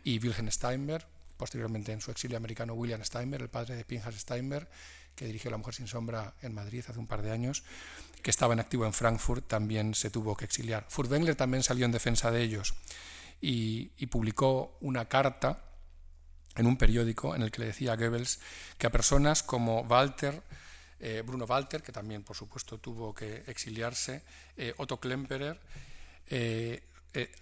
y 0.04 0.20
Wilhelm 0.20 0.52
Steinberg, 0.52 1.08
posteriormente 1.38 1.94
en 1.94 2.02
su 2.02 2.12
exilio 2.12 2.36
americano 2.36 2.74
William 2.74 3.02
Steinberg, 3.04 3.44
el 3.44 3.50
padre 3.50 3.76
de 3.76 3.86
Pinchas 3.86 4.16
Steinberg, 4.16 4.68
que 5.16 5.26
dirigió 5.26 5.50
La 5.50 5.58
Mujer 5.58 5.74
sin 5.74 5.88
Sombra 5.88 6.34
en 6.42 6.54
Madrid 6.54 6.84
hace 6.88 7.00
un 7.00 7.08
par 7.08 7.22
de 7.22 7.32
años, 7.32 7.64
que 8.22 8.30
estaba 8.30 8.54
en 8.54 8.60
activo 8.60 8.86
en 8.86 8.92
Frankfurt, 8.92 9.48
también 9.48 9.96
se 9.96 10.10
tuvo 10.10 10.36
que 10.36 10.44
exiliar. 10.44 10.86
Furtwängler 10.90 11.36
también 11.36 11.64
salió 11.64 11.86
en 11.86 11.94
defensa 11.94 12.30
de 12.30 12.42
ellos 12.42 12.74
y, 13.40 13.92
y 13.98 14.08
publicó 14.08 14.78
una 14.82 15.06
carta 15.06 15.64
en 16.56 16.68
un 16.68 16.78
periódico 16.78 17.36
en 17.36 17.42
el 17.42 17.52
que 17.52 17.62
le 17.62 17.68
decía 17.68 17.94
a 17.94 17.96
Goebbels 17.96 18.40
que 18.78 18.88
a 18.88 18.92
personas 18.92 19.44
como 19.44 19.82
Walter, 19.82 20.44
eh, 21.00 21.24
Bruno 21.26 21.46
Walter, 21.46 21.82
que 21.82 21.92
también 21.92 22.24
por 22.24 22.36
supuesto 22.36 22.78
tuvo 22.78 23.14
que 23.14 23.44
exiliarse, 23.48 24.24
eh, 24.58 24.74
Otto 24.78 25.00
Klemperer, 25.00 25.60
eh, 26.28 26.84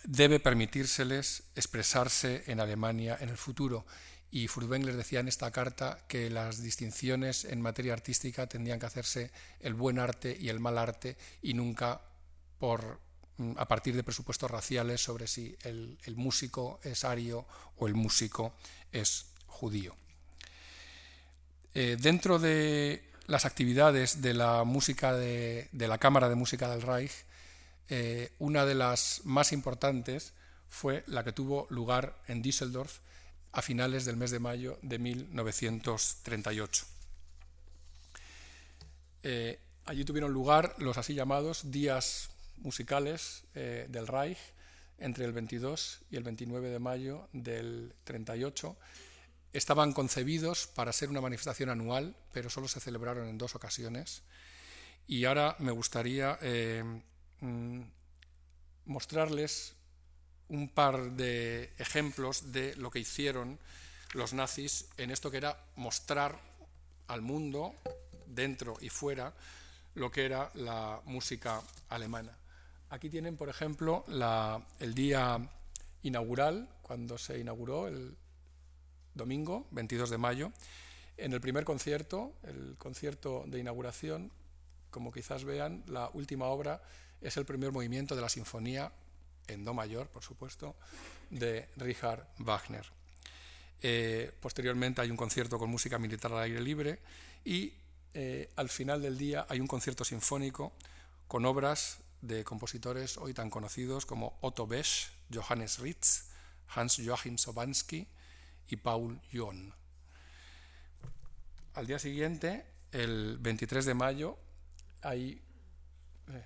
debe 0.03 0.39
permitírseles 0.39 1.43
expresarse 1.55 2.43
en 2.47 2.59
Alemania 2.59 3.17
en 3.19 3.29
el 3.29 3.37
futuro. 3.37 3.85
Y 4.29 4.47
Furtwängler 4.47 4.95
decía 4.95 5.19
en 5.19 5.27
esta 5.27 5.51
carta 5.51 5.99
que 6.07 6.29
las 6.29 6.61
distinciones 6.61 7.45
en 7.45 7.61
materia 7.61 7.93
artística 7.93 8.47
tendrían 8.47 8.79
que 8.79 8.85
hacerse 8.85 9.31
el 9.59 9.73
buen 9.73 9.99
arte 9.99 10.35
y 10.39 10.49
el 10.49 10.59
mal 10.59 10.77
arte 10.77 11.17
y 11.41 11.53
nunca 11.53 12.01
por 12.59 12.99
Mm, 13.37 13.53
a 13.57 13.67
partir 13.67 13.95
de 13.95 14.03
presupuestos 14.03 14.49
raciales 14.49 15.01
sobre 15.01 15.25
si 15.25 15.55
el, 15.63 15.97
músico 16.15 16.79
es 16.83 17.03
ario 17.03 17.47
o 17.77 17.87
el 17.87 17.95
músico 17.95 18.53
es 18.91 19.25
judío. 19.47 19.95
Dentro 21.73 22.37
de 22.37 23.03
las 23.27 23.45
actividades 23.45 24.21
de 24.21 24.33
la 24.33 24.63
música 24.63 25.13
de, 25.13 25.69
la 25.73 25.97
Cámara 25.97 26.29
de 26.29 26.35
Música 26.35 26.69
del 26.69 26.81
Reich, 26.81 27.11
eh, 27.89 28.31
una 28.39 28.65
de 28.65 28.75
las 28.75 29.21
más 29.23 29.51
importantes 29.51 30.33
fue 30.69 31.03
la 31.07 31.23
que 31.23 31.31
tuvo 31.31 31.67
lugar 31.69 32.17
en 32.27 32.41
Düsseldorf 32.41 32.99
a 33.51 33.61
finales 33.61 34.05
del 34.05 34.17
mes 34.17 34.31
de 34.31 34.39
mayo 34.39 34.79
de 34.81 34.99
1938. 34.99 36.85
Eh, 39.23 39.59
allí 39.85 40.03
tuvieron 40.03 40.33
lugar 40.33 40.75
los 40.79 40.97
así 40.97 41.13
llamados 41.13 41.71
días 41.71 42.29
musicales 42.57 43.43
eh, 43.55 43.85
del 43.89 44.07
Reich 44.07 44.37
entre 44.97 45.25
el 45.25 45.33
22 45.33 45.99
y 46.09 46.15
el 46.15 46.23
29 46.23 46.69
de 46.69 46.79
mayo 46.79 47.27
del 47.33 47.93
38 48.03 48.75
estaban 49.53 49.93
concebidos 49.93 50.67
para 50.67 50.91
ser 50.91 51.09
una 51.09 51.21
manifestación 51.21 51.69
anual, 51.69 52.15
pero 52.31 52.49
solo 52.49 52.67
se 52.67 52.79
celebraron 52.79 53.27
en 53.27 53.37
dos 53.37 53.55
ocasiones. 53.55 54.23
Y 55.07 55.25
ahora 55.25 55.55
me 55.59 55.71
gustaría 55.71 56.37
eh, 56.41 56.83
mm, 57.39 57.81
mostrarles 58.85 59.75
un 60.49 60.69
par 60.69 61.11
de 61.11 61.73
ejemplos 61.77 62.51
de 62.51 62.75
lo 62.75 62.91
que 62.91 62.99
hicieron 62.99 63.59
los 64.13 64.33
nazis 64.33 64.87
en 64.97 65.11
esto 65.11 65.31
que 65.31 65.37
era 65.37 65.57
mostrar 65.75 66.39
al 67.07 67.21
mundo, 67.21 67.75
dentro 68.27 68.77
y 68.79 68.89
fuera, 68.89 69.33
lo 69.95 70.11
que 70.11 70.25
era 70.25 70.51
la 70.55 71.01
música 71.05 71.61
alemana. 71.89 72.37
Aquí 72.89 73.09
tienen, 73.09 73.37
por 73.37 73.49
ejemplo, 73.49 74.05
el 74.79 74.93
día 74.93 75.39
inaugural, 76.03 76.69
cuando 76.81 77.17
se 77.17 77.39
inauguró 77.39 77.87
el 77.87 78.15
domingo, 79.13 79.67
22 79.71 80.09
de 80.09 80.17
mayo. 80.17 80.51
En 81.17 81.33
el 81.33 81.41
primer 81.41 81.63
concierto, 81.63 82.33
el 82.43 82.75
concierto 82.77 83.43
de 83.47 83.59
inauguración, 83.59 84.31
como 84.89 85.11
quizás 85.11 85.43
vean, 85.43 85.83
la 85.87 86.09
última 86.13 86.45
obra 86.45 86.81
es 87.21 87.37
el 87.37 87.45
primer 87.45 87.71
movimiento 87.71 88.15
de 88.15 88.21
la 88.21 88.29
sinfonía, 88.29 88.91
en 89.47 89.63
Do 89.65 89.73
mayor, 89.73 90.07
por 90.07 90.23
supuesto, 90.23 90.75
de 91.29 91.67
Richard 91.77 92.27
Wagner. 92.39 92.85
Eh, 93.81 94.31
posteriormente 94.39 95.01
hay 95.01 95.11
un 95.11 95.17
concierto 95.17 95.59
con 95.59 95.69
música 95.69 95.99
militar 95.99 96.31
al 96.31 96.43
aire 96.43 96.61
libre 96.61 96.99
y 97.43 97.73
eh, 98.13 98.49
al 98.55 98.69
final 98.69 99.01
del 99.01 99.17
día 99.17 99.45
hay 99.49 99.59
un 99.59 99.67
concierto 99.67 100.05
sinfónico 100.05 100.71
con 101.27 101.45
obras 101.45 101.97
de 102.21 102.45
compositores 102.45 103.17
hoy 103.17 103.33
tan 103.33 103.49
conocidos 103.49 104.05
como 104.05 104.37
Otto 104.39 104.65
Besch, 104.65 105.11
Johannes 105.33 105.79
Ritz, 105.79 106.29
Hans 106.69 107.01
Joachim 107.03 107.37
Sobansky 107.37 108.07
Paul 108.75 109.19
John. 109.31 109.73
Al 111.73 111.87
día 111.87 111.99
siguiente, 111.99 112.65
el 112.91 113.37
23 113.39 113.85
de 113.85 113.93
mayo, 113.93 114.37
hay... 115.01 115.41
Eh, 116.29 116.45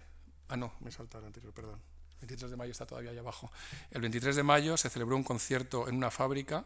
ah, 0.50 0.58
no, 0.58 0.74
me 0.80 0.90
he 0.90 0.94
el 0.94 1.26
anterior, 1.26 1.54
perdón. 1.54 1.82
El 2.14 2.28
23 2.28 2.52
de 2.52 2.58
mayo 2.58 2.72
está 2.72 2.86
todavía 2.86 3.12
abajo. 3.20 3.52
El 3.92 4.02
23 4.02 4.36
de 4.36 4.44
mayo 4.44 4.78
se 4.78 4.90
celebró 4.90 5.16
un 5.16 5.24
concierto 5.24 5.88
en 5.88 5.96
una 5.96 6.10
fábrica 6.10 6.66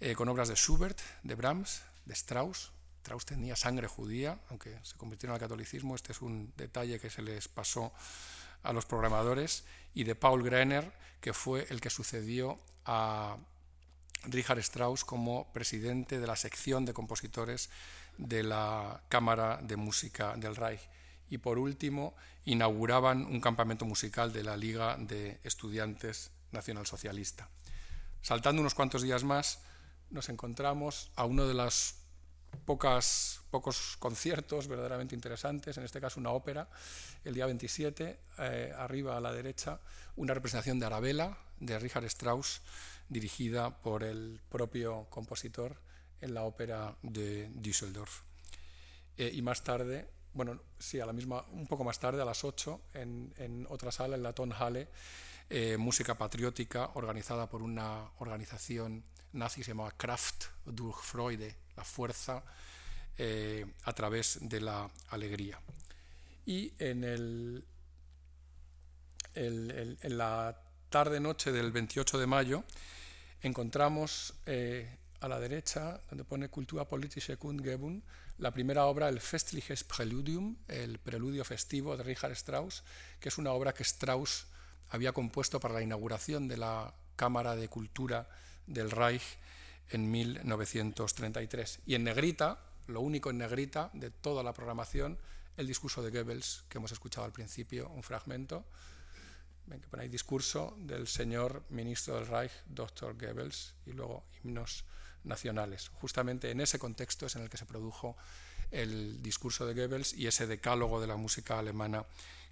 eh, 0.00 0.14
con 0.14 0.28
obras 0.28 0.48
de 0.48 0.54
Schubert, 0.54 1.00
de 1.22 1.34
Brahms, 1.34 1.82
de 2.04 2.14
Strauss, 2.14 2.72
Strauss 3.08 3.24
tenía 3.24 3.56
sangre 3.56 3.88
judía, 3.88 4.38
aunque 4.50 4.78
se 4.82 4.96
convirtieron 4.98 5.32
al 5.32 5.40
catolicismo, 5.40 5.94
este 5.94 6.12
es 6.12 6.20
un 6.20 6.52
detalle 6.56 7.00
que 7.00 7.08
se 7.08 7.22
les 7.22 7.48
pasó 7.48 7.92
a 8.62 8.72
los 8.74 8.84
programadores, 8.84 9.64
y 9.94 10.04
de 10.04 10.14
Paul 10.14 10.42
Greiner, 10.42 10.92
que 11.20 11.32
fue 11.32 11.66
el 11.70 11.80
que 11.80 11.88
sucedió 11.88 12.58
a 12.84 13.38
Richard 14.24 14.58
Strauss 14.58 15.04
como 15.04 15.52
presidente 15.52 16.18
de 16.18 16.26
la 16.26 16.36
sección 16.36 16.84
de 16.84 16.92
compositores 16.92 17.70
de 18.16 18.42
la 18.42 19.02
Cámara 19.08 19.60
de 19.62 19.76
Música 19.76 20.34
del 20.36 20.56
Reich. 20.56 20.80
Y 21.30 21.38
por 21.38 21.58
último, 21.58 22.14
inauguraban 22.44 23.24
un 23.26 23.40
campamento 23.40 23.84
musical 23.84 24.32
de 24.32 24.42
la 24.42 24.56
Liga 24.56 24.96
de 24.98 25.38
Estudiantes 25.44 26.30
Nacionalsocialista. 26.52 27.48
Saltando 28.22 28.60
unos 28.60 28.74
cuantos 28.74 29.02
días 29.02 29.24
más, 29.24 29.60
nos 30.10 30.28
encontramos 30.28 31.10
a 31.14 31.24
uno 31.24 31.46
de 31.46 31.54
los 31.54 31.96
pocos 32.64 33.96
conciertos 33.98 34.68
verdaderamente 34.68 35.14
interesantes, 35.14 35.76
en 35.76 35.84
este 35.84 36.00
caso 36.00 36.18
una 36.18 36.30
ópera, 36.30 36.68
el 37.24 37.34
día 37.34 37.46
27, 37.46 38.18
eh, 38.38 38.72
arriba 38.76 39.16
a 39.16 39.20
la 39.20 39.32
derecha, 39.32 39.80
una 40.16 40.34
representación 40.34 40.78
de 40.78 40.86
Arabella 40.86 41.36
de 41.60 41.78
Richard 41.78 42.04
Strauss, 42.04 42.62
dirigida 43.08 43.78
por 43.82 44.02
el 44.04 44.40
propio 44.48 45.06
compositor 45.10 45.80
en 46.20 46.34
la 46.34 46.44
ópera 46.44 46.96
de 47.02 47.48
Düsseldorf. 47.54 48.22
Eh, 49.16 49.30
y 49.34 49.42
más 49.42 49.64
tarde, 49.64 50.08
bueno, 50.32 50.60
sí, 50.78 51.00
a 51.00 51.06
la 51.06 51.12
misma, 51.12 51.44
un 51.52 51.66
poco 51.66 51.84
más 51.84 51.98
tarde, 51.98 52.22
a 52.22 52.24
las 52.24 52.44
8, 52.44 52.80
en, 52.94 53.66
otra 53.68 53.90
sala, 53.90 54.16
en 54.16 54.22
la 54.22 54.32
Tonhalle, 54.32 54.88
eh, 55.50 55.76
música 55.76 56.16
patriótica 56.16 56.90
organizada 56.94 57.48
por 57.48 57.62
una 57.62 58.10
organización 58.18 59.04
nazi 59.32 59.62
se 59.62 59.72
llamaba 59.72 59.92
Kraft 59.92 60.46
durch 60.64 61.02
Freude, 61.02 61.54
la 61.76 61.84
fuerza 61.84 62.42
eh, 63.16 63.66
a 63.84 63.92
través 63.92 64.38
de 64.40 64.60
la 64.60 64.88
alegría. 65.10 65.60
Y 66.46 66.72
en, 66.78 67.04
el, 67.04 67.64
en 69.34 70.18
la 70.18 70.56
tarde-noche 70.88 71.52
del 71.52 71.72
28 71.72 72.18
de 72.18 72.26
mayo 72.26 72.64
encontramos 73.42 74.34
eh, 74.46 74.88
a 75.20 75.28
la 75.28 75.38
derecha, 75.38 76.00
donde 76.08 76.24
pone 76.24 76.48
Kultur 76.48 76.86
politische 76.86 77.36
Kundgebung, 77.36 78.02
la 78.38 78.52
primera 78.52 78.86
obra, 78.86 79.08
el 79.08 79.20
Festliches 79.20 79.84
Preludium, 79.84 80.56
el 80.68 80.98
preludio 80.98 81.44
festivo 81.44 81.96
de 81.96 82.04
Richard 82.04 82.32
Strauss, 82.32 82.84
que 83.18 83.28
es 83.28 83.38
una 83.38 83.52
obra 83.52 83.74
que 83.74 83.82
Strauss 83.82 84.46
había 84.90 85.12
compuesto 85.12 85.58
para 85.58 85.74
la 85.74 85.82
inauguración 85.82 86.46
de 86.48 86.56
la 86.56 86.94
Cámara 87.16 87.56
de 87.56 87.68
Cultura 87.68 88.28
del 88.66 88.90
Reich 88.90 89.38
en 89.90 90.10
1933. 90.10 91.80
Y 91.86 91.94
en 91.96 92.04
negrita, 92.04 92.60
lo 92.86 93.00
único 93.00 93.30
en 93.30 93.38
negrita 93.38 93.90
de 93.92 94.10
toda 94.10 94.42
la 94.42 94.52
programación, 94.52 95.18
el 95.56 95.66
discurso 95.66 96.02
de 96.02 96.10
Goebbels 96.10 96.64
que 96.68 96.78
hemos 96.78 96.92
escuchado 96.92 97.24
al 97.24 97.32
principio, 97.32 97.88
un 97.88 98.04
fragmento. 98.04 98.64
Ven 99.68 99.80
que 99.80 100.00
ahí 100.00 100.08
discurso 100.08 100.76
del 100.78 101.06
señor 101.06 101.62
ministro 101.68 102.14
del 102.14 102.26
Reich, 102.26 102.52
Dr. 102.66 103.14
Goebbels, 103.14 103.74
y 103.84 103.92
luego 103.92 104.24
himnos 104.42 104.84
nacionales. 105.24 105.88
Justamente 105.88 106.50
en 106.50 106.60
ese 106.60 106.78
contexto 106.78 107.26
es 107.26 107.36
en 107.36 107.42
el 107.42 107.50
que 107.50 107.58
se 107.58 107.66
produjo 107.66 108.16
el 108.70 109.22
discurso 109.22 109.66
de 109.66 109.74
Goebbels 109.74 110.14
y 110.14 110.26
ese 110.26 110.46
decálogo 110.46 111.00
de 111.00 111.06
la 111.06 111.16
música 111.16 111.58
alemana 111.58 112.06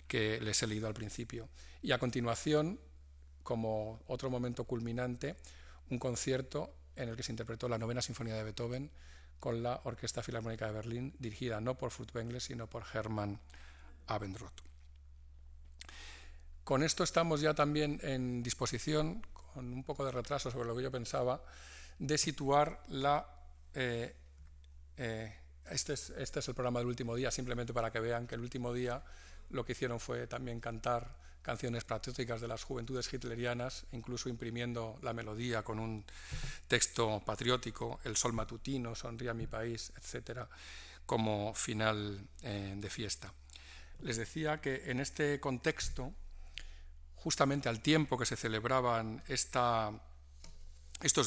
que 0.06 0.40
les 0.40 0.62
he 0.62 0.66
leído 0.66 0.86
al 0.86 0.94
principio. 0.94 1.48
Y 1.82 1.92
a 1.92 1.98
continuación, 1.98 2.78
como 3.42 4.00
otro 4.06 4.30
momento 4.30 4.64
culminante, 4.64 5.36
un 5.90 5.98
concierto 5.98 6.74
en 6.96 7.08
el 7.08 7.16
que 7.16 7.22
se 7.22 7.32
interpretó 7.32 7.68
la 7.68 7.78
novena 7.78 8.02
sinfonía 8.02 8.34
de 8.34 8.44
Beethoven 8.44 8.90
con 9.40 9.62
la 9.62 9.80
Orquesta 9.84 10.22
Filarmónica 10.22 10.66
de 10.66 10.72
Berlín, 10.72 11.14
dirigida 11.18 11.60
no 11.60 11.76
por 11.76 11.90
Furtwängler, 11.90 12.40
sino 12.40 12.68
por 12.68 12.84
Hermann 12.92 13.40
Abendroth. 14.06 14.65
Con 16.66 16.82
esto 16.82 17.04
estamos 17.04 17.40
ya 17.40 17.54
también 17.54 18.00
en 18.02 18.42
disposición, 18.42 19.22
con 19.54 19.72
un 19.72 19.84
poco 19.84 20.04
de 20.04 20.10
retraso 20.10 20.50
sobre 20.50 20.66
lo 20.66 20.74
que 20.74 20.82
yo 20.82 20.90
pensaba, 20.90 21.40
de 22.00 22.18
situar 22.18 22.82
la... 22.88 23.24
Eh, 23.72 24.12
eh, 24.96 25.32
este, 25.70 25.92
es, 25.92 26.10
este 26.10 26.40
es 26.40 26.48
el 26.48 26.54
programa 26.56 26.80
del 26.80 26.88
último 26.88 27.14
día, 27.14 27.30
simplemente 27.30 27.72
para 27.72 27.92
que 27.92 28.00
vean 28.00 28.26
que 28.26 28.34
el 28.34 28.40
último 28.40 28.72
día 28.72 29.00
lo 29.50 29.64
que 29.64 29.74
hicieron 29.74 30.00
fue 30.00 30.26
también 30.26 30.58
cantar 30.58 31.14
canciones 31.40 31.84
patrióticas 31.84 32.40
de 32.40 32.48
las 32.48 32.64
juventudes 32.64 33.14
hitlerianas, 33.14 33.86
incluso 33.92 34.28
imprimiendo 34.28 34.98
la 35.02 35.12
melodía 35.12 35.62
con 35.62 35.78
un 35.78 36.04
texto 36.66 37.22
patriótico, 37.24 38.00
El 38.02 38.16
sol 38.16 38.32
matutino, 38.32 38.96
Sonría 38.96 39.34
mi 39.34 39.46
país, 39.46 39.92
etcétera, 39.96 40.48
como 41.06 41.54
final 41.54 42.26
eh, 42.42 42.74
de 42.76 42.90
fiesta. 42.90 43.32
Les 44.00 44.16
decía 44.16 44.60
que 44.60 44.90
en 44.90 44.98
este 44.98 45.38
contexto, 45.38 46.12
justamente 47.26 47.68
al 47.68 47.80
tiempo 47.80 48.16
que 48.16 48.24
se 48.24 48.36
celebraban 48.36 49.20
estos 49.26 49.98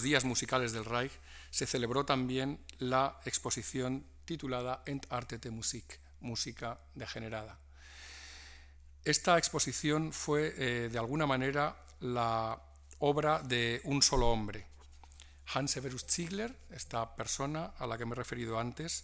días 0.02 0.24
musicales 0.24 0.72
del 0.72 0.86
Reich, 0.86 1.12
se 1.50 1.66
celebró 1.66 2.06
también 2.06 2.64
la 2.78 3.20
exposición 3.26 4.06
titulada 4.24 4.82
Entartete 4.86 5.52
Musik, 5.52 6.00
música 6.22 6.80
degenerada. 6.96 7.60
Esta 9.04 9.38
exposición 9.38 10.14
fue, 10.14 10.54
eh, 10.58 10.88
de 10.88 10.98
alguna 10.98 11.28
manera, 11.28 11.76
la 12.00 12.58
obra 13.00 13.42
de 13.44 13.82
un 13.84 14.02
solo 14.02 14.30
hombre, 14.30 14.68
Hans 15.48 15.72
Severus 15.72 16.06
Ziegler, 16.08 16.56
esta 16.72 17.14
persona 17.18 17.74
a 17.78 17.86
la 17.86 17.98
que 17.98 18.06
me 18.06 18.14
he 18.14 18.16
referido 18.16 18.58
antes, 18.58 19.04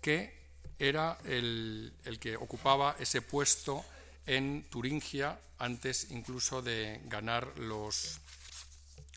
que 0.00 0.46
era 0.78 1.18
el, 1.24 1.92
el 2.04 2.20
que 2.20 2.36
ocupaba 2.36 2.94
ese 3.00 3.20
puesto 3.20 3.84
en 4.26 4.64
Turingia 4.68 5.38
antes 5.58 6.10
incluso 6.10 6.60
de 6.60 7.00
ganar 7.04 7.58
los, 7.58 8.20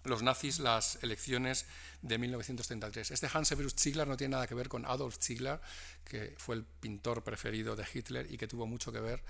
los 0.03 0.23
nazis 0.23 0.59
las 0.59 1.03
elecciones 1.03 1.65
de 2.01 2.17
1933. 2.17 3.11
Este 3.11 3.27
Hans 3.33 3.47
Severus 3.47 3.75
Ziegler 3.75 4.07
no 4.07 4.15
tiene 4.15 4.33
nada 4.33 4.47
que 4.47 4.55
ver 4.55 4.69
con 4.69 4.85
Adolf 4.85 5.17
Ziegler, 5.19 5.59
que 6.05 6.35
fue 6.37 6.55
el 6.55 6.63
pintor 6.63 7.23
preferido 7.23 7.75
de 7.75 7.85
Hitler 7.91 8.31
y 8.31 8.37
que 8.37 8.47
tuvo 8.47 8.65
mucho 8.65 8.91
que 8.91 8.99
ver 8.99 9.21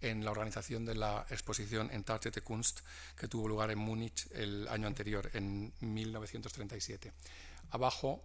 en 0.00 0.24
la 0.24 0.30
organización 0.30 0.84
de 0.84 0.94
la 0.94 1.26
exposición 1.30 1.90
Entartete 1.90 2.42
Kunst 2.42 2.80
que 3.16 3.28
tuvo 3.28 3.48
lugar 3.48 3.70
en 3.70 3.78
Múnich 3.78 4.28
el 4.32 4.68
año 4.68 4.86
anterior, 4.86 5.30
en 5.32 5.72
1937. 5.80 7.12
Abajo, 7.70 8.22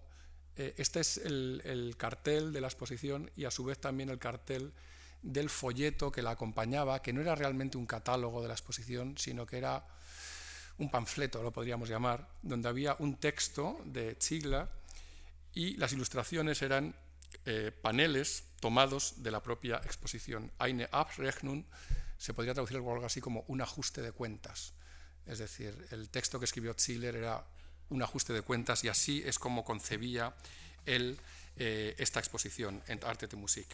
eh, 0.55 0.73
este 0.77 0.99
es 0.99 1.17
el 1.17 1.95
cartel 1.97 2.53
de 2.53 2.61
la 2.61 2.67
exposición 2.67 3.31
y 3.35 3.45
a 3.45 3.51
su 3.51 3.63
vez 3.63 3.79
también 3.79 4.09
el 4.09 4.19
cartel 4.19 4.73
del 5.23 5.49
folleto 5.49 6.11
que 6.11 6.21
la 6.21 6.31
acompañaba, 6.31 7.01
que 7.01 7.13
no 7.13 7.21
era 7.21 7.33
realmente 7.33 7.77
un 7.77 7.85
catálogo 7.85 8.41
de 8.41 8.49
la 8.49 8.53
exposición, 8.53 9.17
sino 9.17 9.45
que 9.45 9.57
era 9.57 9.85
un 10.77 10.89
panfleto, 10.89 11.41
lo 11.41 11.51
podríamos 11.51 11.89
llamar, 11.89 12.27
donde 12.41 12.67
había 12.67 12.95
un 12.99 13.15
texto 13.17 13.79
de 13.85 14.17
Ziegler 14.21 14.67
y 15.53 15.77
las 15.77 15.93
ilustraciones 15.93 16.61
eran 16.61 16.95
eh, 17.45 17.71
paneles 17.71 18.45
tomados 18.59 19.23
de 19.23 19.31
la 19.31 19.41
propia 19.41 19.77
exposición. 19.77 20.51
Eine 20.59 20.89
Abrechnung 20.91 21.63
se 22.17 22.33
podría 22.33 22.53
traducir 22.53 22.77
algo 22.77 23.05
así 23.05 23.21
como 23.21 23.45
un 23.47 23.61
ajuste 23.61 24.01
de 24.01 24.11
cuentas. 24.11 24.73
Es 25.25 25.39
decir, 25.39 25.87
el 25.91 26.09
texto 26.09 26.39
que 26.39 26.45
escribió 26.45 26.73
Ziegler 26.73 27.15
era 27.15 27.45
un 27.89 28.01
ajuste 28.01 28.33
de 28.33 28.41
cuentas 28.41 28.83
y 28.83 28.89
así 28.89 29.23
es 29.25 29.39
como 29.39 29.63
concebía 29.63 30.33
él 30.85 31.19
eh, 31.57 31.95
esta 31.97 32.19
exposición, 32.19 32.81
en 32.87 32.99
Arte 33.03 33.27
de 33.27 33.37
Musik. 33.37 33.67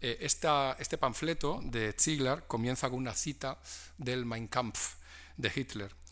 Eh, 0.00 0.18
este 0.20 0.98
panfleto 0.98 1.60
de 1.62 1.94
Ziegler 1.98 2.44
comienza 2.46 2.90
con 2.90 2.98
una 2.98 3.14
cita 3.14 3.58
del 3.98 4.24
Mein 4.26 4.48
Kampf 4.48 4.96
de 5.36 5.52
Hitler 5.54 6.02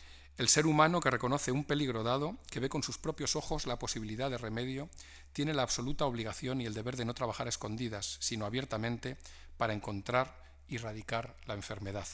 el 0.41 0.49
ser 0.49 0.67
humano 0.67 1.01
que 1.01 1.11
reconoce 1.11 1.53
un 1.53 1.65
peligro 1.65 2.03
dado, 2.03 2.39
que 2.51 2.61
ve 2.61 2.71
con 2.71 2.83
sus 2.83 2.97
propios 2.97 3.37
ojos 3.37 3.67
la 3.67 3.79
posibilidad 3.79 4.31
de 4.31 4.39
remedio, 4.39 4.89
tiene 5.35 5.53
la 5.53 5.61
absoluta 5.61 6.07
obligación 6.07 6.63
y 6.63 6.65
el 6.65 6.73
deber 6.73 6.97
de 6.97 7.05
no 7.05 7.13
trabajar 7.13 7.47
escondidas, 7.47 8.17
sino 8.21 8.47
abiertamente, 8.47 9.19
para 9.59 9.75
encontrar 9.75 10.43
y 10.67 10.77
erradicar 10.77 11.37
la 11.45 11.53
enfermedad. 11.53 12.07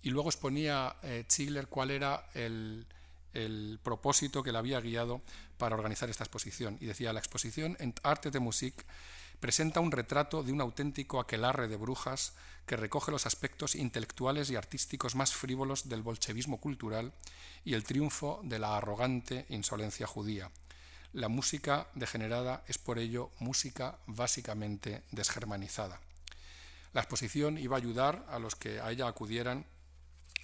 Y 0.00 0.08
luego 0.08 0.30
exponía 0.30 0.96
eh, 1.02 1.26
Ziegler 1.30 1.66
cuál 1.66 1.90
era 1.90 2.30
el, 2.32 2.86
el 3.34 3.78
propósito 3.82 4.42
que 4.42 4.50
le 4.50 4.56
había 4.56 4.80
guiado 4.80 5.20
para 5.58 5.74
organizar 5.74 6.08
esta 6.08 6.24
exposición. 6.24 6.78
Y 6.80 6.86
decía, 6.86 7.12
la 7.12 7.20
exposición 7.20 7.76
en 7.80 7.94
Arte 8.02 8.30
de 8.30 8.40
Musik 8.40 8.86
presenta 9.40 9.80
un 9.80 9.92
retrato 9.92 10.42
de 10.42 10.52
un 10.52 10.60
auténtico 10.60 11.20
aquelarre 11.20 11.68
de 11.68 11.76
brujas 11.76 12.32
que 12.66 12.76
recoge 12.76 13.10
los 13.10 13.26
aspectos 13.26 13.74
intelectuales 13.74 14.50
y 14.50 14.56
artísticos 14.56 15.14
más 15.14 15.32
frívolos 15.32 15.88
del 15.88 16.02
bolchevismo 16.02 16.58
cultural 16.58 17.12
y 17.64 17.74
el 17.74 17.84
triunfo 17.84 18.40
de 18.44 18.58
la 18.58 18.76
arrogante 18.76 19.46
insolencia 19.48 20.06
judía. 20.06 20.50
La 21.12 21.28
música 21.28 21.88
degenerada 21.94 22.62
es 22.66 22.78
por 22.78 22.98
ello 22.98 23.30
música 23.38 23.98
básicamente 24.06 25.02
desgermanizada. 25.10 26.00
La 26.92 27.00
exposición 27.00 27.58
iba 27.58 27.76
a 27.76 27.78
ayudar 27.78 28.26
a 28.28 28.38
los 28.38 28.56
que 28.56 28.80
a 28.80 28.90
ella 28.90 29.08
acudieran 29.08 29.64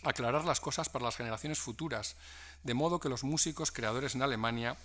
a 0.02 0.10
aclarar 0.10 0.44
las 0.44 0.60
cosas 0.60 0.88
para 0.88 1.04
las 1.04 1.16
generaciones 1.16 1.58
futuras, 1.58 2.16
de 2.62 2.74
modo 2.74 3.00
que 3.00 3.08
los 3.08 3.24
músicos 3.24 3.72
creadores 3.72 4.14
en 4.14 4.22
Alemania 4.22 4.76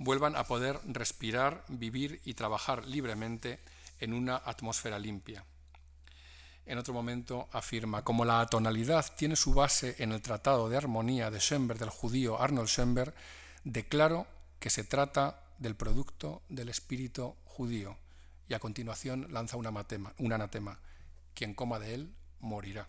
vuelvan 0.00 0.34
a 0.34 0.44
poder 0.44 0.80
respirar, 0.86 1.62
vivir 1.68 2.22
y 2.24 2.32
trabajar 2.32 2.86
libremente 2.86 3.60
en 3.98 4.14
una 4.14 4.36
atmósfera 4.36 4.98
limpia. 4.98 5.44
En 6.64 6.78
otro 6.78 6.94
momento 6.94 7.50
afirma, 7.52 8.02
como 8.02 8.24
la 8.24 8.40
atonalidad 8.40 9.04
tiene 9.14 9.36
su 9.36 9.52
base 9.52 9.96
en 9.98 10.12
el 10.12 10.22
Tratado 10.22 10.70
de 10.70 10.78
Armonía 10.78 11.30
de 11.30 11.38
Schoenberg 11.38 11.78
del 11.78 11.90
judío 11.90 12.40
Arnold 12.40 12.68
Schoenberg, 12.68 13.14
declaro 13.64 14.26
que 14.58 14.70
se 14.70 14.84
trata 14.84 15.42
del 15.58 15.76
producto 15.76 16.42
del 16.48 16.70
espíritu 16.70 17.36
judío. 17.44 17.98
Y 18.48 18.54
a 18.54 18.58
continuación 18.58 19.26
lanza 19.30 19.58
un 19.58 19.66
anatema. 19.66 20.78
Quien 21.34 21.52
coma 21.52 21.78
de 21.78 21.94
él 21.94 22.14
morirá 22.40 22.88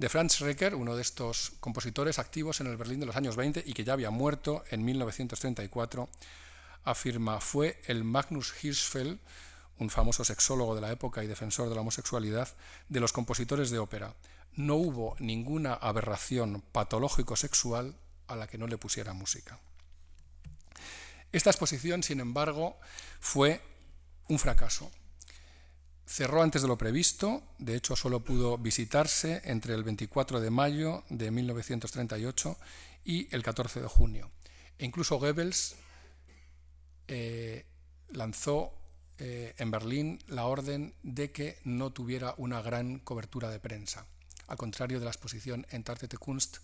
de 0.00 0.08
Franz 0.08 0.36
Schrecker, 0.36 0.74
uno 0.74 0.96
de 0.96 1.02
estos 1.02 1.52
compositores 1.60 2.18
activos 2.18 2.62
en 2.62 2.68
el 2.68 2.78
Berlín 2.78 3.00
de 3.00 3.06
los 3.06 3.16
años 3.16 3.36
20 3.36 3.64
y 3.66 3.74
que 3.74 3.84
ya 3.84 3.92
había 3.92 4.08
muerto 4.08 4.64
en 4.70 4.82
1934, 4.82 6.08
afirma, 6.84 7.38
fue 7.38 7.82
el 7.84 8.02
Magnus 8.02 8.54
Hirschfeld, 8.62 9.18
un 9.76 9.90
famoso 9.90 10.24
sexólogo 10.24 10.74
de 10.74 10.80
la 10.80 10.90
época 10.90 11.22
y 11.22 11.26
defensor 11.26 11.68
de 11.68 11.74
la 11.74 11.82
homosexualidad, 11.82 12.48
de 12.88 13.00
los 13.00 13.12
compositores 13.12 13.68
de 13.68 13.78
ópera. 13.78 14.14
No 14.54 14.76
hubo 14.76 15.16
ninguna 15.18 15.74
aberración 15.74 16.62
patológico-sexual 16.72 17.94
a 18.26 18.36
la 18.36 18.46
que 18.46 18.56
no 18.56 18.68
le 18.68 18.78
pusiera 18.78 19.12
música. 19.12 19.60
Esta 21.30 21.50
exposición, 21.50 22.02
sin 22.02 22.20
embargo, 22.20 22.80
fue 23.20 23.60
un 24.28 24.38
fracaso. 24.38 24.90
Cerró 26.10 26.42
antes 26.42 26.62
de 26.62 26.66
lo 26.66 26.76
previsto, 26.76 27.40
de 27.58 27.76
hecho 27.76 27.94
solo 27.94 28.24
pudo 28.24 28.58
visitarse 28.58 29.42
entre 29.44 29.74
el 29.74 29.84
24 29.84 30.40
de 30.40 30.50
mayo 30.50 31.04
de 31.08 31.30
1938 31.30 32.56
y 33.04 33.32
el 33.32 33.44
14 33.44 33.80
de 33.80 33.86
junio. 33.86 34.28
E 34.76 34.86
incluso 34.86 35.20
Goebbels 35.20 35.76
eh, 37.06 37.64
lanzó 38.08 38.72
eh, 39.18 39.54
en 39.56 39.70
Berlín 39.70 40.18
la 40.26 40.46
orden 40.46 40.94
de 41.04 41.30
que 41.30 41.60
no 41.62 41.92
tuviera 41.92 42.34
una 42.38 42.60
gran 42.60 42.98
cobertura 42.98 43.48
de 43.48 43.60
prensa, 43.60 44.04
al 44.48 44.56
contrario 44.56 44.98
de 44.98 45.04
la 45.04 45.12
exposición 45.12 45.64
Entartete 45.70 46.16
Kunst, 46.16 46.56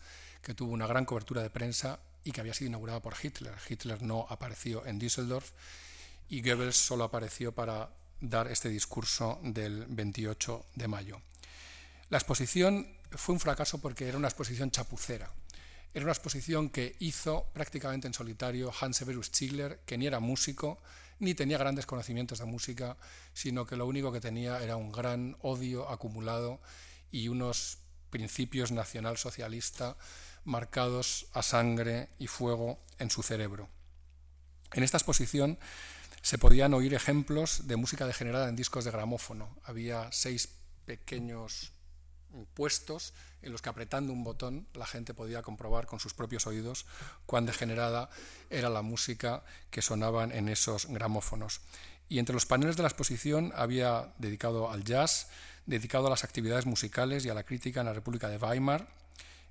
que 0.43 0.55
tuvo 0.55 0.73
una 0.73 0.89
gran 0.89 1.05
cobertura 1.05 1.45
de 1.45 1.51
prensa 1.51 2.01
y 2.25 2.33
que 2.33 2.41
había 2.41 2.53
sido 2.53 2.71
inaugurada 2.71 3.01
por 3.01 3.15
Hitler. 3.23 3.55
Hitler 3.69 4.03
no 4.03 4.27
apareció 4.29 4.85
en 4.87 4.99
Düsseldorf 4.99 5.53
y 6.29 6.43
Goebbels 6.43 6.77
solo 6.77 7.05
apareció 7.05 7.53
para 7.53 7.91
dar 8.21 8.51
este 8.51 8.69
discurso 8.69 9.41
del 9.43 9.87
28 9.87 10.67
de 10.75 10.89
mayo. 10.89 11.21
La 12.09 12.19
exposición 12.19 12.89
fue 13.11 13.35
un 13.35 13.41
fracaso 13.41 13.79
porque 13.79 14.09
era 14.09 14.19
una 14.19 14.29
exposición 14.29 14.71
chapucera. 14.71 15.31
Era 15.93 16.05
una 16.05 16.13
exposición 16.13 16.69
que 16.69 16.97
hizo 16.99 17.49
prácticamente 17.53 18.07
en 18.07 18.15
solitario 18.15 18.73
Hans 18.81 18.99
Severus 18.99 19.31
Ziegler, 19.31 19.81
que 19.87 19.97
ni 19.97 20.07
era 20.07 20.21
músico, 20.21 20.83
ni 21.19 21.35
tenía 21.35 21.59
grandes 21.59 21.87
conocimientos 21.87 22.39
de 22.39 22.45
música, 22.45 22.97
sino 23.33 23.67
que 23.67 23.77
lo 23.77 23.87
único 23.87 24.13
que 24.13 24.21
tenía 24.21 24.63
era 24.63 24.77
un 24.77 24.93
gran 24.93 25.37
odio 25.41 25.89
acumulado 25.89 26.61
y 27.11 27.29
unos 27.29 27.79
principios 28.11 28.73
nacionalsocialista 28.73 29.97
marcados 30.45 31.27
a 31.33 31.43
sangre 31.43 32.11
y 32.19 32.27
fuego 32.27 32.79
en 32.99 33.11
su 33.11 33.23
cerebro. 33.23 33.69
En 34.73 34.83
esta 34.83 34.99
exposición 34.99 35.59
se 36.27 36.39
podían 36.39 36.75
oír 36.75 36.93
ejemplos 36.93 37.69
de 37.69 37.77
música 37.77 38.05
degenerada 38.05 38.49
en 38.49 38.57
discos 38.57 38.85
de 38.85 38.91
gramófono. 38.91 39.57
Había 39.63 40.11
seis 40.11 40.49
pequeños 40.85 41.71
puestos 42.53 43.15
en 43.43 43.53
los 43.53 43.63
que 43.63 43.69
apretando 43.69 44.13
un 44.13 44.25
botón 44.25 44.67
la 44.75 44.87
gente 44.87 45.15
podía 45.15 45.43
comprobar 45.43 45.87
con 45.87 46.01
sus 46.01 46.15
propios 46.15 46.49
oídos 46.49 46.85
cuán 47.27 47.47
degenerada 47.47 48.11
era 48.51 48.69
la 48.71 48.83
música 48.83 49.45
que 49.71 49.83
sonaban 49.83 50.33
en 50.33 50.49
esos 50.49 50.87
gramófonos. 50.87 51.61
Y 52.09 52.19
entre 52.19 52.35
los 52.35 52.45
paneles 52.45 52.77
de 52.77 52.83
la 52.83 52.89
exposición 52.89 53.53
había 53.55 54.13
dedicado 54.19 54.69
al 54.73 54.83
jazz, 54.83 55.29
dedicado 55.65 56.09
a 56.09 56.11
las 56.11 56.25
actividades 56.25 56.67
musicales 56.67 57.25
y 57.25 57.29
a 57.29 57.35
la 57.35 57.45
crítica 57.45 57.79
en 57.79 57.87
la 57.87 57.95
República 57.95 58.29
de 58.29 58.39
Weimar, 58.39 58.89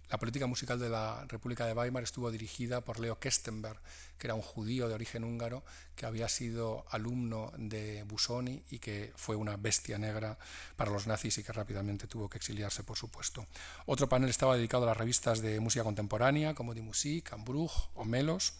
la 0.09 0.17
política 0.19 0.45
musical 0.45 0.79
de 0.79 0.89
la 0.89 1.25
República 1.27 1.65
de 1.65 1.73
Weimar 1.73 2.03
estuvo 2.03 2.29
dirigida 2.29 2.81
por 2.81 2.99
Leo 2.99 3.19
Kestenberg, 3.19 3.79
que 4.17 4.27
era 4.27 4.35
un 4.35 4.41
judío 4.41 4.87
de 4.87 4.93
origen 4.93 5.23
húngaro 5.23 5.63
que 5.95 6.05
había 6.05 6.29
sido 6.29 6.85
alumno 6.89 7.51
de 7.57 8.03
Busoni 8.03 8.63
y 8.69 8.79
que 8.79 9.11
fue 9.15 9.35
una 9.35 9.57
bestia 9.57 9.97
negra 9.97 10.37
para 10.75 10.91
los 10.91 11.07
nazis 11.07 11.37
y 11.39 11.43
que 11.43 11.53
rápidamente 11.53 12.07
tuvo 12.07 12.29
que 12.29 12.37
exiliarse, 12.37 12.83
por 12.83 12.97
supuesto. 12.97 13.47
Otro 13.85 14.07
panel 14.07 14.29
estaba 14.29 14.55
dedicado 14.55 14.83
a 14.83 14.87
las 14.87 14.97
revistas 14.97 15.41
de 15.41 15.59
música 15.59 15.83
contemporánea 15.83 16.53
como 16.53 16.73
Die 16.73 16.83
Musik, 16.83 17.33
Ambrug 17.33 17.71
o 17.95 18.05
Melos, 18.05 18.53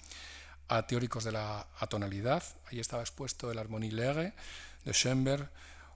a 0.68 0.88
teóricos 0.88 1.24
de 1.24 1.32
la 1.32 1.68
atonalidad. 1.80 2.44
Ahí 2.72 2.80
estaba 2.80 3.04
expuesto 3.04 3.52
el 3.52 3.60
Harmonie 3.60 3.92
Lege 3.92 4.34
de 4.84 4.94
Schoenberg 4.94 5.50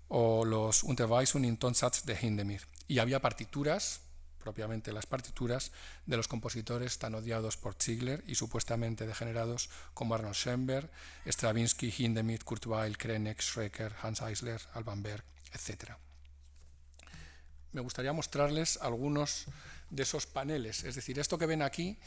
o 0.09 0.45
los 0.45 0.83
Unterweisung 0.83 1.45
in 1.45 1.57
Tonsatz 1.57 2.03
de 2.03 2.17
Hindemith. 2.19 2.63
Y 2.87 2.99
había 2.99 3.19
partituras 3.19 4.01
propiamente 4.39 4.91
las 4.91 5.05
partituras 5.05 5.71
de 6.05 6.17
los 6.17 6.27
compositores 6.27 6.97
tan 6.97 7.15
odiados 7.15 7.57
por 7.57 7.75
Ziegler 7.75 8.23
y 8.25 8.35
supuestamente 8.35 9.05
degenerados 9.05 9.69
como 9.93 10.15
Arnold 10.15 10.35
Schoenberg, 10.35 10.89
Stravinsky, 11.25 11.93
Hindemith, 11.97 12.43
Kurt 12.43 12.65
Weill, 12.65 12.97
Krenek, 12.97 13.41
Schrecker, 13.41 13.95
Hans 14.01 14.21
Eisler, 14.21 14.61
Alban 14.73 15.03
Berg, 15.03 15.23
etc. 15.53 15.91
Me 17.71 17.81
gustaría 17.81 18.13
mostrarles 18.13 18.77
algunos 18.81 19.45
de 19.89 20.03
esos 20.03 20.25
paneles, 20.25 20.83
es 20.83 20.95
decir, 20.95 21.19
esto 21.19 21.37
que 21.37 21.45
ven 21.45 21.61
aquí 21.61 21.97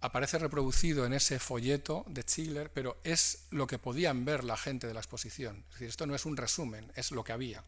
aparece 0.00 0.38
reproducido 0.38 1.06
en 1.06 1.12
ese 1.12 1.38
folleto 1.38 2.04
de 2.08 2.22
Ziegler, 2.22 2.70
pero 2.70 2.98
es 3.02 3.46
lo 3.50 3.66
que 3.66 3.78
podían 3.78 4.24
ver 4.24 4.44
la 4.44 4.56
gente 4.56 4.86
de 4.86 4.94
la 4.94 5.00
exposición. 5.00 5.64
Es 5.68 5.74
decir, 5.74 5.88
esto 5.88 6.06
no 6.06 6.14
es 6.14 6.26
un 6.26 6.36
resumen, 6.36 6.92
es 6.94 7.10
lo 7.10 7.24
que 7.24 7.32
había. 7.32 7.64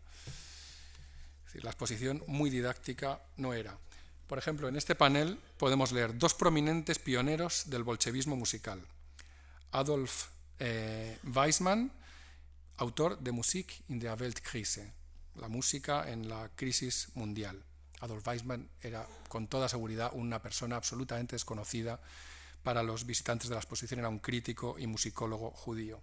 la 1.55 1.71
exposición 1.71 2.23
muy 2.27 2.51
didáctica 2.51 3.21
no 3.37 3.55
era. 3.55 3.77
Por 4.29 4.39
ejemplo, 4.39 4.69
en 4.69 4.77
este 4.77 4.95
panel 4.95 5.41
podemos 5.57 5.91
leer 5.91 6.19
dos 6.19 6.35
prominentes 6.35 6.99
pioneros 6.99 7.71
del 7.71 7.83
bolchevismo 7.83 8.37
musical. 8.37 8.87
Adolf 9.73 10.29
eh, 10.59 11.19
Weissmann, 11.25 11.91
autor 12.77 13.19
de 13.19 13.33
Musik 13.33 13.83
in 13.89 13.99
der 13.99 14.21
Weltkrise, 14.21 14.93
la 15.35 15.49
música 15.49 16.11
en 16.11 16.29
la 16.29 16.51
crisis 16.55 17.09
mundial. 17.15 17.65
Adolf 18.01 18.27
Weissmann 18.27 18.69
era 18.83 19.07
con 19.29 19.49
toda 19.49 19.67
seguridad 19.67 20.11
una 20.13 20.43
persona 20.43 20.77
absolutamente 20.77 21.35
desconocida 21.37 21.99
para 22.63 22.83
los 22.83 23.07
visitantes 23.07 23.49
de 23.49 23.55
la 23.55 23.61
exposición, 23.61 24.01
era 24.01 24.11
un 24.11 24.19
crítico 24.19 24.79
y 24.79 24.87
musicólogo 24.87 25.53
judío. 25.53 26.03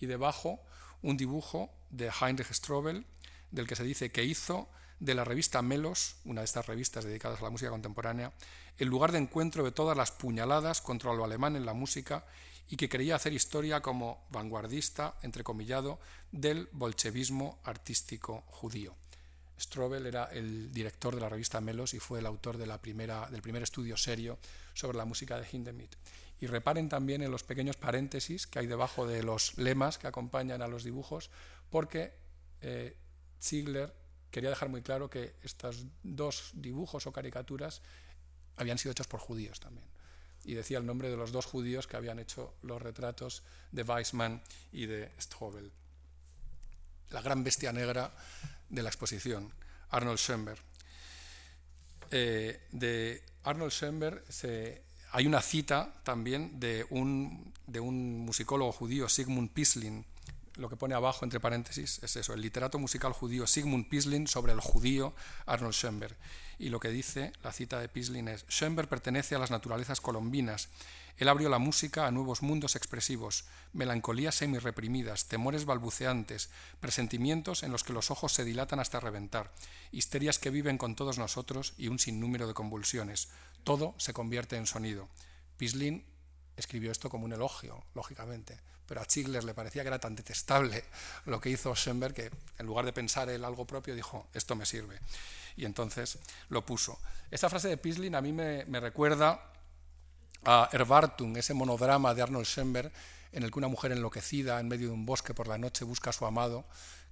Y 0.00 0.06
debajo 0.06 0.60
un 1.02 1.16
dibujo 1.16 1.70
de 1.90 2.10
Heinrich 2.10 2.52
Strobel, 2.52 3.06
del 3.52 3.68
que 3.68 3.76
se 3.76 3.84
dice 3.84 4.10
que 4.10 4.24
hizo 4.24 4.68
de 5.00 5.14
la 5.14 5.24
revista 5.24 5.62
Melos, 5.62 6.16
una 6.24 6.42
de 6.42 6.44
estas 6.44 6.66
revistas 6.66 7.04
dedicadas 7.04 7.40
a 7.40 7.44
la 7.44 7.50
música 7.50 7.70
contemporánea, 7.70 8.32
el 8.78 8.88
lugar 8.88 9.12
de 9.12 9.18
encuentro 9.18 9.64
de 9.64 9.72
todas 9.72 9.96
las 9.96 10.12
puñaladas 10.12 10.80
contra 10.82 11.14
lo 11.14 11.24
alemán 11.24 11.56
en 11.56 11.66
la 11.66 11.74
música 11.74 12.24
y 12.68 12.76
que 12.76 12.88
quería 12.88 13.16
hacer 13.16 13.32
historia 13.32 13.80
como 13.80 14.26
vanguardista, 14.30 15.16
entrecomillado, 15.22 15.98
del 16.30 16.68
bolchevismo 16.72 17.58
artístico 17.64 18.44
judío. 18.46 18.94
Strobel 19.58 20.06
era 20.06 20.24
el 20.26 20.72
director 20.72 21.14
de 21.14 21.20
la 21.20 21.28
revista 21.28 21.60
Melos 21.60 21.94
y 21.94 21.98
fue 21.98 22.20
el 22.20 22.26
autor 22.26 22.56
de 22.56 22.66
la 22.66 22.80
primera, 22.80 23.28
del 23.30 23.42
primer 23.42 23.62
estudio 23.62 23.96
serio 23.96 24.38
sobre 24.72 24.98
la 24.98 25.04
música 25.04 25.38
de 25.38 25.46
Hindemith. 25.50 25.96
Y 26.40 26.46
reparen 26.46 26.88
también 26.88 27.22
en 27.22 27.30
los 27.30 27.42
pequeños 27.42 27.76
paréntesis 27.76 28.46
que 28.46 28.60
hay 28.60 28.66
debajo 28.66 29.06
de 29.06 29.22
los 29.22 29.58
lemas 29.58 29.98
que 29.98 30.06
acompañan 30.06 30.62
a 30.62 30.68
los 30.68 30.84
dibujos, 30.84 31.30
porque 31.68 32.14
eh, 32.62 32.96
Ziegler 33.42 33.99
quería 34.30 34.50
dejar 34.50 34.68
muy 34.68 34.82
claro 34.82 35.10
que 35.10 35.34
estos 35.42 35.84
dos 36.02 36.50
dibujos 36.54 37.06
o 37.06 37.12
caricaturas 37.12 37.82
habían 38.56 38.78
sido 38.78 38.92
hechos 38.92 39.06
por 39.06 39.20
judíos 39.20 39.60
también. 39.60 39.86
Y 40.44 40.54
decía 40.54 40.78
el 40.78 40.86
nombre 40.86 41.10
de 41.10 41.16
los 41.16 41.32
dos 41.32 41.46
judíos 41.46 41.86
que 41.86 41.96
habían 41.96 42.18
hecho 42.18 42.54
los 42.62 42.80
retratos 42.80 43.42
de 43.72 43.82
Weissmann 43.82 44.42
y 44.72 44.86
de 44.86 45.12
Strobel. 45.20 45.70
La 47.10 47.20
gran 47.20 47.44
bestia 47.44 47.72
negra 47.72 48.14
de 48.68 48.82
la 48.82 48.88
exposición, 48.88 49.52
Arnold 49.90 50.18
Schoenberg. 50.18 50.62
Eh, 52.10 52.66
de 52.72 53.22
Arnold 53.44 53.72
Schoenberg 53.72 54.24
hay 55.12 55.26
una 55.26 55.42
cita 55.42 55.92
también 56.04 56.58
de 56.60 56.86
un, 56.90 57.52
de 57.66 57.80
un 57.80 58.20
musicólogo 58.20 58.72
judío, 58.72 59.08
Sigmund 59.08 59.50
Pislin, 59.50 60.06
lo 60.60 60.68
que 60.68 60.76
pone 60.76 60.94
abajo 60.94 61.24
entre 61.24 61.40
paréntesis 61.40 62.00
es 62.02 62.16
eso, 62.16 62.34
el 62.34 62.42
literato 62.42 62.78
musical 62.78 63.12
judío 63.12 63.46
Sigmund 63.46 63.88
Pislin 63.88 64.26
sobre 64.26 64.52
el 64.52 64.60
judío 64.60 65.14
Arnold 65.46 65.74
Schoenberg. 65.74 66.16
Y 66.58 66.68
lo 66.68 66.78
que 66.78 66.90
dice 66.90 67.32
la 67.42 67.52
cita 67.52 67.80
de 67.80 67.88
Pislin 67.88 68.28
es, 68.28 68.44
Schoenberg 68.48 68.88
pertenece 68.88 69.34
a 69.34 69.38
las 69.38 69.50
naturalezas 69.50 70.00
colombinas. 70.00 70.68
Él 71.16 71.28
abrió 71.28 71.48
la 71.48 71.58
música 71.58 72.06
a 72.06 72.10
nuevos 72.10 72.42
mundos 72.42 72.76
expresivos, 72.76 73.44
melancolías 73.72 74.34
semi-reprimidas, 74.34 75.26
temores 75.26 75.64
balbuceantes, 75.64 76.50
presentimientos 76.78 77.62
en 77.62 77.72
los 77.72 77.82
que 77.82 77.92
los 77.92 78.10
ojos 78.10 78.32
se 78.32 78.44
dilatan 78.44 78.80
hasta 78.80 79.00
reventar, 79.00 79.52
histerias 79.92 80.38
que 80.38 80.50
viven 80.50 80.78
con 80.78 80.94
todos 80.94 81.18
nosotros 81.18 81.74
y 81.78 81.88
un 81.88 81.98
sinnúmero 81.98 82.46
de 82.46 82.54
convulsiones. 82.54 83.28
Todo 83.64 83.94
se 83.98 84.12
convierte 84.12 84.56
en 84.56 84.66
sonido. 84.66 85.08
Pislin 85.56 86.04
escribió 86.56 86.92
esto 86.92 87.10
como 87.10 87.24
un 87.24 87.32
elogio, 87.32 87.84
lógicamente, 87.94 88.58
pero 88.90 89.02
a 89.02 89.04
Ziegler 89.04 89.44
le 89.44 89.54
parecía 89.54 89.82
que 89.82 89.86
era 89.86 90.00
tan 90.00 90.16
detestable 90.16 90.82
lo 91.26 91.40
que 91.40 91.48
hizo 91.48 91.72
Schoenberg 91.76 92.12
que 92.12 92.28
en 92.58 92.66
lugar 92.66 92.84
de 92.84 92.92
pensar 92.92 93.30
en 93.30 93.44
algo 93.44 93.64
propio 93.64 93.94
dijo, 93.94 94.26
esto 94.34 94.56
me 94.56 94.66
sirve. 94.66 94.98
Y 95.56 95.64
entonces 95.64 96.18
lo 96.48 96.66
puso. 96.66 96.98
Esta 97.30 97.48
frase 97.48 97.68
de 97.68 97.76
Pislin 97.76 98.16
a 98.16 98.20
mí 98.20 98.32
me, 98.32 98.64
recuerda 98.80 99.52
a 100.44 100.68
Erwartung, 100.72 101.36
ese 101.36 101.54
monodrama 101.54 102.14
de 102.14 102.22
Arnold 102.22 102.46
Schoenberg, 102.46 102.90
en 103.30 103.44
el 103.44 103.52
que 103.52 103.60
una 103.60 103.68
mujer 103.68 103.92
enloquecida 103.92 104.58
en 104.58 104.66
medio 104.66 104.88
de 104.88 104.94
un 104.94 105.06
bosque 105.06 105.34
por 105.34 105.46
la 105.46 105.56
noche 105.56 105.84
busca 105.84 106.10
a 106.10 106.12
su 106.12 106.26
amado, 106.26 106.64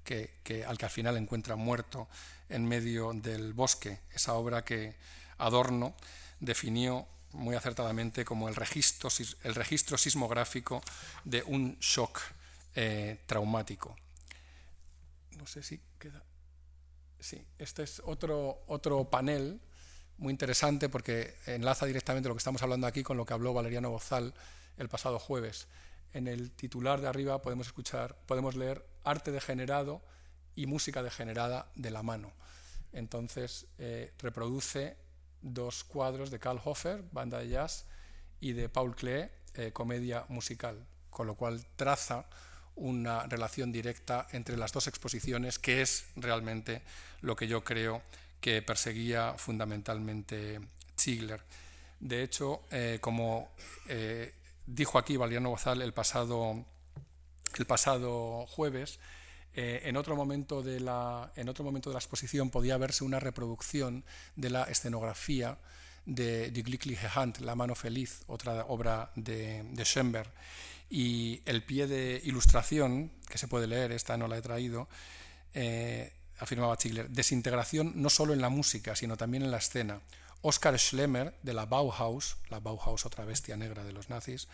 que, 0.03 0.35
que, 0.43 0.65
al 0.65 0.79
que 0.79 0.87
al 0.87 0.91
final 0.91 1.17
encuentra 1.17 1.55
muerto 1.55 2.09
en 2.49 2.67
medio 2.67 3.13
del 3.13 3.53
bosque. 3.53 4.01
Esa 4.13 4.35
obra 4.35 4.65
que 4.65 4.97
Adorno 5.37 5.95
definió 6.41 7.07
muy 7.33 7.55
acertadamente 7.57 8.25
como 8.25 8.49
el 8.49 8.55
registro, 8.55 9.11
el 9.43 9.55
registro 9.55 9.99
sismográfico 9.99 10.83
de 11.25 11.43
un 11.43 11.79
shock 11.81 12.21
eh, 12.75 13.21
traumático. 13.27 13.97
No 15.37 15.47
sé 15.47 15.63
si 15.63 15.81
queda. 15.99 16.23
Sí, 17.21 17.45
este 17.59 17.83
es 17.83 18.01
otro, 18.05 18.63
otro 18.67 19.09
panel 19.11 19.61
muy 20.19 20.33
interesante 20.33 20.89
porque 20.89 21.35
enlaza 21.47 21.87
directamente 21.87 22.29
lo 22.29 22.35
que 22.35 22.39
estamos 22.39 22.63
hablando 22.63 22.87
aquí 22.87 23.03
con 23.03 23.17
lo 23.17 23.25
que 23.25 23.35
habló 23.35 23.55
Valeriano 23.55 23.91
Bozal 23.91 24.35
el 24.77 24.89
pasado 24.89 25.19
jueves. 25.19 25.69
En 26.13 26.27
el 26.27 26.51
titular 26.53 27.01
de 27.01 27.09
arriba 27.09 27.43
podemos 27.43 27.67
escuchar, 27.67 28.17
podemos 28.27 28.57
leer 28.57 28.85
arte 29.05 29.31
degenerado 29.31 30.03
y 30.55 30.67
música 30.67 31.03
degenerada 31.03 31.71
de 31.75 31.91
la 31.91 32.03
mano. 32.03 32.33
Entonces 32.93 33.67
eh, 33.79 34.13
reproduce 34.19 34.97
dos 35.43 35.85
cuadros 35.85 36.31
de 36.31 36.39
Karl 36.39 36.61
Hofer, 36.65 37.05
banda 37.13 37.39
de 37.39 37.49
jazz, 37.49 37.87
y 38.41 38.53
de 38.53 38.69
Paul 38.69 38.95
Klee, 38.95 39.29
eh, 39.55 39.73
comedia 39.73 40.25
musical, 40.29 40.87
con 41.11 41.27
lo 41.27 41.35
cual 41.35 41.65
traza 41.77 42.27
una 42.77 43.27
relación 43.27 43.73
directa 43.73 44.29
entre 44.33 44.57
las 44.57 44.73
dos 44.73 44.87
exposiciones, 44.87 45.59
que 45.59 45.83
es 45.83 46.07
realmente 46.17 46.83
lo 47.21 47.35
que 47.35 47.49
yo 47.49 47.65
creo 47.65 48.03
que 48.41 48.63
perseguía 48.63 49.35
fundamentalmente 49.37 50.61
Ziegler. 50.97 51.43
De 51.99 52.23
hecho, 52.23 52.63
eh, 52.71 52.99
como 53.01 53.51
eh, 53.89 54.33
dijo 54.67 54.99
aquí 54.99 55.17
Valiano 55.17 55.51
Gozal 55.51 55.83
el 55.83 55.93
pasado, 55.93 56.65
el 57.57 57.67
pasado 57.67 58.47
jueves, 58.47 59.01
eh, 59.61 59.89
en, 59.89 59.97
otro 59.97 60.15
momento 60.15 60.63
de 60.63 60.79
la, 60.79 61.33
en 61.35 61.49
otro 61.49 61.65
momento 61.65 61.91
de 61.91 61.95
la 61.95 61.99
exposición 61.99 62.49
podía 62.49 62.77
verse 62.77 63.03
una 63.03 63.19
reproducción 63.19 64.05
de 64.37 64.51
la 64.51 64.63
escenografía 64.63 65.59
de 66.07 66.53
Die 66.53 66.63
Glückliche 66.63 67.09
Hand, 67.13 67.41
La 67.41 67.57
mano 67.57 67.75
feliz, 67.75 68.23
otra 68.29 68.67
obra 68.67 69.11
de, 69.17 69.65
de 69.65 69.85
Schoenberg. 69.85 70.31
Y 70.89 71.43
el 71.45 71.65
pie 71.65 71.89
de 71.89 72.21
ilustración, 72.23 73.11
que 73.29 73.37
se 73.37 73.49
puede 73.49 73.67
leer, 73.67 73.91
esta 73.91 74.17
no 74.17 74.29
la 74.29 74.39
he 74.39 74.43
traído, 74.43 74.89
eh, 75.55 76.13
afirmaba 76.39 76.77
Ziegler, 76.77 77.11
desintegración 77.11 77.95
no 77.97 78.11
solo 78.11 78.35
en 78.35 78.41
la 78.41 78.51
música, 78.51 78.95
sino 78.95 79.17
también 79.17 79.43
en 79.43 79.51
la 79.51 79.59
escena. 79.59 80.03
Oskar 80.41 80.79
Schlemmer, 80.79 81.35
de 81.43 81.53
la 81.53 81.67
Bauhaus, 81.67 82.37
la 82.49 82.61
Bauhaus, 82.61 83.05
otra 83.07 83.25
bestia 83.25 83.57
negra 83.57 83.83
de 83.83 83.93
los 83.93 84.09
nazis, 84.09 84.47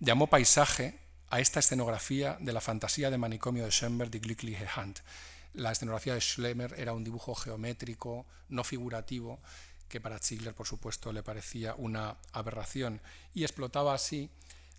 llamó 0.00 0.28
paisaje 0.28 0.98
a 1.30 1.40
esta 1.40 1.60
escenografía 1.60 2.38
de 2.40 2.52
la 2.52 2.60
fantasía 2.60 3.10
de 3.10 3.18
manicomio 3.18 3.64
de 3.64 3.70
Schoenberg 3.70 4.10
de 4.10 4.20
Glückliche 4.20 4.66
Hand. 4.74 5.00
La 5.54 5.72
escenografía 5.72 6.14
de 6.14 6.20
Schlemmer 6.20 6.74
era 6.78 6.92
un 6.92 7.04
dibujo 7.04 7.34
geométrico, 7.34 8.26
no 8.48 8.64
figurativo, 8.64 9.40
que 9.88 10.00
para 10.00 10.18
Ziegler, 10.18 10.54
por 10.54 10.66
supuesto, 10.66 11.12
le 11.12 11.22
parecía 11.22 11.74
una 11.74 12.16
aberración 12.32 13.00
y 13.34 13.44
explotaba 13.44 13.94
así 13.94 14.30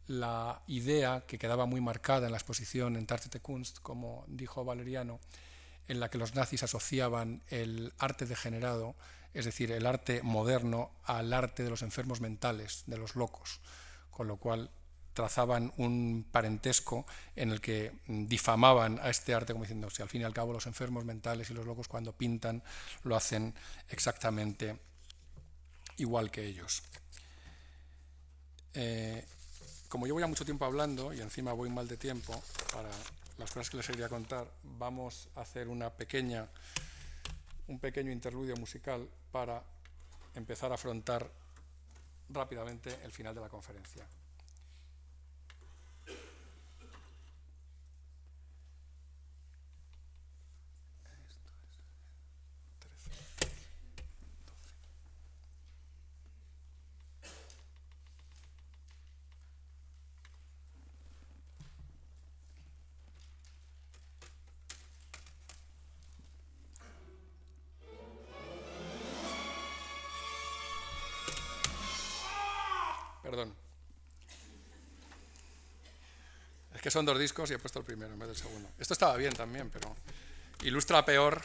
la 0.08 0.62
idea 0.68 1.24
que 1.28 1.38
quedaba 1.38 1.66
muy 1.66 1.82
marcada 1.82 2.26
en 2.26 2.32
la 2.32 2.38
exposición 2.38 2.96
en 2.96 3.06
Tartete 3.06 3.40
Kunst, 3.40 3.80
como 3.80 4.26
dijo 4.28 4.66
Valeriano, 4.66 5.20
en 5.88 6.00
la 6.00 6.10
que 6.10 6.18
los 6.18 6.36
nazis 6.36 6.64
asociaban 6.64 7.44
el 7.50 7.94
arte 8.00 8.26
degenerado, 8.26 8.96
es 9.34 9.46
decir, 9.46 9.72
el 9.72 9.86
arte 9.86 10.22
moderno, 10.24 10.92
al 11.04 11.32
arte 11.34 11.64
de 11.64 11.70
los 11.70 11.84
enfermos 11.84 12.22
mentales, 12.22 12.84
de 12.88 12.98
los 12.98 13.16
locos, 13.16 13.60
con 14.10 14.28
lo 14.28 14.38
cual 14.38 14.72
trazaban 15.20 15.74
un 15.76 16.26
parentesco 16.32 17.06
en 17.36 17.52
el 17.52 17.60
que 17.60 17.92
difamaban 18.08 19.00
a 19.00 19.10
este 19.10 19.34
arte 19.34 19.52
como 19.52 19.66
diciendo, 19.66 19.90
si 19.90 20.02
al 20.02 20.08
fin 20.08 20.22
y 20.22 20.24
al 20.24 20.34
cabo 20.34 20.54
los 20.54 20.66
enfermos 20.66 21.04
mentales 21.04 21.50
y 21.50 21.54
los 21.54 21.66
locos 21.66 21.90
cuando 21.90 22.14
pintan 22.14 22.64
lo 23.04 23.18
hacen 23.18 23.54
exactamente 23.90 24.80
igual 25.98 26.32
que 26.32 26.46
ellos. 26.46 26.84
Eh, 28.74 29.26
como 29.90 30.08
yo 30.08 30.14
voy 30.14 30.26
mucho 30.26 30.46
tiempo 30.46 30.64
hablando 30.64 31.12
y 31.14 31.20
encima 31.20 31.52
voy 31.52 31.70
mal 31.70 31.90
de 31.90 31.98
tiempo 31.98 32.42
para 32.72 32.90
las 33.38 33.52
cosas 33.52 33.70
que 33.70 33.76
les 33.76 33.88
quería 33.88 34.08
contar, 34.08 34.50
vamos 34.64 35.28
a 35.36 35.42
hacer 35.42 35.68
una 35.68 35.90
pequeña, 35.90 36.48
un 37.68 37.78
pequeño 37.78 38.10
interludio 38.10 38.56
musical 38.56 39.06
para 39.34 39.62
empezar 40.36 40.72
a 40.72 40.76
afrontar 40.76 41.30
rápidamente 42.30 42.98
el 43.04 43.12
final 43.12 43.36
de 43.36 43.42
la 43.42 43.50
conferencia. 43.50 44.08
Son 76.90 77.06
dos 77.06 77.20
discos 77.20 77.50
y 77.52 77.54
he 77.54 77.60
puesto 77.60 77.80
el 77.80 77.86
primero 77.86 78.14
en 78.14 78.20
vez 78.20 78.30
del 78.30 78.38
segundo. 78.38 78.70
Esto 78.78 78.94
estaba 78.94 79.16
bien 79.18 79.34
también, 79.34 79.70
pero 79.70 79.96
ilustra 80.62 81.04
peor 81.06 81.42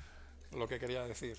lo 0.52 0.68
que 0.68 0.78
quería 0.78 1.04
decir. 1.04 1.38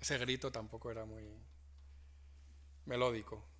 Ese 0.00 0.18
grito 0.18 0.52
tampoco 0.52 0.90
era 0.90 1.06
muy 1.06 1.24
melódico. 2.84 3.53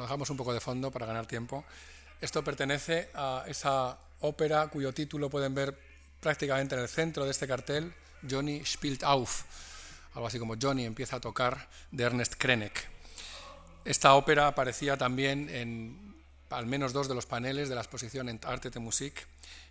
Lo 0.00 0.06
dejamos 0.06 0.30
un 0.30 0.36
poco 0.38 0.54
de 0.54 0.60
fondo 0.60 0.90
para 0.90 1.04
ganar 1.04 1.26
tiempo. 1.26 1.62
Esto 2.22 2.42
pertenece 2.42 3.10
a 3.14 3.44
esa 3.46 3.98
ópera 4.20 4.68
cuyo 4.68 4.94
título 4.94 5.28
pueden 5.28 5.54
ver 5.54 5.78
prácticamente 6.20 6.74
en 6.74 6.80
el 6.80 6.88
centro 6.88 7.26
de 7.26 7.30
este 7.30 7.46
cartel, 7.46 7.92
Johnny 8.28 8.64
spielt 8.64 9.02
auf, 9.04 9.44
algo 10.14 10.26
así 10.26 10.38
como 10.38 10.54
Johnny 10.60 10.86
empieza 10.86 11.16
a 11.16 11.20
tocar, 11.20 11.68
de 11.90 12.04
Ernest 12.04 12.34
Krenek. 12.38 12.88
Esta 13.84 14.14
ópera 14.14 14.46
aparecía 14.46 14.96
también 14.96 15.48
en 15.50 16.14
al 16.48 16.66
menos 16.66 16.92
dos 16.92 17.06
de 17.06 17.14
los 17.14 17.26
paneles 17.26 17.68
de 17.68 17.74
la 17.74 17.82
exposición 17.82 18.28
en 18.30 18.40
Arte 18.44 18.70
de 18.70 18.80
Musik. 18.80 19.26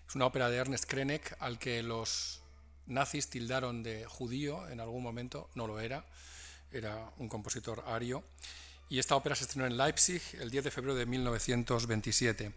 Es 0.08 0.16
una 0.16 0.28
ópera 0.28 0.50
de 0.50 0.58
Ernest 0.58 0.86
Krenek 0.86 1.38
al 1.40 1.58
que 1.58 1.82
los 1.82 2.42
nazis 2.86 3.30
tildaron 3.30 3.82
de 3.82 4.06
judío 4.06 4.68
en 4.70 4.80
algún 4.80 5.02
momento, 5.02 5.50
no 5.56 5.66
lo 5.66 5.80
era, 5.80 6.06
era 6.72 7.12
un 7.18 7.30
compositor 7.30 7.84
ario 7.88 8.24
y 8.90 9.00
esta 9.00 9.16
ópera 9.16 9.36
se 9.36 9.44
estrenó 9.44 9.68
en 9.68 9.78
Leipzig 9.78 10.22
el 10.40 10.50
10 10.50 10.66
de 10.66 10.72
febrero 10.72 10.96
de 10.96 11.06
1927. 11.06 12.52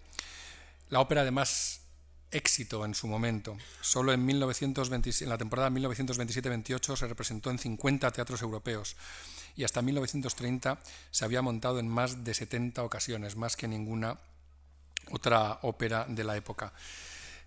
La 0.89 1.01
ópera 1.01 1.25
de 1.25 1.31
más 1.31 1.83
éxito 2.31 2.85
en 2.85 2.95
su 2.95 3.07
momento. 3.07 3.57
Solo 3.83 4.13
en, 4.13 4.29
en 4.29 5.29
la 5.29 5.39
temporada 5.39 5.71
1927-28 5.71 6.97
se 6.97 7.07
representó 7.07 7.51
en 7.51 7.59
50 7.59 8.11
teatros 8.11 8.41
europeos 8.41 8.97
y 9.55 9.65
hasta 9.65 9.83
1930 9.83 10.79
se 11.11 11.25
había 11.25 11.43
montado 11.43 11.79
en 11.79 11.89
más 11.89 12.25
de 12.25 12.33
70 12.33 12.83
ocasiones, 12.83 13.37
más 13.37 13.57
que 13.57 13.69
ninguna 13.69 14.19
otra 15.11 15.59
ópera 15.63 16.07
de 16.09 16.25
la 16.25 16.37
época. 16.37 16.73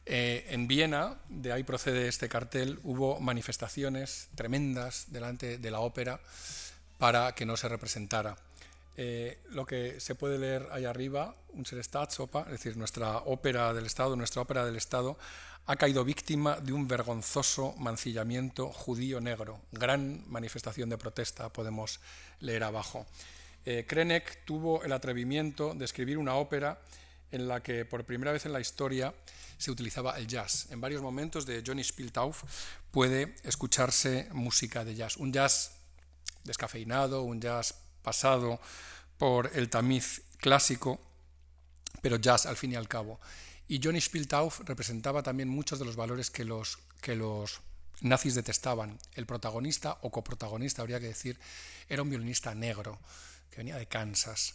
Eh, 0.05 0.45
en 0.49 0.67
Viena, 0.67 1.17
de 1.29 1.51
ahí 1.51 1.63
procede 1.63 2.07
este 2.07 2.29
cartel, 2.29 2.79
hubo 2.83 3.19
manifestaciones 3.19 4.27
tremendas 4.35 5.05
delante 5.07 5.57
de 5.57 5.71
la 5.71 5.79
ópera 5.79 6.19
para 6.99 7.33
que 7.33 7.47
no 7.47 7.57
se 7.57 7.67
representara. 7.67 8.37
Eh, 8.97 9.39
lo 9.49 9.65
que 9.65 9.99
se 9.99 10.15
puede 10.15 10.37
leer 10.37 10.67
ahí 10.71 10.85
arriba, 10.85 11.35
Unsere 11.49 11.83
Staatsoper, 11.83 12.43
es 12.45 12.51
decir, 12.51 12.77
nuestra 12.77 13.17
ópera 13.19 13.73
del 13.73 13.85
Estado, 13.85 14.15
nuestra 14.15 14.41
ópera 14.41 14.65
del 14.65 14.75
Estado, 14.75 15.17
ha 15.67 15.75
caído 15.75 16.05
víctima 16.05 16.59
de 16.59 16.73
un 16.73 16.87
vergonzoso 16.87 17.73
mancillamiento 17.77 18.71
judío 18.71 19.19
negro. 19.19 19.61
Gran 19.71 20.23
manifestación 20.29 20.89
de 20.89 20.97
protesta, 20.97 21.49
podemos 21.49 21.99
leer 22.39 22.63
abajo. 22.63 23.05
Eh, 23.65 23.85
Krenek 23.87 24.45
tuvo 24.45 24.83
el 24.83 24.91
atrevimiento 24.91 25.73
de 25.73 25.85
escribir 25.85 26.17
una 26.17 26.35
ópera 26.35 26.79
en 27.31 27.47
la 27.47 27.63
que 27.63 27.83
por 27.83 28.05
primera 28.05 28.31
vez 28.31 28.45
en 28.45 28.53
la 28.53 28.59
historia 28.59 29.13
se 29.57 29.71
utilizaba 29.71 30.17
el 30.17 30.27
jazz. 30.27 30.67
En 30.71 30.79
varios 30.79 31.01
momentos 31.01 31.45
de 31.45 31.63
Johnny 31.65 31.83
Spieltauf 31.83 32.43
puede 32.91 33.35
escucharse 33.43 34.29
música 34.31 34.85
de 34.85 34.95
jazz. 34.95 35.17
Un 35.17 35.33
jazz 35.33 35.71
descafeinado, 36.43 37.23
un 37.23 37.41
jazz 37.41 37.84
pasado 38.05 38.61
por 39.17 39.49
el 39.55 39.69
tamiz 39.69 40.21
clásico, 40.37 41.01
pero 42.01 42.17
jazz 42.17 42.45
al 42.45 42.55
fin 42.55 42.71
y 42.71 42.75
al 42.75 42.87
cabo. 42.87 43.19
Y 43.67 43.81
Johnny 43.83 43.99
Spieltauf 43.99 44.61
representaba 44.61 45.23
también 45.23 45.49
muchos 45.49 45.79
de 45.79 45.85
los 45.85 45.95
valores 45.95 46.29
que 46.29 46.45
los, 46.45 46.77
que 47.01 47.15
los 47.15 47.61
nazis 48.01 48.35
detestaban. 48.35 48.99
El 49.13 49.25
protagonista 49.25 49.97
o 50.01 50.11
coprotagonista, 50.11 50.83
habría 50.83 50.99
que 50.99 51.07
decir, 51.07 51.39
era 51.89 52.03
un 52.03 52.09
violinista 52.09 52.53
negro 52.53 52.99
que 53.49 53.57
venía 53.57 53.77
de 53.77 53.87
Kansas. 53.87 54.53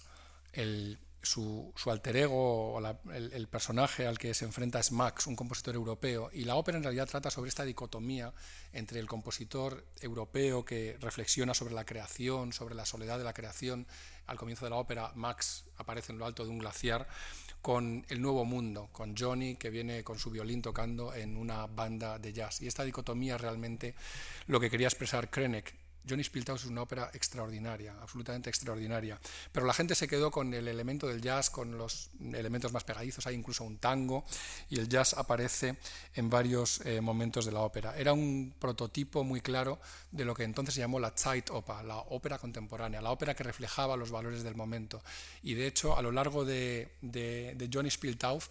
El, 0.52 0.98
su, 1.22 1.72
alter 1.86 2.16
ego, 2.16 2.74
o 2.74 2.98
el, 3.12 3.48
personaje 3.48 4.06
al 4.06 4.18
que 4.18 4.34
se 4.34 4.44
enfrenta 4.44 4.80
es 4.80 4.92
Max, 4.92 5.26
un 5.26 5.36
compositor 5.36 5.74
europeo, 5.74 6.30
y 6.32 6.44
la 6.44 6.56
ópera 6.56 6.78
en 6.78 6.84
realidad 6.84 7.08
trata 7.08 7.30
sobre 7.30 7.48
esta 7.48 7.64
dicotomía 7.64 8.32
entre 8.72 9.00
el 9.00 9.06
compositor 9.06 9.84
europeo 10.00 10.64
que 10.64 10.96
reflexiona 11.00 11.54
sobre 11.54 11.74
la 11.74 11.84
creación, 11.84 12.52
sobre 12.52 12.74
la 12.74 12.86
soledad 12.86 13.18
de 13.18 13.24
la 13.24 13.32
creación. 13.32 13.86
Al 14.26 14.38
comienzo 14.38 14.64
de 14.64 14.70
la 14.70 14.76
ópera, 14.76 15.12
Max 15.14 15.64
aparece 15.76 16.12
en 16.12 16.18
lo 16.18 16.26
alto 16.26 16.44
de 16.44 16.50
un 16.50 16.58
glaciar, 16.58 17.08
con 17.60 18.06
el 18.08 18.22
nuevo 18.22 18.44
mundo, 18.44 18.88
con 18.92 19.14
Johnny 19.16 19.56
que 19.56 19.70
viene 19.70 20.02
con 20.02 20.18
su 20.18 20.30
violín 20.30 20.62
tocando 20.62 21.14
en 21.14 21.36
una 21.36 21.66
banda 21.66 22.18
de 22.18 22.32
jazz. 22.32 22.62
Y 22.62 22.66
esta 22.66 22.84
dicotomía 22.84 23.36
realmente 23.36 23.94
lo 24.46 24.60
que 24.60 24.70
quería 24.70 24.88
expresar 24.88 25.28
Krenek 25.30 25.74
Johnny 26.08 26.22
Spieltaus 26.24 26.62
es 26.62 26.70
una 26.70 26.82
ópera 26.82 27.10
extraordinaria, 27.14 27.94
absolutamente 28.00 28.50
extraordinaria. 28.50 29.20
Pero 29.52 29.66
la 29.66 29.72
gente 29.72 29.94
se 29.94 30.08
quedó 30.08 30.30
con 30.30 30.52
el 30.54 30.68
elemento 30.68 31.06
del 31.06 31.20
jazz, 31.20 31.50
con 31.50 31.76
los 31.76 32.10
elementos 32.20 32.72
más 32.72 32.84
pegadizos, 32.84 33.26
hay 33.26 33.34
incluso 33.34 33.64
un 33.64 33.78
tango, 33.78 34.24
y 34.68 34.78
el 34.78 34.88
jazz 34.88 35.14
aparece 35.14 35.76
en 36.14 36.30
varios 36.30 36.80
eh, 36.84 37.00
momentos 37.00 37.44
de 37.44 37.52
la 37.52 37.60
ópera. 37.60 37.96
Era 37.96 38.12
un 38.12 38.54
prototipo 38.58 39.24
muy 39.24 39.40
claro 39.40 39.80
de 40.10 40.24
lo 40.24 40.34
que 40.34 40.44
entonces 40.44 40.74
se 40.74 40.80
llamó 40.80 40.98
la 41.00 41.12
Zeitoper, 41.16 41.84
la 41.84 41.98
ópera 41.98 42.38
contemporánea, 42.38 43.00
la 43.00 43.10
ópera 43.10 43.34
que 43.34 43.44
reflejaba 43.44 43.96
los 43.96 44.10
valores 44.10 44.42
del 44.42 44.54
momento. 44.54 45.02
Y 45.42 45.54
de 45.54 45.66
hecho, 45.66 45.96
a 45.96 46.02
lo 46.02 46.12
largo 46.12 46.44
de, 46.44 46.90
Johnny 47.72 47.90
Spieltauf, 47.90 48.48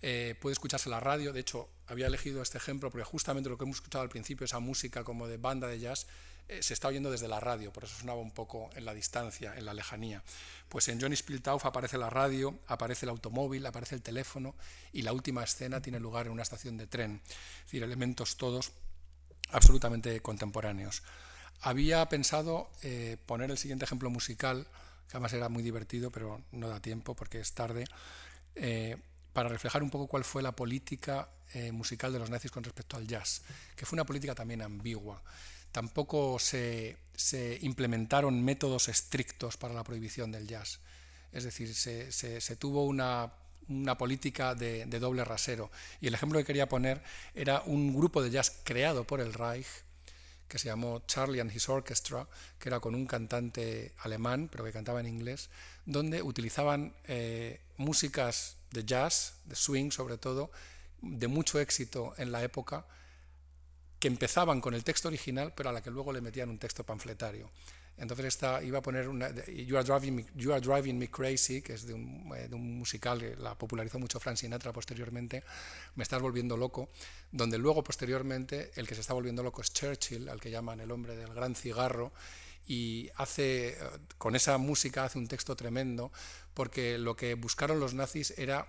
eh, 0.00 0.36
puede 0.40 0.52
escucharse 0.52 0.88
la 0.88 1.00
radio, 1.00 1.32
de 1.32 1.40
hecho, 1.40 1.68
había 1.88 2.06
elegido 2.06 2.42
este 2.42 2.58
ejemplo 2.58 2.90
porque 2.90 3.04
justamente 3.04 3.48
lo 3.48 3.58
que 3.58 3.64
hemos 3.64 3.78
escuchado 3.78 4.02
al 4.02 4.08
principio, 4.08 4.44
esa 4.44 4.60
música 4.60 5.02
como 5.02 5.26
de 5.26 5.38
banda 5.38 5.66
de 5.66 5.80
jazz, 5.80 6.06
eh, 6.48 6.62
se 6.62 6.72
está 6.72 6.88
oyendo 6.88 7.10
desde 7.10 7.28
la 7.28 7.40
radio, 7.40 7.70
por 7.70 7.84
eso 7.84 7.94
sonaba 7.98 8.20
un 8.20 8.30
poco 8.30 8.70
en 8.74 8.86
la 8.86 8.94
distancia, 8.94 9.54
en 9.54 9.66
la 9.66 9.74
lejanía. 9.74 10.22
Pues 10.70 10.88
en 10.88 10.98
Johnny 10.98 11.14
Spieltauf 11.14 11.66
aparece 11.66 11.98
la 11.98 12.08
radio, 12.08 12.58
aparece 12.66 13.04
el 13.04 13.10
automóvil, 13.10 13.66
aparece 13.66 13.94
el 13.94 14.00
teléfono 14.00 14.54
y 14.90 15.02
la 15.02 15.12
última 15.12 15.44
escena 15.44 15.82
tiene 15.82 16.00
lugar 16.00 16.24
en 16.24 16.32
una 16.32 16.42
estación 16.42 16.78
de 16.78 16.86
tren. 16.86 17.20
Es 17.26 17.64
decir, 17.64 17.82
elementos 17.82 18.38
todos 18.38 18.72
absolutamente 19.50 20.20
contemporáneos. 20.20 21.02
Había 21.60 22.08
pensado 22.08 22.70
eh, 22.82 23.18
poner 23.26 23.50
el 23.50 23.58
siguiente 23.58 23.84
ejemplo 23.84 24.08
musical, 24.08 24.66
que 25.06 25.18
además 25.18 25.34
era 25.34 25.50
muy 25.50 25.62
divertido, 25.62 26.10
pero 26.10 26.40
no 26.52 26.68
da 26.68 26.80
tiempo 26.80 27.14
porque 27.14 27.40
es 27.40 27.52
tarde, 27.52 27.84
eh, 28.54 28.96
para 29.34 29.50
reflejar 29.50 29.82
un 29.82 29.90
poco 29.90 30.06
cuál 30.06 30.24
fue 30.24 30.42
la 30.42 30.52
política 30.52 31.28
musical 31.72 32.12
de 32.12 32.18
los 32.18 32.28
nazis 32.28 32.50
con 32.50 32.62
respecto 32.62 32.98
al 32.98 33.06
jazz, 33.06 33.40
que 33.74 33.86
fue 33.86 33.96
una 33.96 34.04
política 34.04 34.34
también 34.34 34.60
ambigua 34.60 35.22
tampoco 35.72 36.38
se, 36.38 36.96
implementaron 37.62 38.44
métodos 38.44 38.88
estrictos 38.88 39.56
para 39.56 39.74
la 39.74 39.84
prohibición 39.84 40.32
del 40.32 40.46
jazz. 40.46 40.80
Es 41.32 41.44
decir, 41.44 41.74
se, 41.74 42.56
tuvo 42.56 42.84
una, 42.84 43.32
política 43.98 44.54
de, 44.54 44.86
doble 44.86 45.24
rasero. 45.24 45.70
Y 46.00 46.06
el 46.06 46.14
ejemplo 46.14 46.38
que 46.38 46.44
quería 46.44 46.68
poner 46.68 47.02
era 47.34 47.62
un 47.66 47.94
grupo 47.94 48.22
de 48.22 48.30
jazz 48.30 48.60
creado 48.64 49.04
por 49.04 49.20
el 49.20 49.34
Reich, 49.34 49.66
que 50.48 50.58
se 50.58 50.68
llamó 50.68 51.02
Charlie 51.06 51.40
and 51.40 51.54
His 51.54 51.68
Orchestra, 51.68 52.26
que 52.58 52.70
era 52.70 52.80
con 52.80 52.94
un 52.94 53.06
cantante 53.06 53.92
alemán, 53.98 54.48
pero 54.50 54.64
que 54.64 54.72
cantaba 54.72 55.00
en 55.00 55.06
inglés, 55.06 55.50
donde 55.84 56.22
utilizaban 56.22 56.94
eh, 57.04 57.60
músicas 57.76 58.56
de 58.70 58.84
jazz, 58.84 59.34
de 59.44 59.54
swing 59.54 59.90
sobre 59.90 60.16
todo, 60.16 60.50
de 61.02 61.28
mucho 61.28 61.60
éxito 61.60 62.14
en 62.16 62.32
la 62.32 62.42
época, 62.42 62.86
que 63.98 64.08
empezaban 64.08 64.60
con 64.60 64.74
el 64.74 64.84
texto 64.84 65.08
original, 65.08 65.52
pero 65.56 65.70
a 65.70 65.72
la 65.72 65.82
que 65.82 65.90
luego 65.90 66.12
le 66.12 66.20
metían 66.20 66.48
un 66.50 66.58
texto 66.58 66.84
panfletario. 66.84 67.50
Entonces 67.98 68.26
esta 68.26 68.62
iba 68.62 68.78
a 68.78 68.82
poner 68.82 69.08
una, 69.08 69.28
you, 69.46 69.76
are 69.76 69.84
driving 69.84 70.14
me, 70.14 70.26
you 70.36 70.52
Are 70.52 70.60
Driving 70.60 70.96
Me 70.96 71.10
Crazy, 71.10 71.62
que 71.62 71.74
es 71.74 71.84
de 71.84 71.94
un, 71.94 72.32
eh, 72.36 72.48
musical 72.50 73.18
que 73.18 73.34
la 73.36 73.56
popularizó 73.56 73.98
mucho 73.98 74.20
Frank 74.20 74.36
Sinatra 74.36 74.72
posteriormente, 74.72 75.42
Me 75.96 76.04
estás 76.04 76.22
volviendo 76.22 76.56
loco, 76.56 76.90
donde 77.32 77.58
luego 77.58 77.82
posteriormente 77.82 78.70
el 78.76 78.86
que 78.86 78.94
se 78.94 79.00
está 79.00 79.14
volviendo 79.14 79.42
loco 79.42 79.62
es 79.62 79.72
Churchill, 79.72 80.28
al 80.28 80.40
que 80.40 80.50
llaman 80.50 80.78
el 80.80 80.92
hombre 80.92 81.16
del 81.16 81.34
gran 81.34 81.56
cigarro, 81.56 82.12
y 82.68 83.10
hace, 83.16 83.70
eh, 83.70 83.76
con 84.16 84.36
esa 84.36 84.58
música 84.58 85.04
hace 85.04 85.18
un 85.18 85.26
texto 85.26 85.56
tremendo, 85.56 86.12
porque 86.54 86.98
lo 86.98 87.16
que 87.16 87.34
buscaron 87.34 87.80
los 87.80 87.94
nazis 87.94 88.32
era 88.38 88.68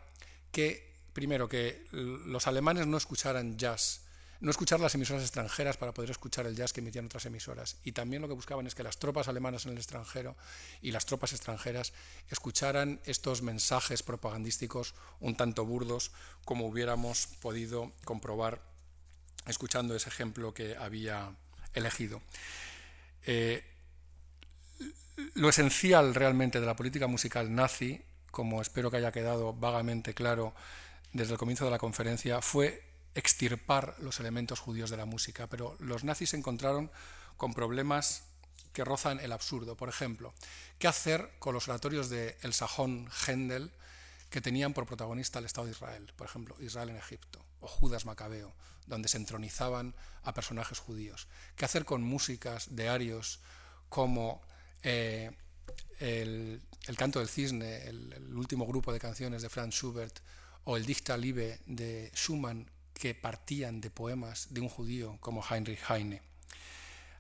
que, 0.52 0.96
primero, 1.14 1.48
que 1.48 1.86
los 1.92 2.48
alemanes 2.48 2.88
no 2.88 2.98
escucharan 2.98 3.58
jazz, 3.60 4.02
no 4.42 4.52
escuchar 4.52 4.80
las 4.80 4.96
emisoras 4.96 5.24
extranjeras 5.24 5.78
para 5.78 5.94
poder 5.94 6.12
escuchar 6.12 6.46
el 6.46 6.56
jazz 6.56 6.72
que 6.72 6.80
emitían 6.80 7.06
otras 7.06 7.26
emisoras. 7.26 7.78
Y 7.84 7.92
también 7.92 8.22
lo 8.22 8.28
que 8.28 8.34
buscaban 8.34 8.68
es 8.68 8.76
que 8.76 8.84
las 8.84 8.98
tropas 8.98 9.28
alemanas 9.28 9.66
en 9.66 9.74
el 9.74 9.78
extranjero 9.78 10.36
y 10.82 10.92
las 10.92 11.06
tropas 11.06 11.34
extranjeras 11.34 11.94
escucharan 12.30 13.02
estos 13.06 13.42
mensajes 13.42 14.02
propagandísticos 14.02 14.96
un 15.20 15.36
tanto 15.36 15.66
burdos 15.66 16.12
como 16.46 16.68
hubiéramos 16.68 17.28
podido 17.42 17.92
comprobar 18.06 18.62
escuchando 19.46 19.96
ese 19.96 20.10
ejemplo 20.10 20.54
que 20.54 20.78
había 20.78 21.36
elegido. 21.74 22.22
Eh, 23.26 23.64
lo 25.34 25.50
esencial 25.50 26.16
realmente 26.16 26.62
de 26.62 26.66
la 26.66 26.76
política 26.76 27.08
musical 27.08 27.54
nazi, 27.54 28.02
como 28.32 28.62
espero 28.62 28.90
que 28.90 28.98
haya 28.98 29.12
quedado 29.12 29.54
vagamente 29.54 30.14
claro 30.14 30.54
desde 31.12 31.34
el 31.34 31.40
comienzo 31.40 31.66
de 31.66 31.72
la 31.72 31.80
conferencia, 31.80 32.42
fue 32.42 32.89
extirpar 33.16 33.96
los 34.00 34.20
elementos 34.20 34.60
judíos 34.60 34.90
de 34.90 34.98
la 34.98 35.06
música, 35.06 35.48
pero 35.48 35.76
los 35.80 36.04
nazis 36.04 36.32
se 36.32 36.38
encontraron 36.38 36.92
con 37.38 37.54
problemas 37.54 38.24
que 38.74 38.84
rozan 38.84 39.20
el 39.20 39.32
absurdo. 39.32 39.76
Por 39.76 39.90
ejemplo, 39.90 40.34
¿qué 40.78 40.88
hacer 40.88 41.32
con 41.40 41.54
los 41.54 41.68
oratorios 41.68 42.10
de 42.10 42.38
El 42.42 42.54
Sajón 42.54 43.10
Händel 43.26 43.72
que 44.30 44.42
tenían 44.42 44.74
por 44.74 44.86
protagonista 44.86 45.40
el 45.40 45.46
Estado 45.46 45.66
de 45.66 45.72
Israel? 45.72 46.14
Por 46.16 46.28
ejemplo, 46.28 46.56
Israel 46.60 46.90
en 46.90 46.98
Egipto 46.98 47.44
o 47.62 47.68
Judas 47.68 48.06
Macabeo, 48.06 48.54
donde 48.86 49.10
se 49.10 49.18
entronizaban 49.18 49.96
a 50.24 50.34
personajes 50.34 50.80
judíos. 50.80 51.28
¿Qué 51.56 51.66
hacer 51.66 51.86
con 51.86 52.02
músicas 52.04 52.76
de 52.76 52.90
arios 52.90 53.40
como 53.90 54.42
eh, 54.84 55.32
el, 56.00 56.62
Canto 56.98 57.20
del 57.20 57.30
Cisne, 57.30 57.88
el, 57.88 58.34
último 58.36 58.66
grupo 58.66 58.94
de 58.94 59.00
canciones 59.00 59.42
de 59.42 59.50
Franz 59.50 59.76
Schubert, 59.76 60.20
o 60.66 60.78
el 60.78 60.86
Dichta 60.86 61.18
Liebe 61.18 61.60
de 61.66 62.12
Schumann, 62.14 62.70
que 63.00 63.16
partían 63.16 63.82
de 63.82 63.90
poemas 63.90 64.48
de 64.52 64.62
un 64.62 64.70
judío 64.70 65.18
como 65.22 65.44
Heinrich 65.44 65.80
Heine. 65.90 66.22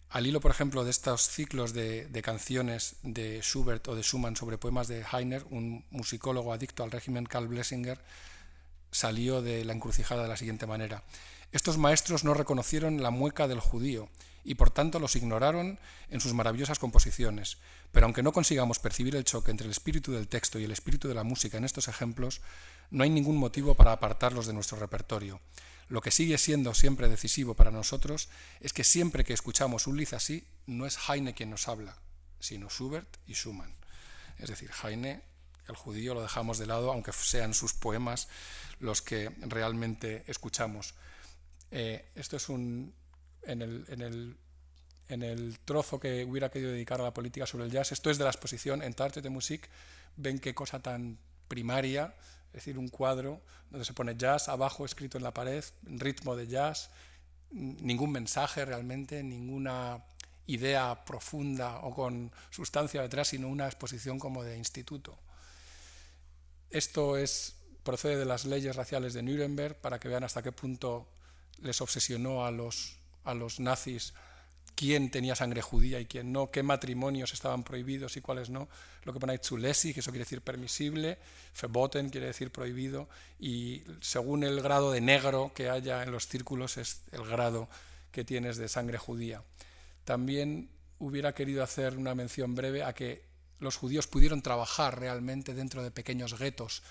Al 0.10 0.28
hilo, 0.28 0.42
por 0.42 0.52
ejemplo, 0.52 0.84
de 0.84 0.90
estos 0.90 1.30
ciclos 1.30 1.72
de, 1.74 2.22
canciones 2.24 2.98
de 3.04 3.42
Schubert 3.42 3.88
o 3.88 3.96
de 3.96 4.02
Schumann 4.02 4.36
sobre 4.36 4.58
poemas 4.58 4.88
de 4.88 5.06
Heine, 5.12 5.42
un 5.52 5.86
musicólogo 5.92 6.52
adicto 6.52 6.84
al 6.84 6.92
régimen 6.92 7.26
Karl 7.26 7.48
Blessinger 7.48 8.00
salió 8.92 9.42
de 9.42 9.64
la 9.66 9.74
encrucijada 9.74 10.24
de 10.24 10.30
la 10.30 10.38
siguiente 10.38 10.66
manera. 10.66 11.04
Estos 11.52 11.78
maestros 11.78 12.24
no 12.24 12.34
reconocieron 12.34 13.02
la 13.02 13.12
mueca 13.12 13.48
del 13.48 13.60
judío 13.60 14.10
y 14.44 14.56
por 14.56 14.72
tanto 14.72 15.00
los 15.00 15.16
ignoraron 15.16 15.80
en 16.10 16.22
sus 16.22 16.34
maravillosas 16.34 16.80
composiciones. 16.80 17.58
Pero 17.92 18.06
aunque 18.06 18.24
no 18.24 18.32
consigamos 18.32 18.80
percibir 18.80 19.16
el 19.16 19.24
choque 19.24 19.52
entre 19.52 19.66
el 19.66 19.72
espíritu 19.72 20.12
del 20.12 20.28
texto 20.28 20.60
y 20.60 20.64
el 20.64 20.72
espíritu 20.72 21.08
de 21.08 21.16
la 21.16 21.24
música 21.24 21.58
en 21.58 21.66
estos 21.66 21.88
ejemplos, 21.88 22.42
no 22.90 23.04
hay 23.04 23.12
ningún 23.12 23.38
motivo 23.38 23.76
para 23.76 23.92
apartarlos 23.92 24.48
de 24.48 24.54
nuestro 24.54 24.80
repertorio. 24.80 25.40
Lo 25.90 26.02
que 26.02 26.12
sigue 26.12 26.38
siendo 26.38 26.76
siempre 26.76 27.10
decisivo 27.10 27.56
para 27.56 27.72
nosotros 27.72 28.30
es 28.62 28.74
que 28.74 28.84
siempre 28.84 29.24
que 29.24 29.34
escuchamos 29.34 29.88
un 29.88 29.98
Liz 29.98 30.14
así, 30.14 30.46
no 30.68 30.86
es 30.86 30.98
Heine 31.10 31.34
quien 31.34 31.50
nos 31.50 31.68
habla, 31.68 31.98
sino 32.40 32.70
Schubert 32.70 33.18
y 33.26 33.34
Schumann. 33.34 33.76
Es 34.38 34.50
decir, 34.50 34.70
Heine, 34.84 35.22
el 35.68 35.76
judío, 35.76 36.14
lo 36.14 36.22
dejamos 36.22 36.60
de 36.60 36.68
lado, 36.68 36.92
aunque 36.92 37.12
sean 37.12 37.56
sus 37.56 37.74
poemas 37.74 38.28
los 38.80 39.02
que 39.02 39.32
realmente 39.40 40.24
escuchamos. 40.28 40.94
Eh, 41.72 42.12
esto 42.16 42.38
es 42.38 42.50
un. 42.50 42.94
En 43.44 43.62
el, 43.62 43.86
en, 43.90 44.02
el, 44.02 44.38
en 45.08 45.24
el, 45.24 45.58
trozo 45.60 46.00
que 46.00 46.24
hubiera 46.24 46.50
querido 46.50 46.72
dedicar 46.72 47.00
a 47.02 47.04
la 47.04 47.14
política 47.14 47.48
sobre 47.48 47.66
el 47.66 47.72
jazz, 47.72 47.92
esto 47.92 48.12
es 48.12 48.18
de 48.18 48.26
la 48.26 48.30
exposición 48.30 48.84
en 48.84 48.94
Tarte 48.94 49.22
de 49.22 49.30
Musik. 49.30 49.70
Ven 50.18 50.40
qué 50.40 50.54
cosa 50.54 50.82
tan 50.82 51.18
primaria 51.48 52.14
es 52.50 52.54
decir, 52.54 52.78
un 52.78 52.90
cuadro 52.90 53.42
donde 53.70 53.86
se 53.86 53.94
pone 53.94 54.16
jazz 54.18 54.50
abajo 54.50 54.86
escrito 54.86 55.18
en 55.18 55.24
la 55.24 55.34
pared, 55.34 55.64
ritmo 55.84 56.36
de 56.36 56.48
jazz, 56.48 56.90
ningún 57.52 58.12
mensaje 58.12 58.66
realmente, 58.66 59.24
ninguna 59.24 60.04
idea 60.48 61.06
profunda 61.06 61.78
o 61.80 61.94
con 61.94 62.32
sustancia 62.50 63.02
detrás, 63.02 63.30
sino 63.30 63.48
una 63.48 63.68
exposición 63.68 64.18
como 64.18 64.44
de 64.44 64.58
instituto. 64.58 65.18
Esto 66.72 67.18
es, 67.18 67.56
procede 67.84 68.18
de 68.18 68.26
las 68.26 68.46
leyes 68.46 68.76
raciales 68.76 69.14
de 69.14 69.22
Nuremberg 69.22 69.80
para 69.80 70.00
que 70.00 70.08
vean 70.08 70.24
hasta 70.24 70.42
qué 70.42 70.52
punto 70.52 71.08
les 71.62 71.82
obsesionó 71.82 72.46
a 72.46 72.52
los, 72.52 72.98
a 73.24 73.34
los 73.34 73.60
nazis 73.60 74.14
quién 74.80 75.12
tenía 75.12 75.36
sangre 75.36 75.62
judía 75.62 76.00
y 76.00 76.06
quién 76.06 76.32
no, 76.32 76.52
qué 76.52 76.64
matrimonios 76.64 77.34
estaban 77.34 77.66
prohibidos 77.66 78.16
y 78.16 78.22
cuáles 78.22 78.50
no. 78.50 78.70
Lo 79.04 79.12
que 79.12 79.20
pone 79.20 79.38
zulesi, 79.38 79.94
que 79.94 80.00
eso 80.00 80.12
quiere 80.12 80.24
decir 80.24 80.42
permisible, 80.42 81.18
verboten 81.62 82.10
quiere 82.10 82.28
decir 82.28 82.50
prohibido, 82.50 83.10
y 83.42 83.84
según 84.00 84.46
el 84.46 84.62
grado 84.62 84.94
de 84.94 85.02
negro 85.02 85.52
que 85.54 85.70
haya 85.70 86.02
en 86.02 86.14
los 86.14 86.30
círculos 86.30 86.78
es 86.78 87.02
el 87.12 87.26
grado 87.26 87.68
que 88.14 88.24
tienes 88.24 88.56
de 88.56 88.70
sangre 88.70 88.98
judía. 88.98 89.44
También 90.06 90.70
hubiera 90.98 91.34
querido 91.34 91.62
hacer 91.62 91.98
una 91.98 92.16
mención 92.16 92.56
breve 92.56 92.82
a 92.84 92.94
que 92.94 93.26
los 93.60 93.76
judíos 93.76 94.08
pudieron 94.08 94.42
trabajar 94.42 94.98
realmente 94.98 95.54
dentro 95.54 95.84
de 95.84 95.92
pequeños 95.92 96.40
guetos 96.40 96.84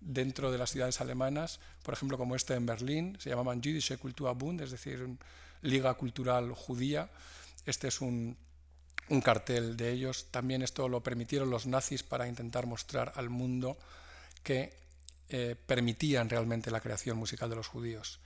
dentro 0.00 0.50
de 0.50 0.58
las 0.58 0.70
ciudades 0.72 1.00
alemanas, 1.00 1.60
por 1.84 1.94
ejemplo 1.94 2.18
como 2.18 2.34
este 2.34 2.54
en 2.54 2.66
Berlín, 2.66 3.16
se 3.20 3.30
llamaban 3.30 3.62
Jüdische 3.62 3.96
Kulturbund, 3.96 4.60
es 4.60 4.72
decir, 4.72 5.16
Liga 5.62 5.94
Cultural 5.94 6.52
Judía. 6.52 7.10
Este 7.64 7.88
es 7.88 8.00
un, 8.00 8.36
cartel 9.22 9.76
de 9.76 9.92
ellos. 9.92 10.26
También 10.30 10.62
esto 10.62 10.88
lo 10.88 11.02
permitieron 11.02 11.50
los 11.50 11.66
nazis 11.66 12.02
para 12.02 12.28
intentar 12.28 12.66
mostrar 12.66 13.12
al 13.16 13.30
mundo 13.30 13.76
que 14.42 14.72
eh, 15.28 15.56
permitían 15.66 16.28
realmente 16.28 16.70
la 16.70 16.80
creación 16.80 17.16
musical 17.16 17.50
de 17.50 17.56
los 17.56 17.68
judíos 17.68 18.20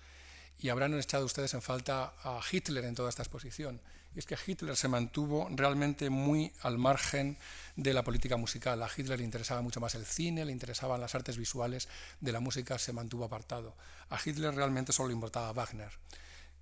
y 0.62 0.68
habrán 0.68 0.98
echado 0.98 1.24
ustedes 1.24 1.54
en 1.54 1.62
falta 1.62 2.12
a 2.22 2.40
Hitler 2.50 2.84
en 2.84 2.94
toda 2.94 3.08
esta 3.08 3.22
exposición. 3.22 3.80
Y 4.14 4.18
es 4.18 4.26
que 4.26 4.36
Hitler 4.44 4.76
se 4.76 4.88
mantuvo 4.88 5.48
realmente 5.52 6.10
muy 6.10 6.52
al 6.62 6.78
margen 6.78 7.38
de 7.76 7.94
la 7.94 8.02
política 8.02 8.36
musical. 8.36 8.82
A 8.82 8.90
Hitler 8.94 9.18
le 9.20 9.24
interesaba 9.24 9.62
mucho 9.62 9.80
más 9.80 9.94
el 9.94 10.04
cine, 10.04 10.44
le 10.44 10.52
interesaban 10.52 11.00
las 11.00 11.14
artes 11.14 11.38
visuales, 11.38 11.88
de 12.20 12.32
la 12.32 12.40
música 12.40 12.78
se 12.78 12.92
mantuvo 12.92 13.24
apartado. 13.24 13.74
A 14.10 14.18
Hitler 14.22 14.54
realmente 14.54 14.92
solo 14.92 15.08
le 15.08 15.14
importaba 15.14 15.52
Wagner, 15.52 15.92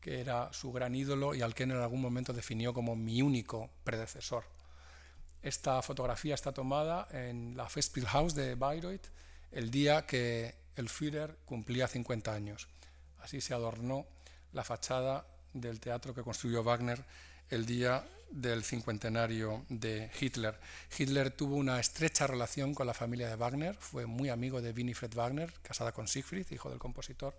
que 0.01 0.21
era 0.21 0.53
su 0.53 0.73
gran 0.73 0.95
ídolo 0.95 1.35
y 1.35 1.43
al 1.43 1.55
que 1.55 1.65
en 1.65 1.73
algún 1.73 2.01
momento 2.01 2.33
definió 2.33 2.73
como 2.73 2.97
mi 2.97 3.23
único 3.23 3.71
predecesor. 3.85 4.45
Esta 5.43 5.81
fotografía 5.83 6.35
está 6.35 6.53
tomada 6.53 7.09
en 7.13 7.57
la 7.57 7.69
Festspielhaus 7.69 8.35
de 8.35 8.55
Bayreuth 8.55 9.07
el 9.53 9.71
día 9.71 10.07
que 10.07 10.55
el 10.77 10.89
Führer 10.89 11.39
cumplía 11.45 11.89
50 11.89 12.33
años. 12.33 12.69
Así 13.21 13.41
se 13.41 13.55
adornó 13.55 14.07
la 14.53 14.65
fachada 14.65 15.27
del 15.53 15.81
teatro 15.81 16.15
que 16.15 16.23
construyó 16.23 16.63
Wagner 16.63 17.05
el 17.51 17.67
día 17.67 18.05
del 18.31 18.63
cincuentenario 18.63 19.65
de 19.69 20.11
Hitler. 20.21 20.59
Hitler 20.97 21.31
tuvo 21.31 21.57
una 21.57 21.81
estrecha 21.81 22.27
relación 22.27 22.75
con 22.75 22.87
la 22.87 22.95
familia 22.95 23.29
de 23.29 23.37
Wagner, 23.37 23.75
fue 23.77 24.07
muy 24.07 24.29
amigo 24.29 24.61
de 24.61 24.73
Winifred 24.73 25.15
Wagner, 25.15 25.53
casada 25.63 25.93
con 25.93 26.09
Siegfried, 26.09 26.47
hijo 26.51 26.69
del 26.69 26.79
compositor, 26.79 27.35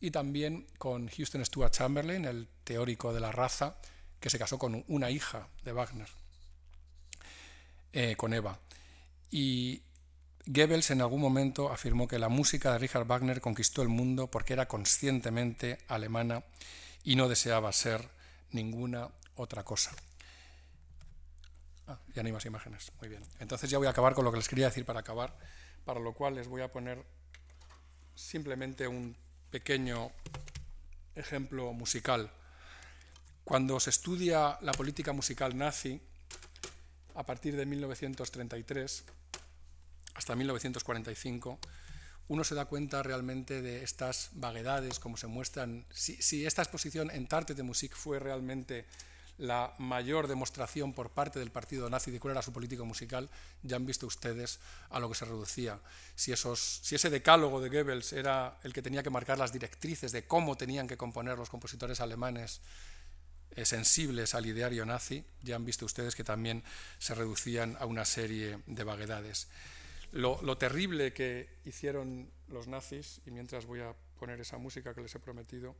y 0.00 0.10
también 0.10 0.66
con 0.78 1.08
Houston 1.08 1.44
Stuart 1.44 1.72
Chamberlain, 1.72 2.24
el 2.24 2.48
teórico 2.64 3.12
de 3.12 3.20
la 3.20 3.32
raza, 3.32 3.76
que 4.18 4.30
se 4.30 4.38
casó 4.38 4.58
con 4.58 4.84
una 4.88 5.10
hija 5.10 5.48
de 5.64 5.72
Wagner, 5.72 6.08
eh, 7.92 8.16
con 8.16 8.32
Eva. 8.32 8.58
Y 9.30 9.82
Goebbels 10.46 10.90
en 10.90 11.00
algún 11.00 11.20
momento 11.20 11.70
afirmó 11.70 12.08
que 12.08 12.18
la 12.18 12.28
música 12.28 12.72
de 12.72 12.78
Richard 12.78 13.06
Wagner 13.06 13.40
conquistó 13.40 13.82
el 13.82 13.88
mundo 13.88 14.30
porque 14.30 14.54
era 14.54 14.66
conscientemente 14.66 15.78
alemana 15.88 16.44
y 17.04 17.16
no 17.16 17.28
deseaba 17.28 17.72
ser 17.72 18.08
ninguna 18.52 19.08
otra 19.36 19.64
cosa. 19.64 19.92
Ah, 21.86 21.98
ya 22.14 22.22
no 22.22 22.32
más 22.32 22.46
imágenes. 22.46 22.92
Muy 23.00 23.08
bien. 23.08 23.22
Entonces 23.38 23.68
ya 23.68 23.78
voy 23.78 23.86
a 23.86 23.90
acabar 23.90 24.14
con 24.14 24.24
lo 24.24 24.30
que 24.30 24.38
les 24.38 24.48
quería 24.48 24.66
decir 24.66 24.84
para 24.84 25.00
acabar, 25.00 25.36
para 25.84 26.00
lo 26.00 26.14
cual 26.14 26.34
les 26.34 26.48
voy 26.48 26.62
a 26.62 26.70
poner 26.70 27.04
simplemente 28.14 28.86
un 28.86 29.16
pequeño 29.50 30.10
ejemplo 31.14 31.72
musical. 31.72 32.30
Cuando 33.44 33.80
se 33.80 33.90
estudia 33.90 34.58
la 34.60 34.72
política 34.72 35.12
musical 35.12 35.56
nazi, 35.56 36.00
a 37.14 37.26
partir 37.26 37.56
de 37.56 37.66
1933, 37.66 39.04
hasta 40.14 40.36
1945, 40.36 41.58
uno 42.28 42.44
se 42.44 42.54
da 42.54 42.66
cuenta 42.66 43.02
realmente 43.02 43.60
de 43.60 43.82
estas 43.82 44.30
vaguedades, 44.34 45.00
como 45.00 45.16
se 45.16 45.26
muestran. 45.26 45.84
Si, 45.90 46.46
esta 46.46 46.62
exposición 46.62 47.10
en 47.10 47.26
Tarte 47.26 47.54
de 47.54 47.64
Musik 47.64 47.96
fue 47.96 48.20
realmente 48.20 48.86
la 49.40 49.74
mayor 49.78 50.28
demostración 50.28 50.92
por 50.92 51.10
parte 51.10 51.38
del 51.38 51.50
partido 51.50 51.88
nazi 51.90 52.10
de 52.10 52.20
cuál 52.20 52.32
era 52.32 52.42
su 52.42 52.52
política 52.52 52.84
musical, 52.84 53.28
ya 53.62 53.76
han 53.76 53.86
visto 53.86 54.06
ustedes 54.06 54.60
a 54.90 55.00
lo 55.00 55.08
que 55.08 55.14
se 55.14 55.24
reducía. 55.24 55.80
Si, 56.14 56.32
ese 56.32 57.10
decálogo 57.10 57.60
de 57.60 57.68
Goebbels 57.68 58.12
era 58.12 58.58
el 58.62 58.72
que 58.72 58.82
tenía 58.82 59.02
que 59.02 59.10
marcar 59.10 59.38
las 59.38 59.52
directrices 59.52 60.12
de 60.12 60.24
cómo 60.26 60.56
tenían 60.56 60.86
que 60.86 60.96
componer 60.96 61.38
los 61.38 61.50
compositores 61.50 62.00
alemanes 62.00 62.60
eh, 63.56 63.64
sensibles 63.64 64.34
al 64.34 64.46
ideario 64.46 64.86
nazi, 64.86 65.24
ya 65.42 65.56
han 65.56 65.64
visto 65.64 65.84
ustedes 65.84 66.14
que 66.14 66.24
también 66.24 66.62
se 66.98 67.14
reducían 67.14 67.76
a 67.80 67.86
una 67.86 68.04
serie 68.04 68.58
de 68.66 68.84
vaguedades 68.84 69.48
lo, 70.12 70.58
terrible 70.58 71.12
que 71.12 71.48
hicieron 71.64 72.30
los 72.48 72.66
nazis, 72.66 73.20
y 73.26 73.30
mientras 73.30 73.66
voy 73.66 73.80
a 73.80 73.94
poner 74.18 74.40
esa 74.40 74.58
música 74.58 74.94
que 74.94 75.00
les 75.00 75.14
he 75.14 75.20
prometido, 75.20 75.76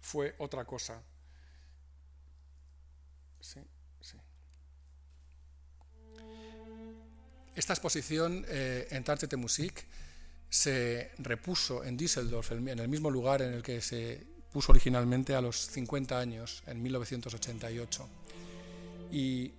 fue 0.00 0.34
otra 0.38 0.64
cosa. 0.64 1.02
Esta 7.54 7.72
exposición 7.72 8.44
eh, 8.48 8.88
en 8.90 9.04
Tartete 9.04 9.36
Musik 9.36 9.86
se 10.50 11.12
repuso 11.18 11.84
en 11.84 11.96
Düsseldorf, 11.96 12.52
en 12.52 12.78
el 12.78 12.88
mismo 12.88 13.10
lugar 13.10 13.42
en 13.42 13.52
el 13.52 13.62
que 13.62 13.80
se 13.80 14.26
puso 14.52 14.72
originalmente 14.72 15.34
a 15.34 15.40
los 15.40 15.66
50 15.68 16.18
años, 16.18 16.62
en 16.66 16.82
1988. 16.82 18.08
Y 19.12 19.52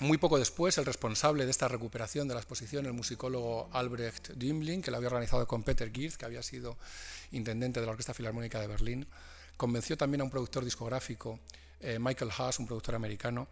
muy 0.00 0.18
poco 0.18 0.38
después, 0.38 0.78
el 0.78 0.86
responsable 0.86 1.44
de 1.44 1.50
esta 1.50 1.66
recuperación 1.66 2.28
de 2.28 2.34
la 2.34 2.40
exposición, 2.40 2.86
el 2.86 2.92
musicólogo 2.92 3.68
Albrecht 3.72 4.30
Dümmling, 4.30 4.82
que 4.82 4.90
la 4.90 4.98
había 4.98 5.08
organizado 5.08 5.46
con 5.46 5.62
Peter 5.64 5.92
Girth, 5.92 6.14
que 6.14 6.24
había 6.24 6.42
sido 6.42 6.76
intendente 7.32 7.80
de 7.80 7.86
la 7.86 7.92
Orquesta 7.92 8.14
Filarmónica 8.14 8.60
de 8.60 8.68
Berlín, 8.68 9.06
convenció 9.56 9.96
también 9.96 10.20
a 10.20 10.24
un 10.24 10.30
productor 10.30 10.64
discográfico, 10.64 11.40
eh, 11.80 11.98
Michael 11.98 12.30
Haas, 12.36 12.58
un 12.58 12.66
productor 12.66 12.94
americano, 12.94 13.48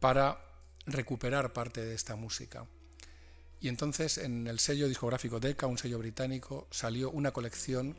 para 0.00 0.38
recuperar 0.86 1.52
parte 1.52 1.84
de 1.84 1.94
esta 1.94 2.16
música. 2.16 2.66
Y 3.60 3.68
entonces 3.68 4.18
en 4.18 4.46
el 4.46 4.58
sello 4.58 4.88
discográfico 4.88 5.40
Decca, 5.40 5.66
un 5.66 5.78
sello 5.78 5.98
británico, 5.98 6.68
salió 6.70 7.10
una 7.10 7.32
colección 7.32 7.96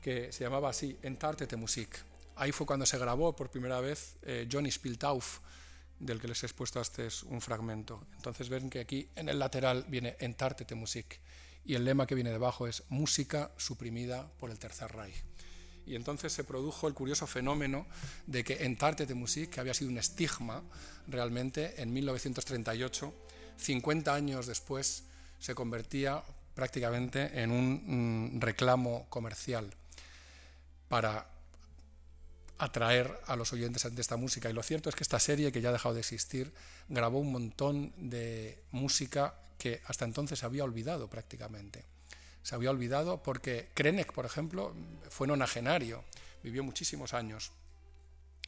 que 0.00 0.32
se 0.32 0.44
llamaba 0.44 0.70
así, 0.70 0.98
Entartete 1.02 1.56
Musik. 1.56 1.98
Ahí 2.36 2.52
fue 2.52 2.66
cuando 2.66 2.86
se 2.86 2.98
grabó 2.98 3.34
por 3.34 3.50
primera 3.50 3.80
vez 3.80 4.16
eh, 4.22 4.48
Johnny 4.50 4.70
Spieltauf, 4.70 5.40
del 5.98 6.20
que 6.20 6.28
les 6.28 6.42
he 6.42 6.46
expuesto 6.46 6.80
este 6.80 7.06
es 7.06 7.22
un 7.24 7.40
fragmento. 7.40 8.06
Entonces 8.16 8.48
ven 8.48 8.70
que 8.70 8.80
aquí 8.80 9.10
en 9.16 9.28
el 9.28 9.38
lateral 9.38 9.84
viene 9.88 10.16
Entartete 10.20 10.74
Musik 10.74 11.20
y 11.64 11.74
el 11.74 11.84
lema 11.84 12.06
que 12.06 12.14
viene 12.14 12.30
debajo 12.30 12.66
es 12.66 12.84
Música 12.88 13.50
suprimida 13.56 14.30
por 14.38 14.50
el 14.50 14.58
Tercer 14.58 14.90
Reich. 14.92 15.27
Y 15.88 15.96
entonces 15.96 16.32
se 16.32 16.44
produjo 16.44 16.86
el 16.86 16.94
curioso 16.94 17.26
fenómeno 17.26 17.86
de 18.26 18.44
que 18.44 18.64
Entartete 18.64 19.14
Musik, 19.14 19.50
que 19.50 19.60
había 19.60 19.74
sido 19.74 19.90
un 19.90 19.98
estigma 19.98 20.62
realmente 21.06 21.80
en 21.80 21.92
1938, 21.92 23.14
50 23.56 24.14
años 24.14 24.46
después, 24.46 25.04
se 25.40 25.54
convertía 25.54 26.22
prácticamente 26.54 27.40
en 27.40 27.50
un 27.50 28.36
mm, 28.36 28.40
reclamo 28.40 29.06
comercial 29.08 29.70
para 30.88 31.26
atraer 32.58 33.18
a 33.26 33.36
los 33.36 33.52
oyentes 33.52 33.84
ante 33.84 34.00
esta 34.00 34.16
música. 34.16 34.50
Y 34.50 34.52
lo 34.52 34.62
cierto 34.62 34.88
es 34.88 34.94
que 34.94 35.04
esta 35.04 35.20
serie, 35.20 35.52
que 35.52 35.60
ya 35.60 35.70
ha 35.70 35.72
dejado 35.72 35.94
de 35.94 36.00
existir, 36.00 36.52
grabó 36.88 37.20
un 37.20 37.32
montón 37.32 37.92
de 37.96 38.58
música 38.72 39.34
que 39.56 39.80
hasta 39.86 40.04
entonces 40.04 40.44
había 40.44 40.64
olvidado 40.64 41.08
prácticamente. 41.08 41.84
Se 42.48 42.54
había 42.54 42.70
olvidado 42.70 43.22
porque 43.22 43.68
Krenek, 43.74 44.14
por 44.14 44.24
ejemplo, 44.24 44.74
fue 45.10 45.26
nonagenario, 45.26 46.02
vivió 46.42 46.64
muchísimos 46.64 47.12
años. 47.12 47.52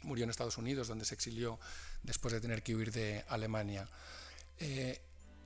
Murió 0.04 0.24
en 0.24 0.30
Estados 0.30 0.56
Unidos, 0.56 0.88
donde 0.88 1.04
se 1.04 1.14
exilió 1.14 1.60
después 2.02 2.32
de 2.32 2.40
tener 2.40 2.62
que 2.62 2.74
huir 2.74 2.92
de 2.92 3.22
Alemania. 3.28 3.86
Eh, 4.58 5.02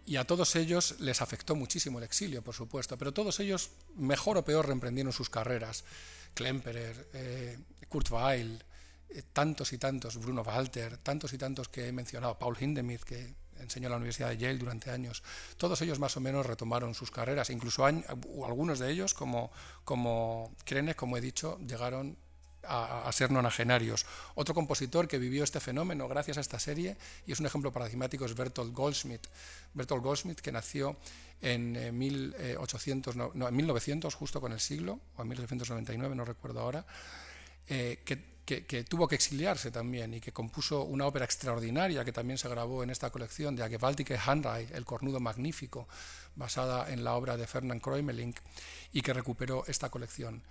y 0.06 0.14
a 0.14 0.24
todos 0.24 0.55
ellos 0.55 1.01
les 1.01 1.20
afectó 1.20 1.56
muchísimo 1.56 1.98
el 1.98 2.05
exilio, 2.05 2.43
por 2.43 2.55
supuesto, 2.55 2.97
pero 2.97 3.12
todos 3.12 3.40
ellos, 3.40 3.70
mejor 3.97 4.39
o 4.39 4.44
peor, 4.44 4.68
reemprendieron 4.68 5.12
sus 5.12 5.28
carreras. 5.28 5.82
Klemperer, 6.35 7.09
eh, 7.12 7.59
Kurt 7.89 8.09
Weill, 8.12 8.62
eh, 9.09 9.22
tantos 9.32 9.72
y 9.72 9.78
tantos, 9.78 10.16
Bruno 10.18 10.43
Walter, 10.43 10.98
tantos 10.98 11.32
y 11.32 11.39
tantos 11.39 11.68
que 11.68 11.89
he 11.89 11.93
mencionado, 11.93 12.39
Paul 12.39 12.56
Hindemith, 12.60 13.02
que 13.02 13.35
enseñó 13.60 13.86
en 13.86 13.93
la 13.93 13.97
Universidad 13.97 14.31
de 14.31 14.39
Yale 14.39 14.59
durante 14.59 14.90
años, 14.90 15.22
todos 15.56 15.81
ellos 15.82 15.98
más 15.98 16.16
o 16.16 16.20
menos 16.20 16.47
retomaron 16.47 16.94
sus 16.94 17.10
carreras, 17.10 17.51
incluso 17.51 17.85
algunos 17.85 18.78
de 18.78 18.90
ellos, 18.90 19.14
como, 19.14 19.51
como 19.85 20.55
Krenek, 20.64 20.97
como 20.97 21.16
he 21.16 21.20
dicho, 21.20 21.59
llegaron 21.66 22.16
a, 22.66 23.10
ser 23.12 23.31
nonagenarios. 23.31 24.06
Otro 24.35 24.55
compositor 24.55 25.09
que 25.09 25.18
vivió 25.18 25.44
este 25.44 25.60
fenómeno 25.60 26.09
gracias 26.09 26.39
a 26.39 26.40
esta 26.40 26.59
serie, 26.59 26.97
y 27.26 27.32
es 27.32 27.40
un 27.40 27.47
ejemplo 27.47 27.72
paradigmático, 27.72 28.24
es 28.24 28.35
Bertolt 28.35 28.72
Goldschmidt. 28.72 29.26
Bertolt 29.74 30.02
Goldschmidt, 30.02 30.40
que 30.40 30.52
nació 30.52 30.97
en, 31.40 31.97
1800, 31.97 33.16
eh, 33.16 33.20
en 33.35 33.56
1900, 33.56 34.14
justo 34.14 34.40
con 34.40 34.52
el 34.52 34.60
siglo, 34.60 35.01
o 35.16 35.22
en 35.22 35.28
1899, 35.28 36.14
no 36.14 36.24
recuerdo 36.24 36.60
ahora, 36.60 36.86
eh, 37.68 38.01
que 38.05 38.34
que, 38.44 38.84
tuvo 38.84 39.08
que 39.08 39.14
exiliarse 39.14 39.70
también 39.70 40.14
y 40.14 40.20
que 40.20 40.32
compuso 40.32 40.82
una 40.82 41.06
ópera 41.06 41.24
extraordinaria 41.24 42.04
que 42.04 42.12
también 42.12 42.38
se 42.38 42.48
grabó 42.48 42.82
en 42.82 42.90
esta 42.90 43.10
colección 43.10 43.56
de 43.56 43.68
Gewaltige 43.68 44.18
Handrei, 44.18 44.68
El 44.72 44.84
Cornudo 44.84 45.18
Magnífico, 45.18 45.88
basada 46.36 46.92
en 46.92 47.04
la 47.04 47.14
obra 47.14 47.36
de 47.36 47.46
Fernand 47.46 47.80
Kreumelink 47.80 48.38
y 48.92 49.00
que 49.00 49.14
recuperó 49.14 49.64
esta 49.66 49.88
colección. 49.88 50.42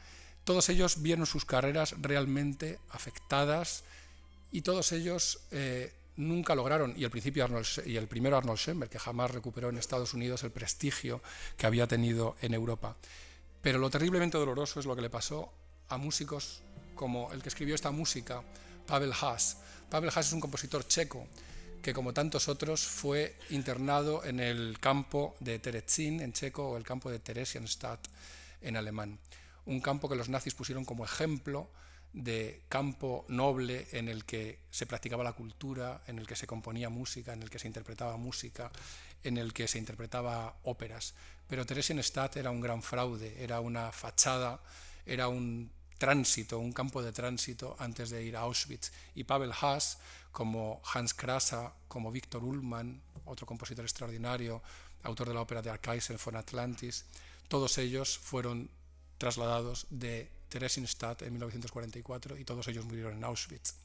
Todos 0.44 0.70
ellos 0.70 1.02
vieron 1.02 1.26
sus 1.26 1.46
carreras 1.46 1.96
realmente 2.02 2.80
afectadas 2.90 3.84
y 4.52 4.62
todos 4.62 4.92
ellos 4.92 5.40
eh, 5.52 5.94
nunca 6.18 6.56
lograron, 6.56 6.94
y 6.98 7.04
el, 7.04 7.12
principio 7.12 7.48
y 7.86 7.98
el 7.98 8.08
primero 8.08 8.38
Arnold 8.38 8.60
Schoenberg, 8.60 8.90
que 8.90 9.00
jamás 9.00 9.32
recuperó 9.32 9.70
en 9.70 9.78
Estados 9.78 10.14
Unidos 10.14 10.44
el 10.44 10.52
prestigio 10.52 11.22
que 11.58 11.66
había 11.66 11.88
tenido 11.88 12.36
en 12.42 12.54
Europa. 12.54 12.98
Pero 13.62 13.80
lo 13.80 13.90
terriblemente 13.90 14.38
doloroso 14.38 14.80
es 14.80 14.86
lo 14.86 14.96
que 14.96 15.02
le 15.02 15.10
pasó 15.10 15.52
a 15.90 15.98
músicos 15.98 16.62
como 16.96 17.32
el 17.32 17.42
que 17.42 17.50
escribió 17.50 17.76
esta 17.76 17.92
música, 17.92 18.42
Pavel 18.86 19.14
Haas. 19.14 19.58
Pavel 19.90 20.10
Haas 20.10 20.28
es 20.28 20.34
un 20.34 20.40
compositor 20.40 20.88
checo 20.88 21.28
que, 21.82 21.94
como 21.94 22.14
tantos 22.14 22.48
otros, 22.48 22.82
fue 22.82 23.36
internado 23.50 24.24
en 24.24 24.40
el 24.40 24.80
campo 24.80 25.36
de 25.40 25.60
Terezin, 25.60 26.22
en 26.22 26.34
checo, 26.34 26.70
o 26.70 26.78
el 26.78 26.84
campo 26.84 27.12
de 27.12 27.20
Theresienstadt, 27.20 28.08
en 28.62 28.78
alemán. 28.78 29.20
Un 29.66 29.82
campo 29.82 30.08
que 30.08 30.16
los 30.16 30.30
nazis 30.30 30.54
pusieron 30.54 30.86
como 30.86 31.04
ejemplo 31.04 31.70
de 32.14 32.62
campo 32.70 33.26
noble 33.28 33.88
en 33.92 34.08
el 34.08 34.24
que 34.24 34.60
se 34.70 34.86
practicaba 34.86 35.24
la 35.24 35.34
cultura, 35.34 36.02
en 36.08 36.20
el 36.20 36.28
que 36.28 36.36
se 36.36 36.48
componía 36.48 36.90
música, 36.90 37.34
en 37.34 37.44
el 37.44 37.50
que 37.50 37.60
se 37.60 37.68
interpretaba 37.68 38.16
música, 38.18 38.72
en 39.24 39.38
el 39.38 39.52
que 39.52 39.68
se 39.68 39.80
interpretaba 39.80 40.58
óperas. 40.64 41.16
Pero 41.48 41.66
Theresienstadt 41.66 42.38
era 42.38 42.52
un 42.52 42.62
gran 42.62 42.82
fraude, 42.82 43.44
era 43.44 43.60
una 43.60 43.92
fachada, 43.92 44.62
era 45.06 45.28
un 45.28 45.72
tránsito, 46.04 46.60
un 46.60 46.74
campo 46.74 47.02
de 47.02 47.14
tránsito 47.14 47.78
antes 47.80 48.10
de 48.10 48.22
ir 48.22 48.36
a 48.36 48.42
Auschwitz. 48.42 48.92
Y 49.16 49.24
Pavel 49.24 49.54
Haas, 49.54 50.00
como 50.34 50.82
Hans 50.84 51.14
Krasa, 51.14 51.72
como 51.88 52.12
Víctor 52.12 52.44
Ullmann, 52.44 53.02
otro 53.24 53.48
compositor 53.48 53.86
extraordinario, 53.86 54.62
autor 55.04 55.30
de 55.30 55.34
la 55.34 55.40
ópera 55.40 55.62
de 55.62 55.70
Arkaisen 55.70 56.20
von 56.20 56.36
Atlantis, 56.36 57.06
todos 57.48 57.78
ellos 57.78 58.18
fueron 58.18 58.70
trasladados 59.18 59.88
de 59.92 60.30
Theresienstadt 60.50 61.22
en 61.22 61.32
1944 61.32 62.38
y 62.38 62.44
todos 62.44 62.68
ellos 62.68 62.84
murieron 62.84 63.14
en 63.14 63.24
Auschwitz. 63.24 63.76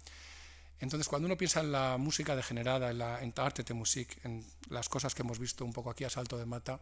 Entonces, 0.81 1.07
cuando 1.07 1.27
uno 1.27 1.36
piensa 1.36 1.61
en 1.61 1.70
la 1.70 1.99
música 1.99 2.35
degenerada, 2.35 2.90
en 2.90 2.99
la 2.99 3.20
arte 3.36 3.62
de 3.62 3.74
Musik, 3.74 4.24
en 4.24 4.45
las 4.70 4.89
cosas 4.89 5.15
que 5.15 5.23
hemos 5.23 5.39
visto 5.39 5.65
un 5.65 5.73
poco 5.73 5.90
aquí 5.90 6.03
a 6.03 6.11
salto 6.11 6.36
de 6.36 6.47
mata, 6.47 6.81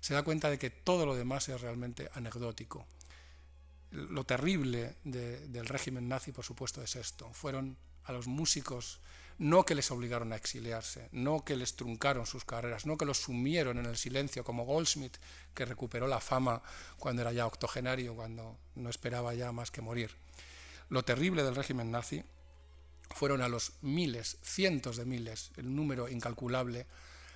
se 0.00 0.14
da 0.14 0.24
cuenta 0.24 0.50
de 0.50 0.58
que 0.58 0.70
todo 0.70 1.06
lo 1.06 1.14
demás 1.14 1.48
es 1.48 1.60
realmente 1.60 2.10
anecdótico 2.14 2.84
lo 3.94 4.24
terrible 4.24 4.96
del 5.04 5.66
régimen 5.66 6.08
nazi, 6.08 6.32
por 6.32 6.44
supuesto, 6.44 6.82
es 6.82 6.96
esto. 6.96 7.32
Fueron 7.32 7.76
a 8.04 8.12
los 8.12 8.26
músicos 8.26 9.00
no 9.38 9.64
que 9.64 9.74
les 9.74 9.90
obligaron 9.90 10.32
a 10.32 10.36
exiliarse, 10.36 11.08
no 11.12 11.44
que 11.44 11.56
les 11.56 11.74
truncaron 11.74 12.26
sus 12.26 12.44
carreras, 12.44 12.86
no 12.86 12.96
que 12.96 13.04
los 13.04 13.18
sumieron 13.18 13.78
en 13.78 13.86
el 13.86 13.96
silencio, 13.96 14.44
como 14.44 14.64
Goldsmith, 14.64 15.16
que 15.54 15.64
recuperó 15.64 16.06
la 16.06 16.20
fama 16.20 16.62
cuando 16.98 17.22
era 17.22 17.32
ya 17.32 17.46
octogenario, 17.46 18.14
cuando 18.14 18.56
no 18.74 18.90
esperaba 18.90 19.34
ya 19.34 19.50
más 19.52 19.70
que 19.70 19.80
morir. 19.80 20.10
Lo 20.88 21.04
terrible 21.04 21.42
del 21.42 21.56
régimen 21.56 21.90
nazi 21.90 22.24
fueron 23.10 23.42
a 23.42 23.48
los 23.48 23.72
miles, 23.80 24.38
cientos 24.42 24.96
de 24.96 25.04
miles, 25.04 25.50
el 25.56 25.74
número 25.74 26.08
incalculable 26.08 26.86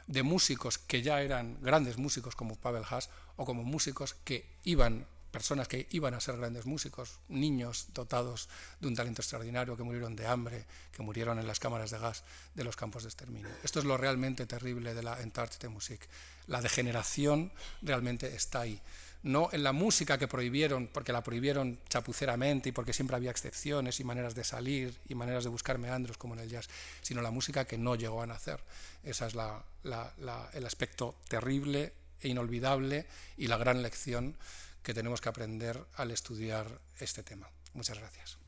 de 0.06 0.22
músicos 0.22 0.78
que 0.78 1.02
ya 1.02 1.20
eran 1.20 1.58
grandes 1.60 1.98
músicos 1.98 2.34
como 2.34 2.56
Pavel 2.56 2.84
Haas 2.88 3.10
o 3.36 3.44
como 3.44 3.62
músicos 3.62 4.14
que 4.24 4.46
iban 4.64 5.06
personas 5.30 5.68
que 5.68 5.86
iban 5.90 6.14
a 6.14 6.20
ser 6.20 6.36
grandes 6.36 6.66
músicos, 6.66 7.20
niños 7.28 7.88
dotados 7.92 8.48
de 8.80 8.88
un 8.88 8.94
talento 8.94 9.22
extraordinario 9.22 9.76
que 9.76 9.82
murieron 9.82 10.16
de 10.16 10.26
hambre, 10.26 10.64
que 10.92 11.02
murieron 11.02 11.38
en 11.38 11.46
las 11.46 11.60
cámaras 11.60 11.90
de 11.90 11.98
gas 11.98 12.24
de 12.54 12.64
los 12.64 12.76
campos 12.76 13.02
de 13.02 13.08
exterminio. 13.08 13.50
Esto 13.62 13.78
es 13.78 13.84
lo 13.84 13.96
realmente 13.96 14.46
terrible 14.46 14.94
de 14.94 15.02
la 15.02 15.20
Entarte 15.20 15.68
Musik. 15.68 16.08
La 16.46 16.60
degeneración 16.62 17.52
realmente 17.82 18.34
está 18.34 18.60
ahí. 18.60 18.80
No 19.22 19.48
en 19.52 19.64
la 19.64 19.72
música 19.72 20.16
que 20.16 20.28
prohibieron, 20.28 20.86
porque 20.86 21.12
la 21.12 21.22
prohibieron 21.22 21.80
chapuceramente 21.88 22.68
y 22.68 22.72
porque 22.72 22.92
siempre 22.92 23.16
había 23.16 23.32
excepciones 23.32 23.98
y 23.98 24.04
maneras 24.04 24.34
de 24.34 24.44
salir 24.44 24.96
y 25.08 25.14
maneras 25.16 25.42
de 25.42 25.50
buscar 25.50 25.76
meandros 25.76 26.16
como 26.16 26.34
en 26.34 26.40
el 26.40 26.48
jazz, 26.48 26.68
sino 27.02 27.20
la 27.20 27.32
música 27.32 27.64
que 27.64 27.78
no 27.78 27.96
llegó 27.96 28.22
a 28.22 28.26
nacer. 28.26 28.60
Ese 29.02 29.26
es 29.26 29.34
el 29.34 30.66
aspecto 30.66 31.16
terrible 31.28 31.92
e 32.20 32.28
inolvidable 32.28 33.06
y 33.36 33.48
la 33.48 33.56
gran 33.56 33.82
lección 33.82 34.36
que 34.82 34.94
tenemos 34.94 35.20
que 35.20 35.28
aprender 35.28 35.86
al 35.94 36.10
estudiar 36.10 36.80
este 36.98 37.22
tema. 37.22 37.50
Muchas 37.74 37.98
gracias. 37.98 38.38